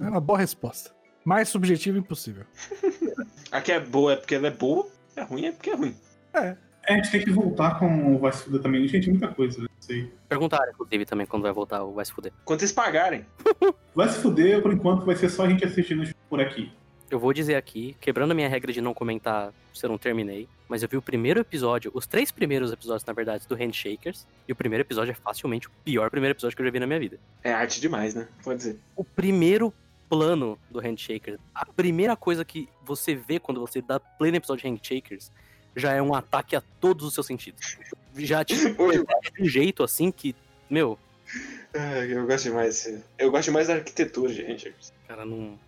[0.00, 0.90] é uma boa resposta.
[1.24, 2.44] Mais subjetiva impossível.
[3.50, 5.94] A que é boa é porque ela é boa, a ruim é porque é ruim.
[6.32, 6.56] É.
[6.86, 8.86] É, a gente tem que voltar com o Vai Se Fuder também.
[8.88, 9.60] Gente, muita coisa.
[9.62, 9.68] né?
[9.80, 10.10] Isso aí.
[10.28, 12.32] Perguntaram, inclusive, também quando vai voltar o Vai Se Fuder.
[12.44, 13.24] Quando vocês pagarem.
[13.94, 16.72] Vai Se Fuder, por enquanto, vai ser só a gente assistindo por aqui.
[17.10, 20.48] Eu vou dizer aqui, quebrando a minha regra de não comentar se eu não terminei,
[20.66, 24.52] mas eu vi o primeiro episódio, os três primeiros episódios, na verdade, do Handshakers, e
[24.52, 26.98] o primeiro episódio é facilmente o pior primeiro episódio que eu já vi na minha
[26.98, 27.18] vida.
[27.44, 28.26] É arte demais, né?
[28.42, 28.78] Pode dizer.
[28.96, 29.74] O primeiro
[30.08, 34.62] plano do Handshakers, a primeira coisa que você vê quando você dá play no episódio
[34.62, 35.30] de Handshakers,
[35.76, 37.78] já é um ataque a todos os seus sentidos.
[38.16, 40.34] Já te de um jeito assim que,
[40.68, 40.98] meu,
[42.08, 43.02] eu gosto demais.
[43.18, 44.74] Eu gosto demais da arquitetura, gente.
[45.08, 45.58] cara, não.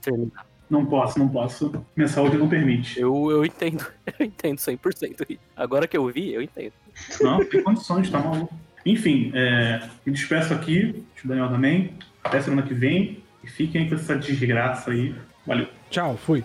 [0.00, 0.46] Terminar.
[0.68, 1.72] Não posso, não posso.
[1.96, 3.00] Minha saúde não permite.
[3.00, 3.86] Eu, eu entendo,
[4.18, 5.38] eu entendo 100%.
[5.56, 6.72] Agora que eu vi, eu entendo.
[7.20, 8.54] Não, tem condições, tá maluco.
[8.84, 11.94] Enfim, é, me despeço aqui, o Daniel também.
[12.22, 13.22] Até semana que vem.
[13.42, 15.14] E fiquem com essa desgraça aí.
[15.46, 15.68] Valeu.
[15.90, 16.44] Tchau, fui.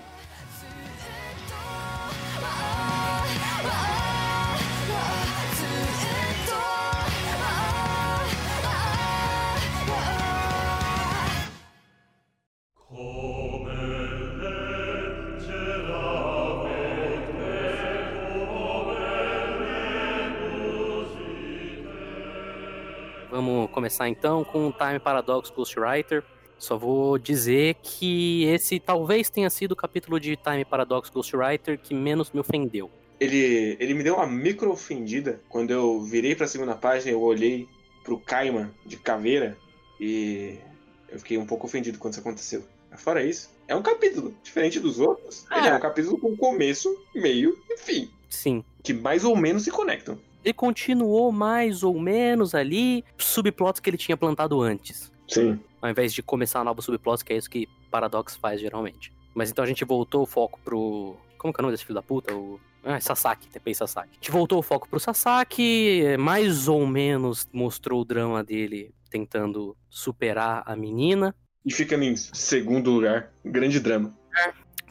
[23.42, 26.24] Vamos começar então com o Time Paradox Ghostwriter.
[26.60, 31.96] Só vou dizer que esse talvez tenha sido o capítulo de Time Paradox Ghostwriter que
[31.96, 32.92] menos me ofendeu.
[33.20, 37.68] Ele, ele me deu uma micro ofendida quando eu virei pra segunda página eu olhei
[38.04, 39.58] pro Kaiman de caveira
[40.00, 40.60] e
[41.10, 42.64] eu fiquei um pouco ofendido quando isso aconteceu.
[42.92, 45.48] Mas fora isso, é um capítulo diferente dos outros.
[45.52, 48.64] Ele é um capítulo com começo, meio e fim, Sim.
[48.84, 50.20] que mais ou menos se conectam.
[50.44, 55.12] Ele continuou mais ou menos ali subplots que ele tinha plantado antes.
[55.28, 55.60] Sim.
[55.82, 59.14] Ao invés de começar novos subplots, que é isso que Paradox faz geralmente.
[59.34, 61.16] Mas então a gente voltou o foco pro.
[61.38, 62.34] Como que é o nome desse filho da puta?
[62.36, 62.60] O.
[62.84, 64.10] Ah, Sasaki, Tepei Sasaki.
[64.12, 69.78] A gente voltou o foco pro Sasaki, mais ou menos mostrou o drama dele tentando
[69.90, 71.36] superar a menina.
[71.64, 73.32] E fica em segundo lugar.
[73.46, 74.18] Grande drama.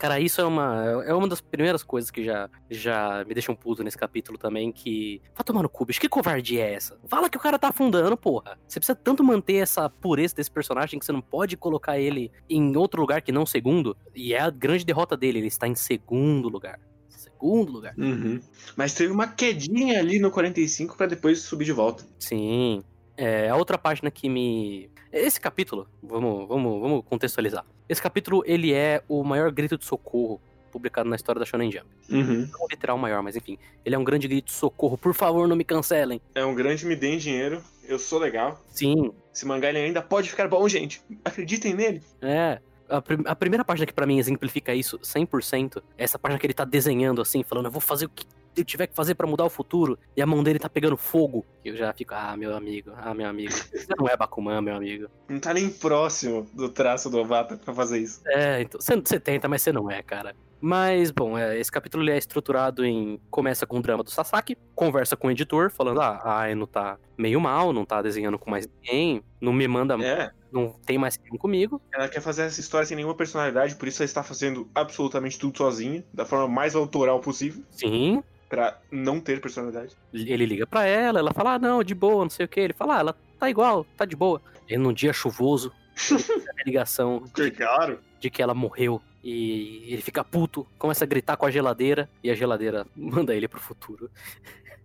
[0.01, 3.85] Cara, isso é uma, é uma das primeiras coisas que já, já me deixam puto
[3.85, 5.21] nesse capítulo também, que...
[5.35, 6.99] Vai tomar no cu, bicho, que covardia é essa?
[7.07, 8.59] Fala que o cara tá afundando, porra.
[8.67, 12.75] Você precisa tanto manter essa pureza desse personagem que você não pode colocar ele em
[12.79, 13.95] outro lugar que não segundo.
[14.15, 16.81] E é a grande derrota dele, ele está em segundo lugar.
[17.11, 17.95] Segundo lugar.
[17.99, 18.41] Uhum.
[18.75, 22.07] Mas teve uma quedinha ali no 45 pra depois subir de volta.
[22.19, 22.83] Sim.
[23.19, 24.91] É, a outra página que me.
[25.13, 27.67] Esse capítulo, vamos, vamos, vamos contextualizar.
[27.91, 30.41] Esse capítulo, ele é o maior grito de socorro
[30.71, 31.87] publicado na história da Shonen Jump.
[32.09, 32.49] Uhum.
[32.53, 33.59] Não literal maior, mas enfim.
[33.85, 34.97] Ele é um grande grito de socorro.
[34.97, 36.21] Por favor, não me cancelem.
[36.33, 37.61] É um grande me deem dinheiro.
[37.89, 38.63] Eu sou legal.
[38.69, 41.03] Sim, Esse mangá ele ainda pode ficar bom, gente.
[41.25, 42.01] Acreditem nele.
[42.23, 42.61] é.
[42.89, 46.45] A, prim- a primeira página que pra mim exemplifica isso 100% é essa página que
[46.47, 48.25] ele tá desenhando assim, falando, eu vou fazer o que
[48.61, 51.45] eu tiver que fazer pra mudar o futuro, e a mão dele tá pegando fogo.
[51.65, 53.53] Eu já fico, ah, meu amigo, ah, meu amigo.
[53.53, 55.09] Você não é Bakuman, meu amigo.
[55.29, 58.21] Não tá nem próximo do traço do Ovata pra fazer isso.
[58.27, 60.35] É, então, você, tenta, mas você não é, cara.
[60.61, 63.19] Mas, bom, é, esse capítulo ele é estruturado em.
[63.31, 66.99] Começa com o drama do Sasaki, conversa com o editor, falando: ah, a Aino tá
[67.17, 71.17] meio mal, não tá desenhando com mais ninguém, não me manda, É, não tem mais
[71.17, 71.81] tempo comigo.
[71.95, 75.57] ela quer fazer essa história sem nenhuma personalidade, por isso ela está fazendo absolutamente tudo
[75.57, 78.23] sozinha, da forma mais autoral possível, Sim.
[78.51, 79.97] Pra não ter personalidade.
[80.13, 82.61] Ele liga pra ela, ela fala: ah, não, de boa, não sei o que.
[82.61, 84.43] Ele fala: ah, ela tá igual, tá de boa.
[84.69, 85.73] E num dia chuvoso,
[86.13, 87.99] a ligação de, Claro.
[88.21, 89.01] de que ela morreu.
[89.25, 93.49] E ele fica puto, começa a gritar com a geladeira, e a geladeira manda ele
[93.49, 94.11] pro futuro.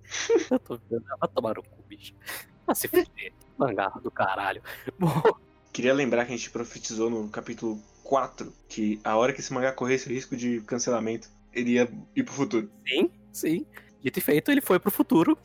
[0.52, 2.14] Eu tô vendo, vai tomar no cu, bicho.
[2.66, 3.34] Vai se fuder.
[3.58, 4.62] Mangá do caralho.
[5.00, 5.22] Bom,
[5.72, 9.72] Queria lembrar que a gente profetizou no capítulo 4 que a hora que esse mangá
[9.74, 12.70] corresse risco de cancelamento, ele ia ir pro futuro.
[12.88, 13.66] sim, sim.
[14.02, 15.38] Dito e feito, ele foi pro futuro.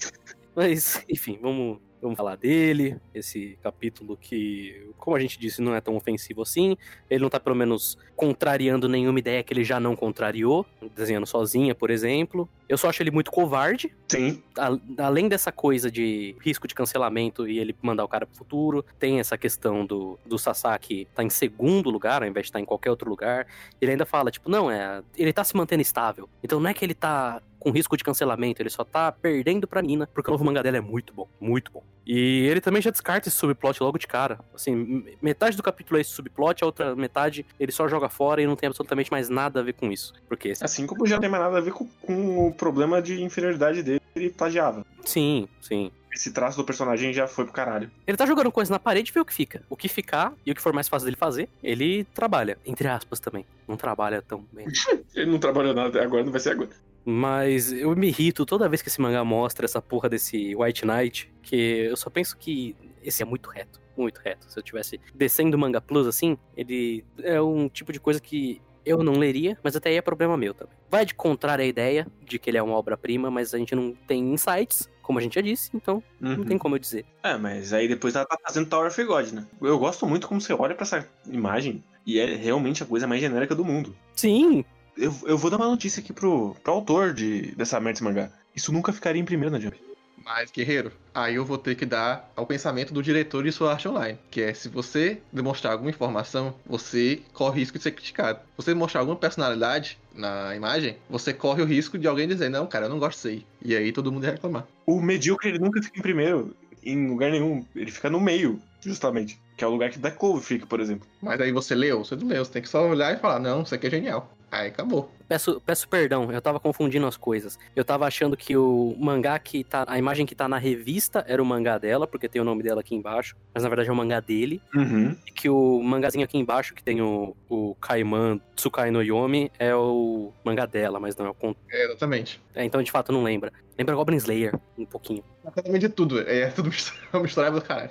[0.55, 2.99] Mas, enfim, vamos, vamos falar dele.
[3.15, 6.77] Esse capítulo que, como a gente disse, não é tão ofensivo assim.
[7.09, 10.67] Ele não tá, pelo menos, contrariando nenhuma ideia que ele já não contrariou.
[10.95, 12.47] Desenhando sozinha, por exemplo.
[12.69, 13.95] Eu só acho ele muito covarde.
[14.09, 14.43] Sim.
[14.59, 14.77] a-
[15.07, 19.21] além dessa coisa de risco de cancelamento e ele mandar o cara pro futuro, tem
[19.21, 22.91] essa questão do, do Sasaki tá em segundo lugar, ao invés de estar em qualquer
[22.91, 23.47] outro lugar.
[23.81, 25.03] Ele ainda fala, tipo, não, é.
[25.17, 26.29] Ele tá se mantendo estável.
[26.43, 29.81] Então não é que ele tá com risco de cancelamento, ele só tá perdendo pra
[29.82, 31.85] Nina, porque o novo mangá dela é muito bom, muito bom.
[32.07, 34.41] E ele também já descarta esse subplot logo de cara.
[34.53, 38.47] Assim, metade do capítulo é esse subplot, a outra metade ele só joga fora e
[38.47, 40.15] não tem absolutamente mais nada a ver com isso.
[40.27, 43.82] Porque, Assim como já tem mais nada a ver com, com o problema de inferioridade
[43.82, 44.85] dele, ele plagiava.
[45.05, 45.93] sim, sim.
[46.12, 47.89] Esse traço do personagem já foi pro caralho.
[48.05, 49.62] Ele tá jogando coisa na parede e vê o que fica.
[49.70, 52.59] O que ficar e o que for mais fácil dele fazer, ele trabalha.
[52.66, 53.47] Entre aspas também.
[53.69, 54.66] Não trabalha tão bem.
[55.15, 56.70] Ele não trabalhou nada agora, não vai ser agora.
[57.05, 61.33] Mas eu me irrito toda vez que esse mangá mostra essa porra desse White Knight,
[61.43, 64.51] que eu só penso que esse é muito reto, muito reto.
[64.51, 68.61] Se eu tivesse descendo o Manga Plus assim, ele é um tipo de coisa que
[68.85, 70.75] eu não leria, mas até aí é problema meu também.
[70.91, 73.93] Vai de contrário à ideia de que ele é uma obra-prima, mas a gente não
[74.07, 76.45] tem insights, como a gente já disse, então não Uhum.
[76.45, 77.05] tem como eu dizer.
[77.23, 79.47] É, mas aí depois ela tá fazendo Tower of God, né?
[79.61, 83.21] Eu gosto muito como você olha pra essa imagem e é realmente a coisa mais
[83.21, 83.95] genérica do mundo.
[84.15, 84.65] Sim,
[85.01, 88.31] Eu, eu vou dar uma notícia aqui pro, pro autor de, dessa merda desse mangá.
[88.55, 89.81] Isso nunca ficaria em primeiro na Jump.
[90.23, 93.89] Mas, guerreiro, aí eu vou ter que dar ao pensamento do diretor de sua arte
[93.89, 94.19] online.
[94.31, 98.41] Que é, se você demonstrar alguma informação, você corre risco de ser criticado.
[98.41, 102.67] Se você demonstrar alguma personalidade na imagem, você corre o risco de alguém dizer, não,
[102.67, 103.47] cara, eu não gosto aí.
[103.65, 104.67] E aí todo mundo ia reclamar.
[104.85, 106.55] O medíocre ele nunca fica em primeiro,
[106.85, 107.65] em lugar nenhum.
[107.75, 109.41] Ele fica no meio, justamente.
[109.57, 111.09] Que é o lugar que Black Clover fica, por exemplo.
[111.23, 113.63] Mas aí você leu, você não leu, você tem que só olhar e falar, não,
[113.63, 114.31] isso aqui é genial.
[114.51, 115.11] Aí acabou.
[115.29, 117.57] Peço, peço perdão, eu tava confundindo as coisas.
[117.77, 119.85] Eu tava achando que o mangá que tá.
[119.87, 122.81] A imagem que tá na revista era o mangá dela, porque tem o nome dela
[122.81, 123.37] aqui embaixo.
[123.55, 124.61] Mas na verdade é o mangá dele.
[124.75, 125.17] Uhum.
[125.27, 129.73] E que o mangazinho aqui embaixo, que tem o, o Kaiman Tsukai no Yomi, é
[129.75, 131.35] o mangá dela, mas não é o.
[131.35, 132.43] con- É, exatamente.
[132.55, 133.53] É, então de fato não lembra.
[133.79, 135.23] Lembra Goblin Slayer, um pouquinho.
[135.45, 136.21] Exatamente de tudo.
[136.21, 137.91] É tudo misturado misturado do caralho.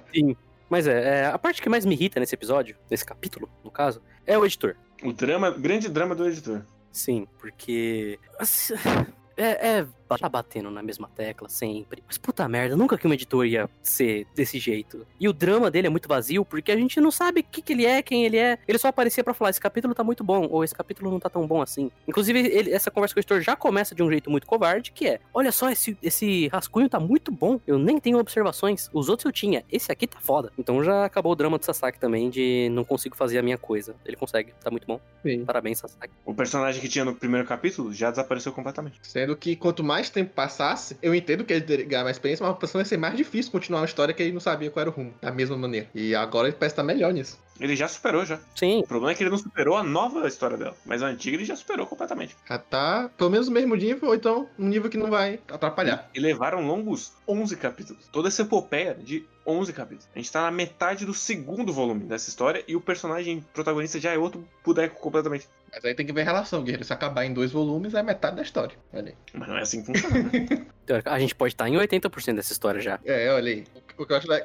[0.70, 4.02] Mas é, é, a parte que mais me irrita nesse episódio, nesse capítulo, no caso,
[4.28, 4.76] é o editor.
[5.04, 6.62] O drama, grande drama do editor.
[6.92, 8.20] Sim, porque.
[8.40, 8.74] assim,
[9.38, 9.88] É, é.
[10.18, 12.04] Tá batendo na mesma tecla sempre.
[12.08, 15.06] Mas puta merda, nunca que um editor ia ser desse jeito.
[15.20, 17.74] E o drama dele é muito vazio, porque a gente não sabe o que, que
[17.74, 18.58] ele é, quem ele é.
[18.68, 21.30] Ele só aparecia pra falar: esse capítulo tá muito bom, ou esse capítulo não tá
[21.30, 21.92] tão bom assim.
[22.08, 25.08] Inclusive, ele- essa conversa com o editor já começa de um jeito muito covarde, que
[25.08, 28.90] é: olha só, esse, esse rascunho tá muito bom, eu nem tenho observações.
[28.94, 30.52] Os outros eu tinha, esse aqui tá foda.
[30.58, 33.96] Então já acabou o drama do Sasaki também, de não consigo fazer a minha coisa.
[34.06, 35.00] Ele consegue, tá muito bom.
[35.24, 35.46] Sim.
[35.46, 36.14] Parabéns, Sasaki.
[36.26, 39.00] O personagem que tinha no primeiro capítulo já desapareceu completamente.
[39.04, 42.58] Sendo que quanto mais tempo passasse, eu entendo que ele ganhar mais experiência, mas a
[42.58, 44.94] pessoa ia ser mais difícil continuar uma história que ele não sabia qual era o
[44.94, 45.88] rumo, da mesma maneira.
[45.96, 47.40] E agora ele parece estar melhor nisso.
[47.60, 48.40] Ele já superou já.
[48.56, 50.76] Sim, O problema é que ele não superou a nova história dela.
[50.86, 52.36] Mas a antiga ele já superou completamente.
[52.48, 56.10] Já tá pelo menos no mesmo nível, ou então um nível que não vai atrapalhar.
[56.14, 58.08] E levaram longos 11 capítulos.
[58.12, 60.08] Toda essa epopeia de 11 capítulos.
[60.16, 64.12] A gente tá na metade do segundo volume dessa história e o personagem protagonista já
[64.14, 65.48] é outro boneco completamente.
[65.72, 66.84] Mas aí tem que ver a relação, guerreiro.
[66.86, 68.76] Se acabar em dois volumes, é metade da história.
[68.94, 69.16] Olha aí.
[69.34, 70.24] Mas não é assim que funciona.
[70.24, 70.66] né?
[70.86, 73.00] Teórica- A gente pode estar em 80% dessa história já.
[73.06, 73.64] É, olha aí.
[73.98, 74.36] O que eu acho, o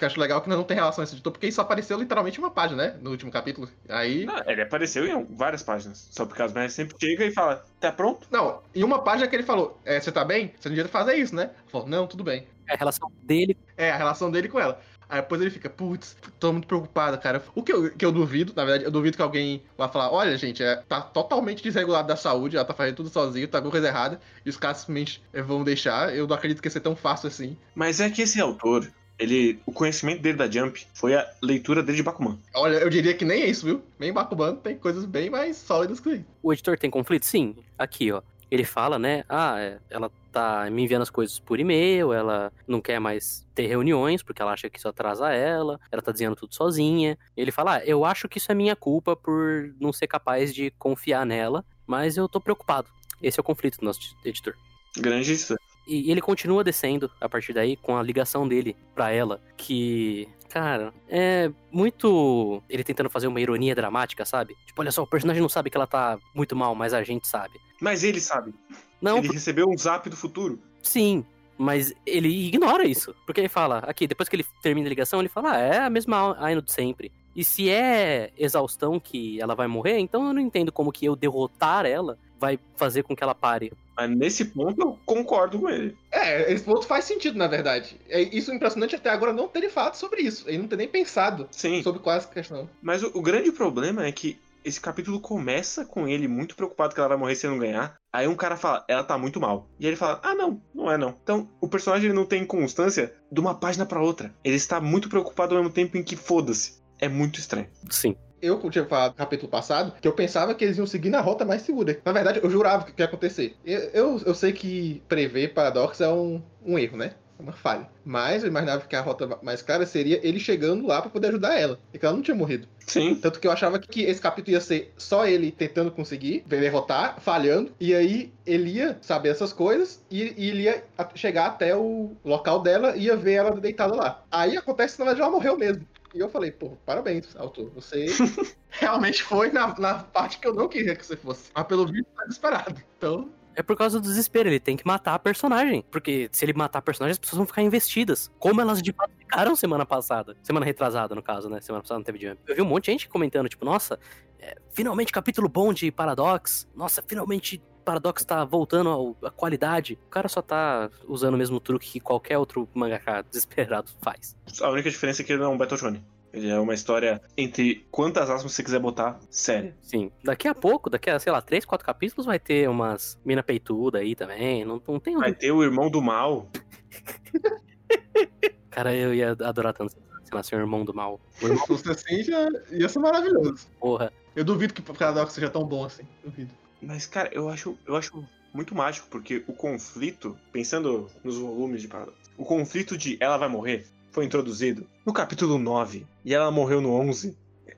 [0.00, 2.38] que eu acho legal é que não tem relação esse editor, porque isso apareceu literalmente
[2.38, 2.98] uma página, né?
[3.00, 3.68] No último capítulo.
[3.88, 4.24] Aí.
[4.24, 6.08] Não, ele apareceu em várias páginas.
[6.10, 8.26] Só porque as mulheres sempre chega e fala: tá pronto?
[8.30, 10.52] Não, em uma página que ele falou: é, Você tá bem?
[10.58, 11.50] Você não devia fazer isso, né?
[11.68, 12.46] Falou: Não, tudo bem.
[12.66, 13.56] É a relação dele.
[13.76, 14.80] É, a relação dele com ela.
[15.10, 17.42] Aí depois ele fica, putz, tô muito preocupado, cara.
[17.52, 20.36] O que eu, que eu duvido, na verdade, eu duvido que alguém vá falar, olha,
[20.38, 23.88] gente, é, tá totalmente desregulado da saúde, ela tá fazendo tudo sozinha, tá alguma coisa
[23.88, 26.14] errada, e os caras simplesmente eh, vão deixar.
[26.14, 27.56] Eu não acredito que ia ser tão fácil assim.
[27.74, 28.88] Mas é que esse autor,
[29.20, 29.60] ele.
[29.66, 32.38] O conhecimento dele da Jump foi a leitura dele de Bakuman.
[32.54, 33.82] Olha, eu diria que nem é isso, viu?
[33.98, 36.24] Nem Bakuman tem coisas bem mais sólidas que isso.
[36.42, 37.26] O editor tem conflito?
[37.26, 37.54] Sim.
[37.78, 38.22] Aqui, ó.
[38.50, 39.22] Ele fala, né?
[39.28, 43.66] Ah, é, ela tá me enviando as coisas por e-mail, ela não quer mais ter
[43.66, 47.16] reuniões porque ela acha que isso atrasa ela, ela tá dizendo tudo sozinha.
[47.36, 50.72] Ele fala, ah, eu acho que isso é minha culpa por não ser capaz de
[50.72, 52.88] confiar nela, mas eu tô preocupado.
[53.22, 54.54] Esse é o conflito do nosso editor.
[54.96, 55.54] Grande isso.
[55.90, 60.94] E ele continua descendo a partir daí com a ligação dele pra ela, que, cara,
[61.08, 64.56] é muito ele tentando fazer uma ironia dramática, sabe?
[64.66, 67.26] Tipo, olha só, o personagem não sabe que ela tá muito mal, mas a gente
[67.26, 67.58] sabe.
[67.80, 68.54] Mas ele sabe.
[69.02, 70.60] Não, ele recebeu um zap do futuro.
[70.80, 71.24] sim,
[71.58, 73.14] mas ele ignora isso.
[73.26, 75.90] Porque ele fala, aqui, depois que ele termina a ligação, ele fala, ah, é a
[75.90, 77.12] mesma Aino de sempre.
[77.40, 81.16] E se é exaustão que ela vai morrer, então eu não entendo como que eu
[81.16, 83.72] derrotar ela vai fazer com que ela pare.
[83.96, 85.96] Mas nesse ponto eu concordo com ele.
[86.12, 87.98] É, esse ponto faz sentido, na verdade.
[88.10, 90.46] É isso é impressionante até agora não terem falado sobre isso.
[90.46, 91.82] Ele não ter nem pensado Sim.
[91.82, 92.68] sobre qual é essa questão.
[92.82, 97.00] Mas o, o grande problema é que esse capítulo começa com ele muito preocupado que
[97.00, 97.94] ela vai morrer se não ganhar.
[98.12, 99.66] Aí um cara fala, ela tá muito mal.
[99.78, 101.16] E ele fala, ah não, não é não.
[101.22, 104.34] Então o personagem ele não tem constância de uma página pra outra.
[104.44, 106.79] Ele está muito preocupado ao mesmo tempo em que foda-se.
[107.00, 107.66] É muito estranho.
[107.88, 108.16] Sim.
[108.42, 111.44] Eu tinha falado no capítulo passado que eu pensava que eles iam seguir na rota
[111.44, 111.98] mais segura.
[112.04, 113.54] Na verdade, eu jurava que ia acontecer.
[113.64, 117.12] Eu, eu, eu sei que prever paradoxo é um, um erro, né?
[117.38, 117.88] É uma falha.
[118.04, 121.58] Mas eu imaginava que a rota mais clara seria ele chegando lá pra poder ajudar
[121.58, 121.78] ela.
[121.92, 122.66] E que ela não tinha morrido.
[122.86, 123.14] Sim.
[123.14, 127.72] Tanto que eu achava que esse capítulo ia ser só ele tentando conseguir derrotar, falhando,
[127.78, 132.60] e aí ele ia saber essas coisas e, e ele ia chegar até o local
[132.62, 134.22] dela e ia ver ela deitada lá.
[134.30, 135.86] Aí acontece que na verdade ela morreu mesmo.
[136.14, 137.70] E eu falei, pô, parabéns, autor.
[137.74, 138.06] Você
[138.70, 141.50] realmente foi na, na parte que eu não queria que você fosse.
[141.54, 142.82] Mas pelo visto tá desesperado.
[142.96, 145.84] Então, É por causa do desespero, ele tem que matar a personagem.
[145.90, 148.30] Porque se ele matar a personagem, as pessoas vão ficar investidas.
[148.38, 150.36] Como elas de fato ficaram semana passada.
[150.42, 151.60] Semana retrasada, no caso, né?
[151.60, 152.40] Semana passada não teve Jump.
[152.46, 153.98] Eu vi um monte de gente comentando, tipo, nossa,
[154.40, 156.66] é, finalmente capítulo bom de Paradox.
[156.74, 159.98] Nossa, finalmente Paradox tá voltando à qualidade.
[160.06, 164.36] O cara só tá usando o mesmo truque que qualquer outro mangaka desesperado faz.
[164.60, 166.04] A única diferença é que ele não é um Battle Shonen.
[166.32, 169.76] Ele é uma história entre quantas aspas você quiser botar, séria.
[169.82, 170.12] Sim.
[170.22, 173.98] Daqui a pouco, daqui a, sei lá, três, quatro capítulos, vai ter umas mina peituda
[173.98, 174.64] aí também.
[174.64, 175.16] Não, não tem.
[175.16, 176.48] Vai ter o irmão do mal.
[178.70, 181.20] Cara, eu ia adorar tanto se nascer um irmão do mal.
[181.42, 183.66] O irmão, se fosse assim, já ia ser maravilhoso.
[183.80, 184.12] porra.
[184.36, 186.04] Eu duvido que o Paradox seja tão bom assim.
[186.24, 186.52] Duvido.
[186.80, 191.88] Mas, cara, eu acho, eu acho muito mágico, porque o conflito, pensando nos volumes de
[191.88, 196.80] Paradox, o conflito de ela vai morrer foi introduzido no capítulo 9 e ela morreu
[196.80, 197.36] no 11.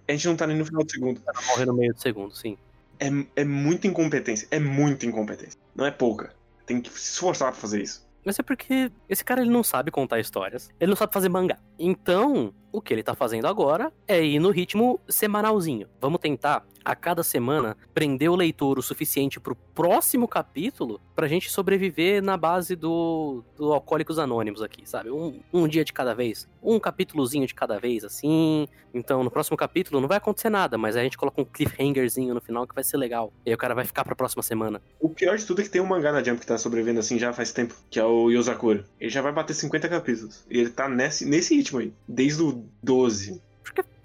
[0.08, 1.20] A gente não tá nem no final do segundo.
[1.48, 2.56] Morrer no meio do segundo, sim.
[2.98, 4.48] É, é muita incompetência.
[4.50, 5.58] É muita incompetência.
[5.74, 6.34] Não é pouca.
[6.66, 8.06] Tem que se esforçar pra fazer isso.
[8.24, 11.58] Mas é porque esse cara ele não sabe contar histórias, ele não sabe fazer mangá.
[11.78, 15.86] Então, o que ele tá fazendo agora é ir no ritmo semanalzinho.
[16.00, 21.50] Vamos tentar, a cada semana, prender o leitor o suficiente pro próximo capítulo pra gente
[21.50, 25.10] sobreviver na base do, do Alcoólicos Anônimos aqui, sabe?
[25.10, 28.66] Um, um dia de cada vez, um capítulozinho de cada vez, assim.
[28.94, 32.40] Então, no próximo capítulo não vai acontecer nada, mas a gente coloca um cliffhangerzinho no
[32.40, 33.32] final que vai ser legal.
[33.44, 34.80] E aí o cara vai ficar pra próxima semana.
[35.00, 37.18] O pior de tudo é que tem um mangá na Jump que tá sobrevivendo assim
[37.18, 38.84] já faz tempo, que é o Yosakura.
[39.00, 40.44] Ele já vai bater 50 capítulos.
[40.50, 41.54] E ele tá nesse, nesse
[42.08, 43.40] desde o 12.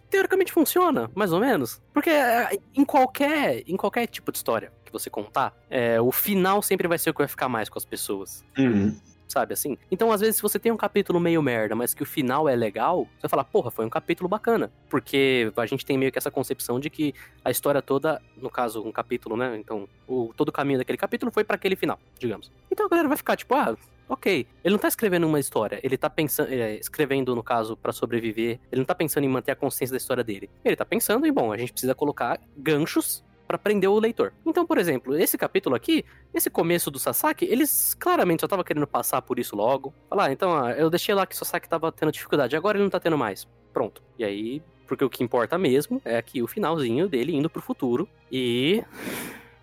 [0.10, 1.82] teoricamente funciona, mais ou menos.
[1.94, 6.62] Porque é, em qualquer, em qualquer tipo de história que você contar, é, o final
[6.62, 8.44] sempre vai ser o que vai ficar mais com as pessoas.
[9.28, 9.78] Sabe assim?
[9.92, 12.56] Então, às vezes, se você tem um capítulo meio merda, mas que o final é
[12.56, 14.72] legal, você vai falar, porra, foi um capítulo bacana.
[14.90, 17.14] Porque a gente tem meio que essa concepção de que
[17.44, 19.58] a história toda, no caso, um capítulo, né?
[19.58, 22.50] Então, o, todo o caminho daquele capítulo foi pra aquele final, digamos.
[22.72, 23.76] Então a galera vai ficar tipo, ah,
[24.08, 24.48] ok.
[24.64, 28.60] Ele não tá escrevendo uma história, ele tá pensando, é, escrevendo, no caso, pra sobreviver.
[28.72, 30.50] Ele não tá pensando em manter a consciência da história dele.
[30.64, 34.34] Ele tá pensando em, bom, a gente precisa colocar ganchos pra prender o leitor.
[34.46, 36.04] Então, por exemplo, esse capítulo aqui,
[36.34, 39.94] esse começo do Sasaki, eles claramente só tava querendo passar por isso logo.
[40.10, 42.84] Falar, ah, então, ah, eu deixei lá que o Sasaki tava tendo dificuldade, agora ele
[42.84, 43.48] não tá tendo mais.
[43.72, 44.04] Pronto.
[44.20, 48.08] E aí, porque o que importa mesmo é aqui o finalzinho dele indo pro futuro.
[48.32, 48.84] E.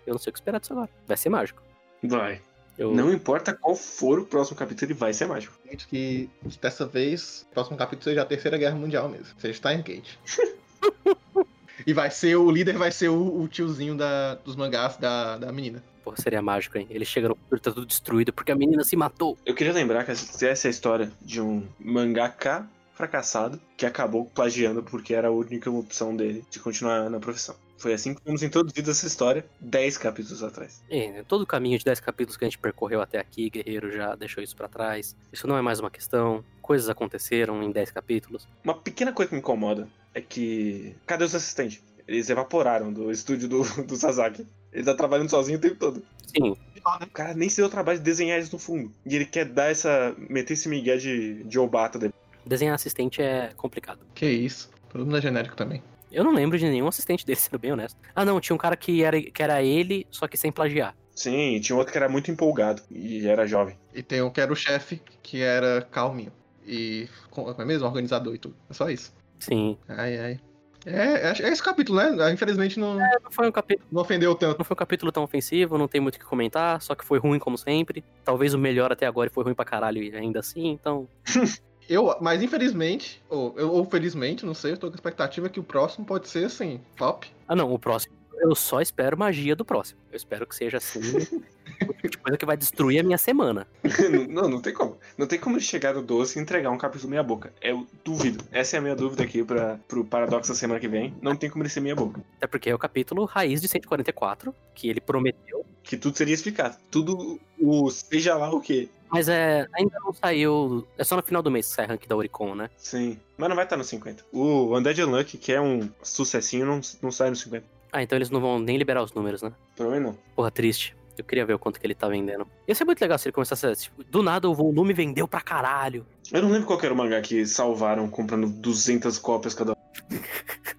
[0.05, 0.89] Eu não sei o que esperar disso agora.
[1.07, 1.61] Vai ser mágico.
[2.03, 2.41] Vai.
[2.77, 2.93] Eu...
[2.93, 5.57] Não importa qual for o próximo capítulo, ele vai ser mágico.
[5.69, 6.29] Gente, que,
[6.61, 9.27] dessa vez, o próximo capítulo seja a Terceira Guerra Mundial mesmo.
[9.37, 10.17] Seja Steins Gate.
[11.87, 15.51] e vai ser, o líder vai ser o, o tiozinho da, dos mangás da, da
[15.51, 15.81] menina.
[16.03, 16.85] Porra, seria mágico, hein?
[16.89, 19.37] Ele chega no futuro, tá tudo destruído porque a menina se matou.
[19.45, 24.25] Eu queria lembrar que essa essa é a história de um mangaka fracassado que acabou
[24.25, 27.55] plagiando porque era a única opção dele de continuar na profissão.
[27.77, 30.81] Foi assim que fomos introduzidos essa história 10 capítulos atrás.
[30.89, 34.15] É, todo o caminho de 10 capítulos que a gente percorreu até aqui, Guerreiro já
[34.15, 35.15] deixou isso pra trás.
[35.31, 36.43] Isso não é mais uma questão.
[36.61, 38.47] Coisas aconteceram em 10 capítulos.
[38.63, 40.95] Uma pequena coisa que me incomoda é que.
[41.05, 41.83] Cadê os assistentes?
[42.07, 44.47] Eles evaporaram do estúdio do, do Sasaki.
[44.71, 46.03] Ele tá trabalhando sozinho o tempo todo.
[46.27, 48.91] Sim, O cara nem se deu o trabalho de desenhar eles no fundo.
[49.05, 50.15] E ele quer dar essa.
[50.17, 52.13] meter esse migué de, de Obata dele.
[52.45, 53.99] desenhar assistente é complicado.
[54.13, 54.69] Que isso.
[54.89, 55.81] Todo mundo é genérico também.
[56.15, 57.99] Eu não lembro de nenhum assistente dele, sendo bem honesto.
[58.15, 60.95] Ah, não, tinha um cara que era, que era ele, só que sem plagiar.
[61.13, 63.77] Sim, tinha outro que era muito empolgado e era jovem.
[63.93, 66.31] E tem um que era o chefe, que era calminho.
[66.65, 67.07] E.
[67.29, 67.85] Como é mesmo?
[67.87, 68.55] Organizador e tudo.
[68.69, 69.13] É só isso.
[69.39, 69.77] Sim.
[69.87, 70.39] Ai, ai.
[70.85, 72.31] É, é, é esse capítulo, né?
[72.31, 73.87] Infelizmente não, Não foi um capítulo.
[73.91, 74.59] não ofendeu tanto.
[74.59, 77.17] Não foi um capítulo tão ofensivo, não tem muito o que comentar, só que foi
[77.17, 78.03] ruim como sempre.
[78.23, 81.07] Talvez o melhor até agora e foi ruim pra caralho ainda assim, então.
[81.89, 85.59] Eu, mas infelizmente, ou, eu- ou felizmente, não sei, eu tô com a expectativa que
[85.59, 87.27] o próximo pode ser assim, top.
[87.47, 88.13] Ah, não, o próximo.
[88.37, 89.99] Eu só espero magia do próximo.
[90.11, 90.99] Eu espero que seja assim.
[91.87, 93.65] o tipo coisa que vai destruir a minha semana.
[94.29, 94.97] não, não tem como.
[95.17, 97.53] Não tem como ele chegar no 12 e entregar um capítulo meia boca.
[97.61, 98.43] Eu duvido.
[98.51, 101.15] Essa é a minha dúvida aqui pra, pro Paradoxo da semana que vem.
[101.21, 102.21] Não tem como ele ser meia boca.
[102.37, 105.65] Até porque é o capítulo raiz de 144, que ele prometeu.
[105.81, 106.75] Que tudo seria explicado.
[106.91, 108.89] Tudo o seja lá o quê.
[109.15, 110.85] Mas é, ainda não saiu.
[110.97, 112.69] É só no final do mês que sai rank da Oricon, né?
[112.77, 113.19] Sim.
[113.37, 114.25] Mas não vai estar no 50.
[114.31, 117.65] O Undead Unlucky, que é um sucessinho, não, não sai no 50.
[117.91, 119.53] Ah, então eles não vão nem liberar os números, né?
[119.75, 120.17] Provavelmente não.
[120.35, 120.95] Porra, triste.
[121.17, 122.45] Eu queria ver o quanto que ele tá vendendo.
[122.67, 123.73] Ia ser muito legal se ele começasse a.
[123.73, 126.05] Tipo, do nada o volume vendeu pra caralho.
[126.31, 129.74] Eu não lembro qual que era o mangá que salvaram comprando 200 cópias cada.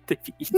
[0.14, 0.52] Teve isso.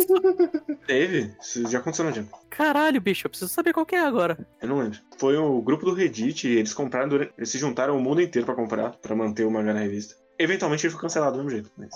[0.86, 1.34] Teve?
[1.40, 2.26] Isso já aconteceu no dia.
[2.50, 4.46] Caralho, bicho, eu preciso saber qual que é agora.
[4.60, 4.98] Eu não lembro.
[5.18, 8.44] Foi o grupo do Reddit e eles compraram, durante- eles se juntaram o mundo inteiro
[8.46, 10.14] pra comprar, pra manter o mangá na revista.
[10.38, 11.70] Eventualmente ele foi cancelado do mesmo jeito.
[11.76, 11.90] Mas...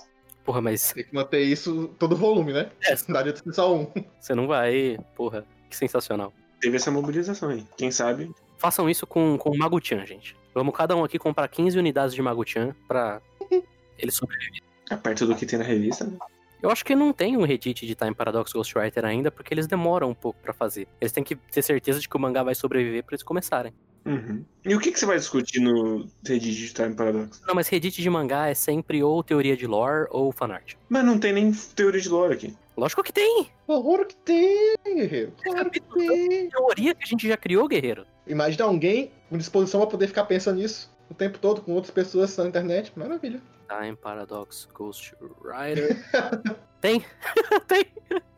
[0.45, 2.70] Porra, mas Tem que manter isso todo o volume, né?
[2.85, 2.97] É.
[3.45, 3.87] Não só um.
[4.19, 4.99] você não vai.
[5.15, 6.33] Porra, que sensacional.
[6.61, 7.65] Teve essa mobilização aí.
[7.77, 8.31] Quem sabe?
[8.59, 10.37] Façam isso com, com o Maguchan, gente.
[10.55, 13.20] Vamos cada um aqui comprar 15 unidades de Maguchan pra
[13.99, 14.62] ele sobreviver.
[14.91, 16.05] É perto do que tem na revista.
[16.05, 16.16] né?
[16.62, 20.10] Eu acho que não tem um Reddit de Time Paradox Ghostwriter ainda, porque eles demoram
[20.10, 20.86] um pouco pra fazer.
[21.01, 23.74] Eles têm que ter certeza de que o mangá vai sobreviver pra eles começarem.
[24.05, 24.44] Uhum.
[24.64, 27.40] E o que, que você vai discutir no Reddit de Time Paradox?
[27.47, 30.74] Não, mas Reddit de mangá é sempre ou teoria de lore ou fanart.
[30.89, 32.56] Mas não tem nem teoria de lore aqui.
[32.76, 33.48] Lógico que tem!
[33.66, 35.32] Horror que tem, guerreiro.
[35.43, 36.48] Claro que tem.
[36.48, 38.06] Teoria que a gente já criou, guerreiro.
[38.26, 42.36] Imagina alguém com disposição pra poder ficar pensando nisso o tempo todo com outras pessoas
[42.36, 42.93] na internet.
[42.97, 43.40] Maravilha.
[43.81, 45.97] Time Paradox Ghostwriter.
[46.81, 47.05] tem?
[47.69, 47.86] tem.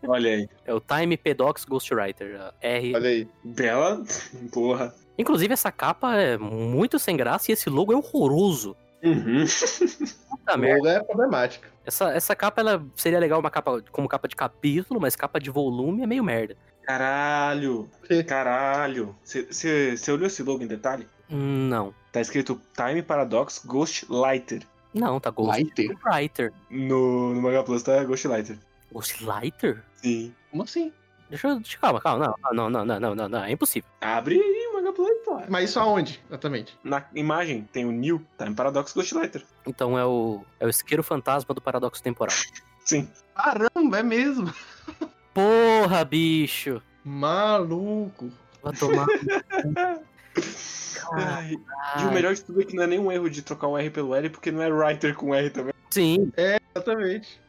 [0.07, 0.49] Olha aí.
[0.65, 2.53] É o Time Pedox Ghostwriter.
[2.61, 2.95] R.
[2.95, 3.29] Olha aí.
[3.43, 4.03] Bela.
[4.53, 4.95] Porra.
[5.19, 8.77] Inclusive, essa capa é muito sem graça e esse logo é horroroso.
[9.03, 9.45] Uhum.
[10.31, 10.77] Puta O merda.
[10.79, 11.69] logo é problemática.
[11.87, 15.51] Essa, essa capa, ela seria legal uma capa como capa de capítulo, mas capa de
[15.51, 16.57] volume é meio merda.
[16.83, 17.89] Caralho.
[18.27, 19.17] Caralho.
[19.25, 21.07] Você olhou esse logo em detalhe?
[21.31, 21.95] Hum, Não.
[22.13, 24.63] Tá escrito Time Paradox Ghost Lighter.
[24.95, 25.89] Não, tá Lighter?
[25.89, 26.53] Ghostwriter.
[26.71, 28.57] No, no Manga Plus tá Ghost Lighter.
[28.93, 29.83] Ghostwriter?
[29.97, 30.33] Sim.
[30.51, 30.93] Como assim?
[31.29, 31.57] Deixa eu.
[31.59, 32.35] deixa- Calma, calma.
[32.53, 33.45] Não, não, não, não, não, não, não.
[33.45, 33.91] É impossível.
[34.01, 35.41] Abre aí o Manga Plus, pô.
[35.49, 36.79] Mas isso aonde, exatamente?
[36.85, 39.43] Na imagem tem o New Time Paradox Ghost Lighter.
[39.67, 40.45] Então é o.
[40.61, 42.37] É o isqueiro fantasma do paradoxo temporal.
[42.85, 43.09] Sim.
[43.35, 44.53] Caramba, é mesmo.
[45.33, 46.81] Porra, bicho!
[47.05, 48.31] Maluco.
[48.63, 49.07] Vai tomar.
[51.13, 51.57] Ai,
[52.01, 53.91] e o melhor de tudo é que não é nenhum erro de trocar o R
[53.91, 55.73] pelo L, porque não é writer com R também.
[55.91, 56.33] Sim,
[56.75, 57.41] Exatamente.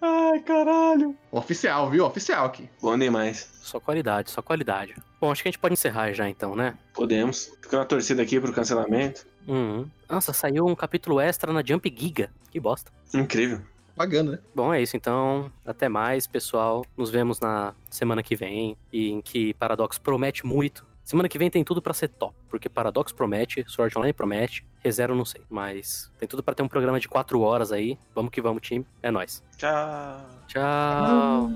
[0.00, 1.14] Ai, caralho.
[1.30, 2.06] Oficial, viu?
[2.06, 2.68] Oficial aqui.
[2.80, 3.48] Bom demais.
[3.62, 4.94] só qualidade, só qualidade.
[5.20, 6.78] Bom, acho que a gente pode encerrar já então, né?
[6.94, 7.52] Podemos.
[7.60, 9.26] Fica na torcida aqui pro cancelamento.
[9.46, 9.86] Uhum.
[10.08, 12.30] Nossa, saiu um capítulo extra na Jump Giga.
[12.50, 12.90] Que bosta.
[13.14, 13.60] Incrível.
[13.94, 14.38] Pagando, né?
[14.54, 15.52] Bom, é isso então.
[15.64, 16.84] Até mais, pessoal.
[16.96, 18.76] Nos vemos na semana que vem.
[18.90, 20.86] E em que Paradox promete muito.
[21.10, 22.36] Semana que vem tem tudo pra ser top.
[22.48, 25.42] Porque Paradox promete, Sword Online promete, ReZero não sei.
[25.50, 27.98] Mas tem tudo pra ter um programa de 4 horas aí.
[28.14, 28.86] Vamos que vamos, time.
[29.02, 29.42] É nóis.
[29.56, 30.24] Tchau.
[30.46, 31.50] Tchau.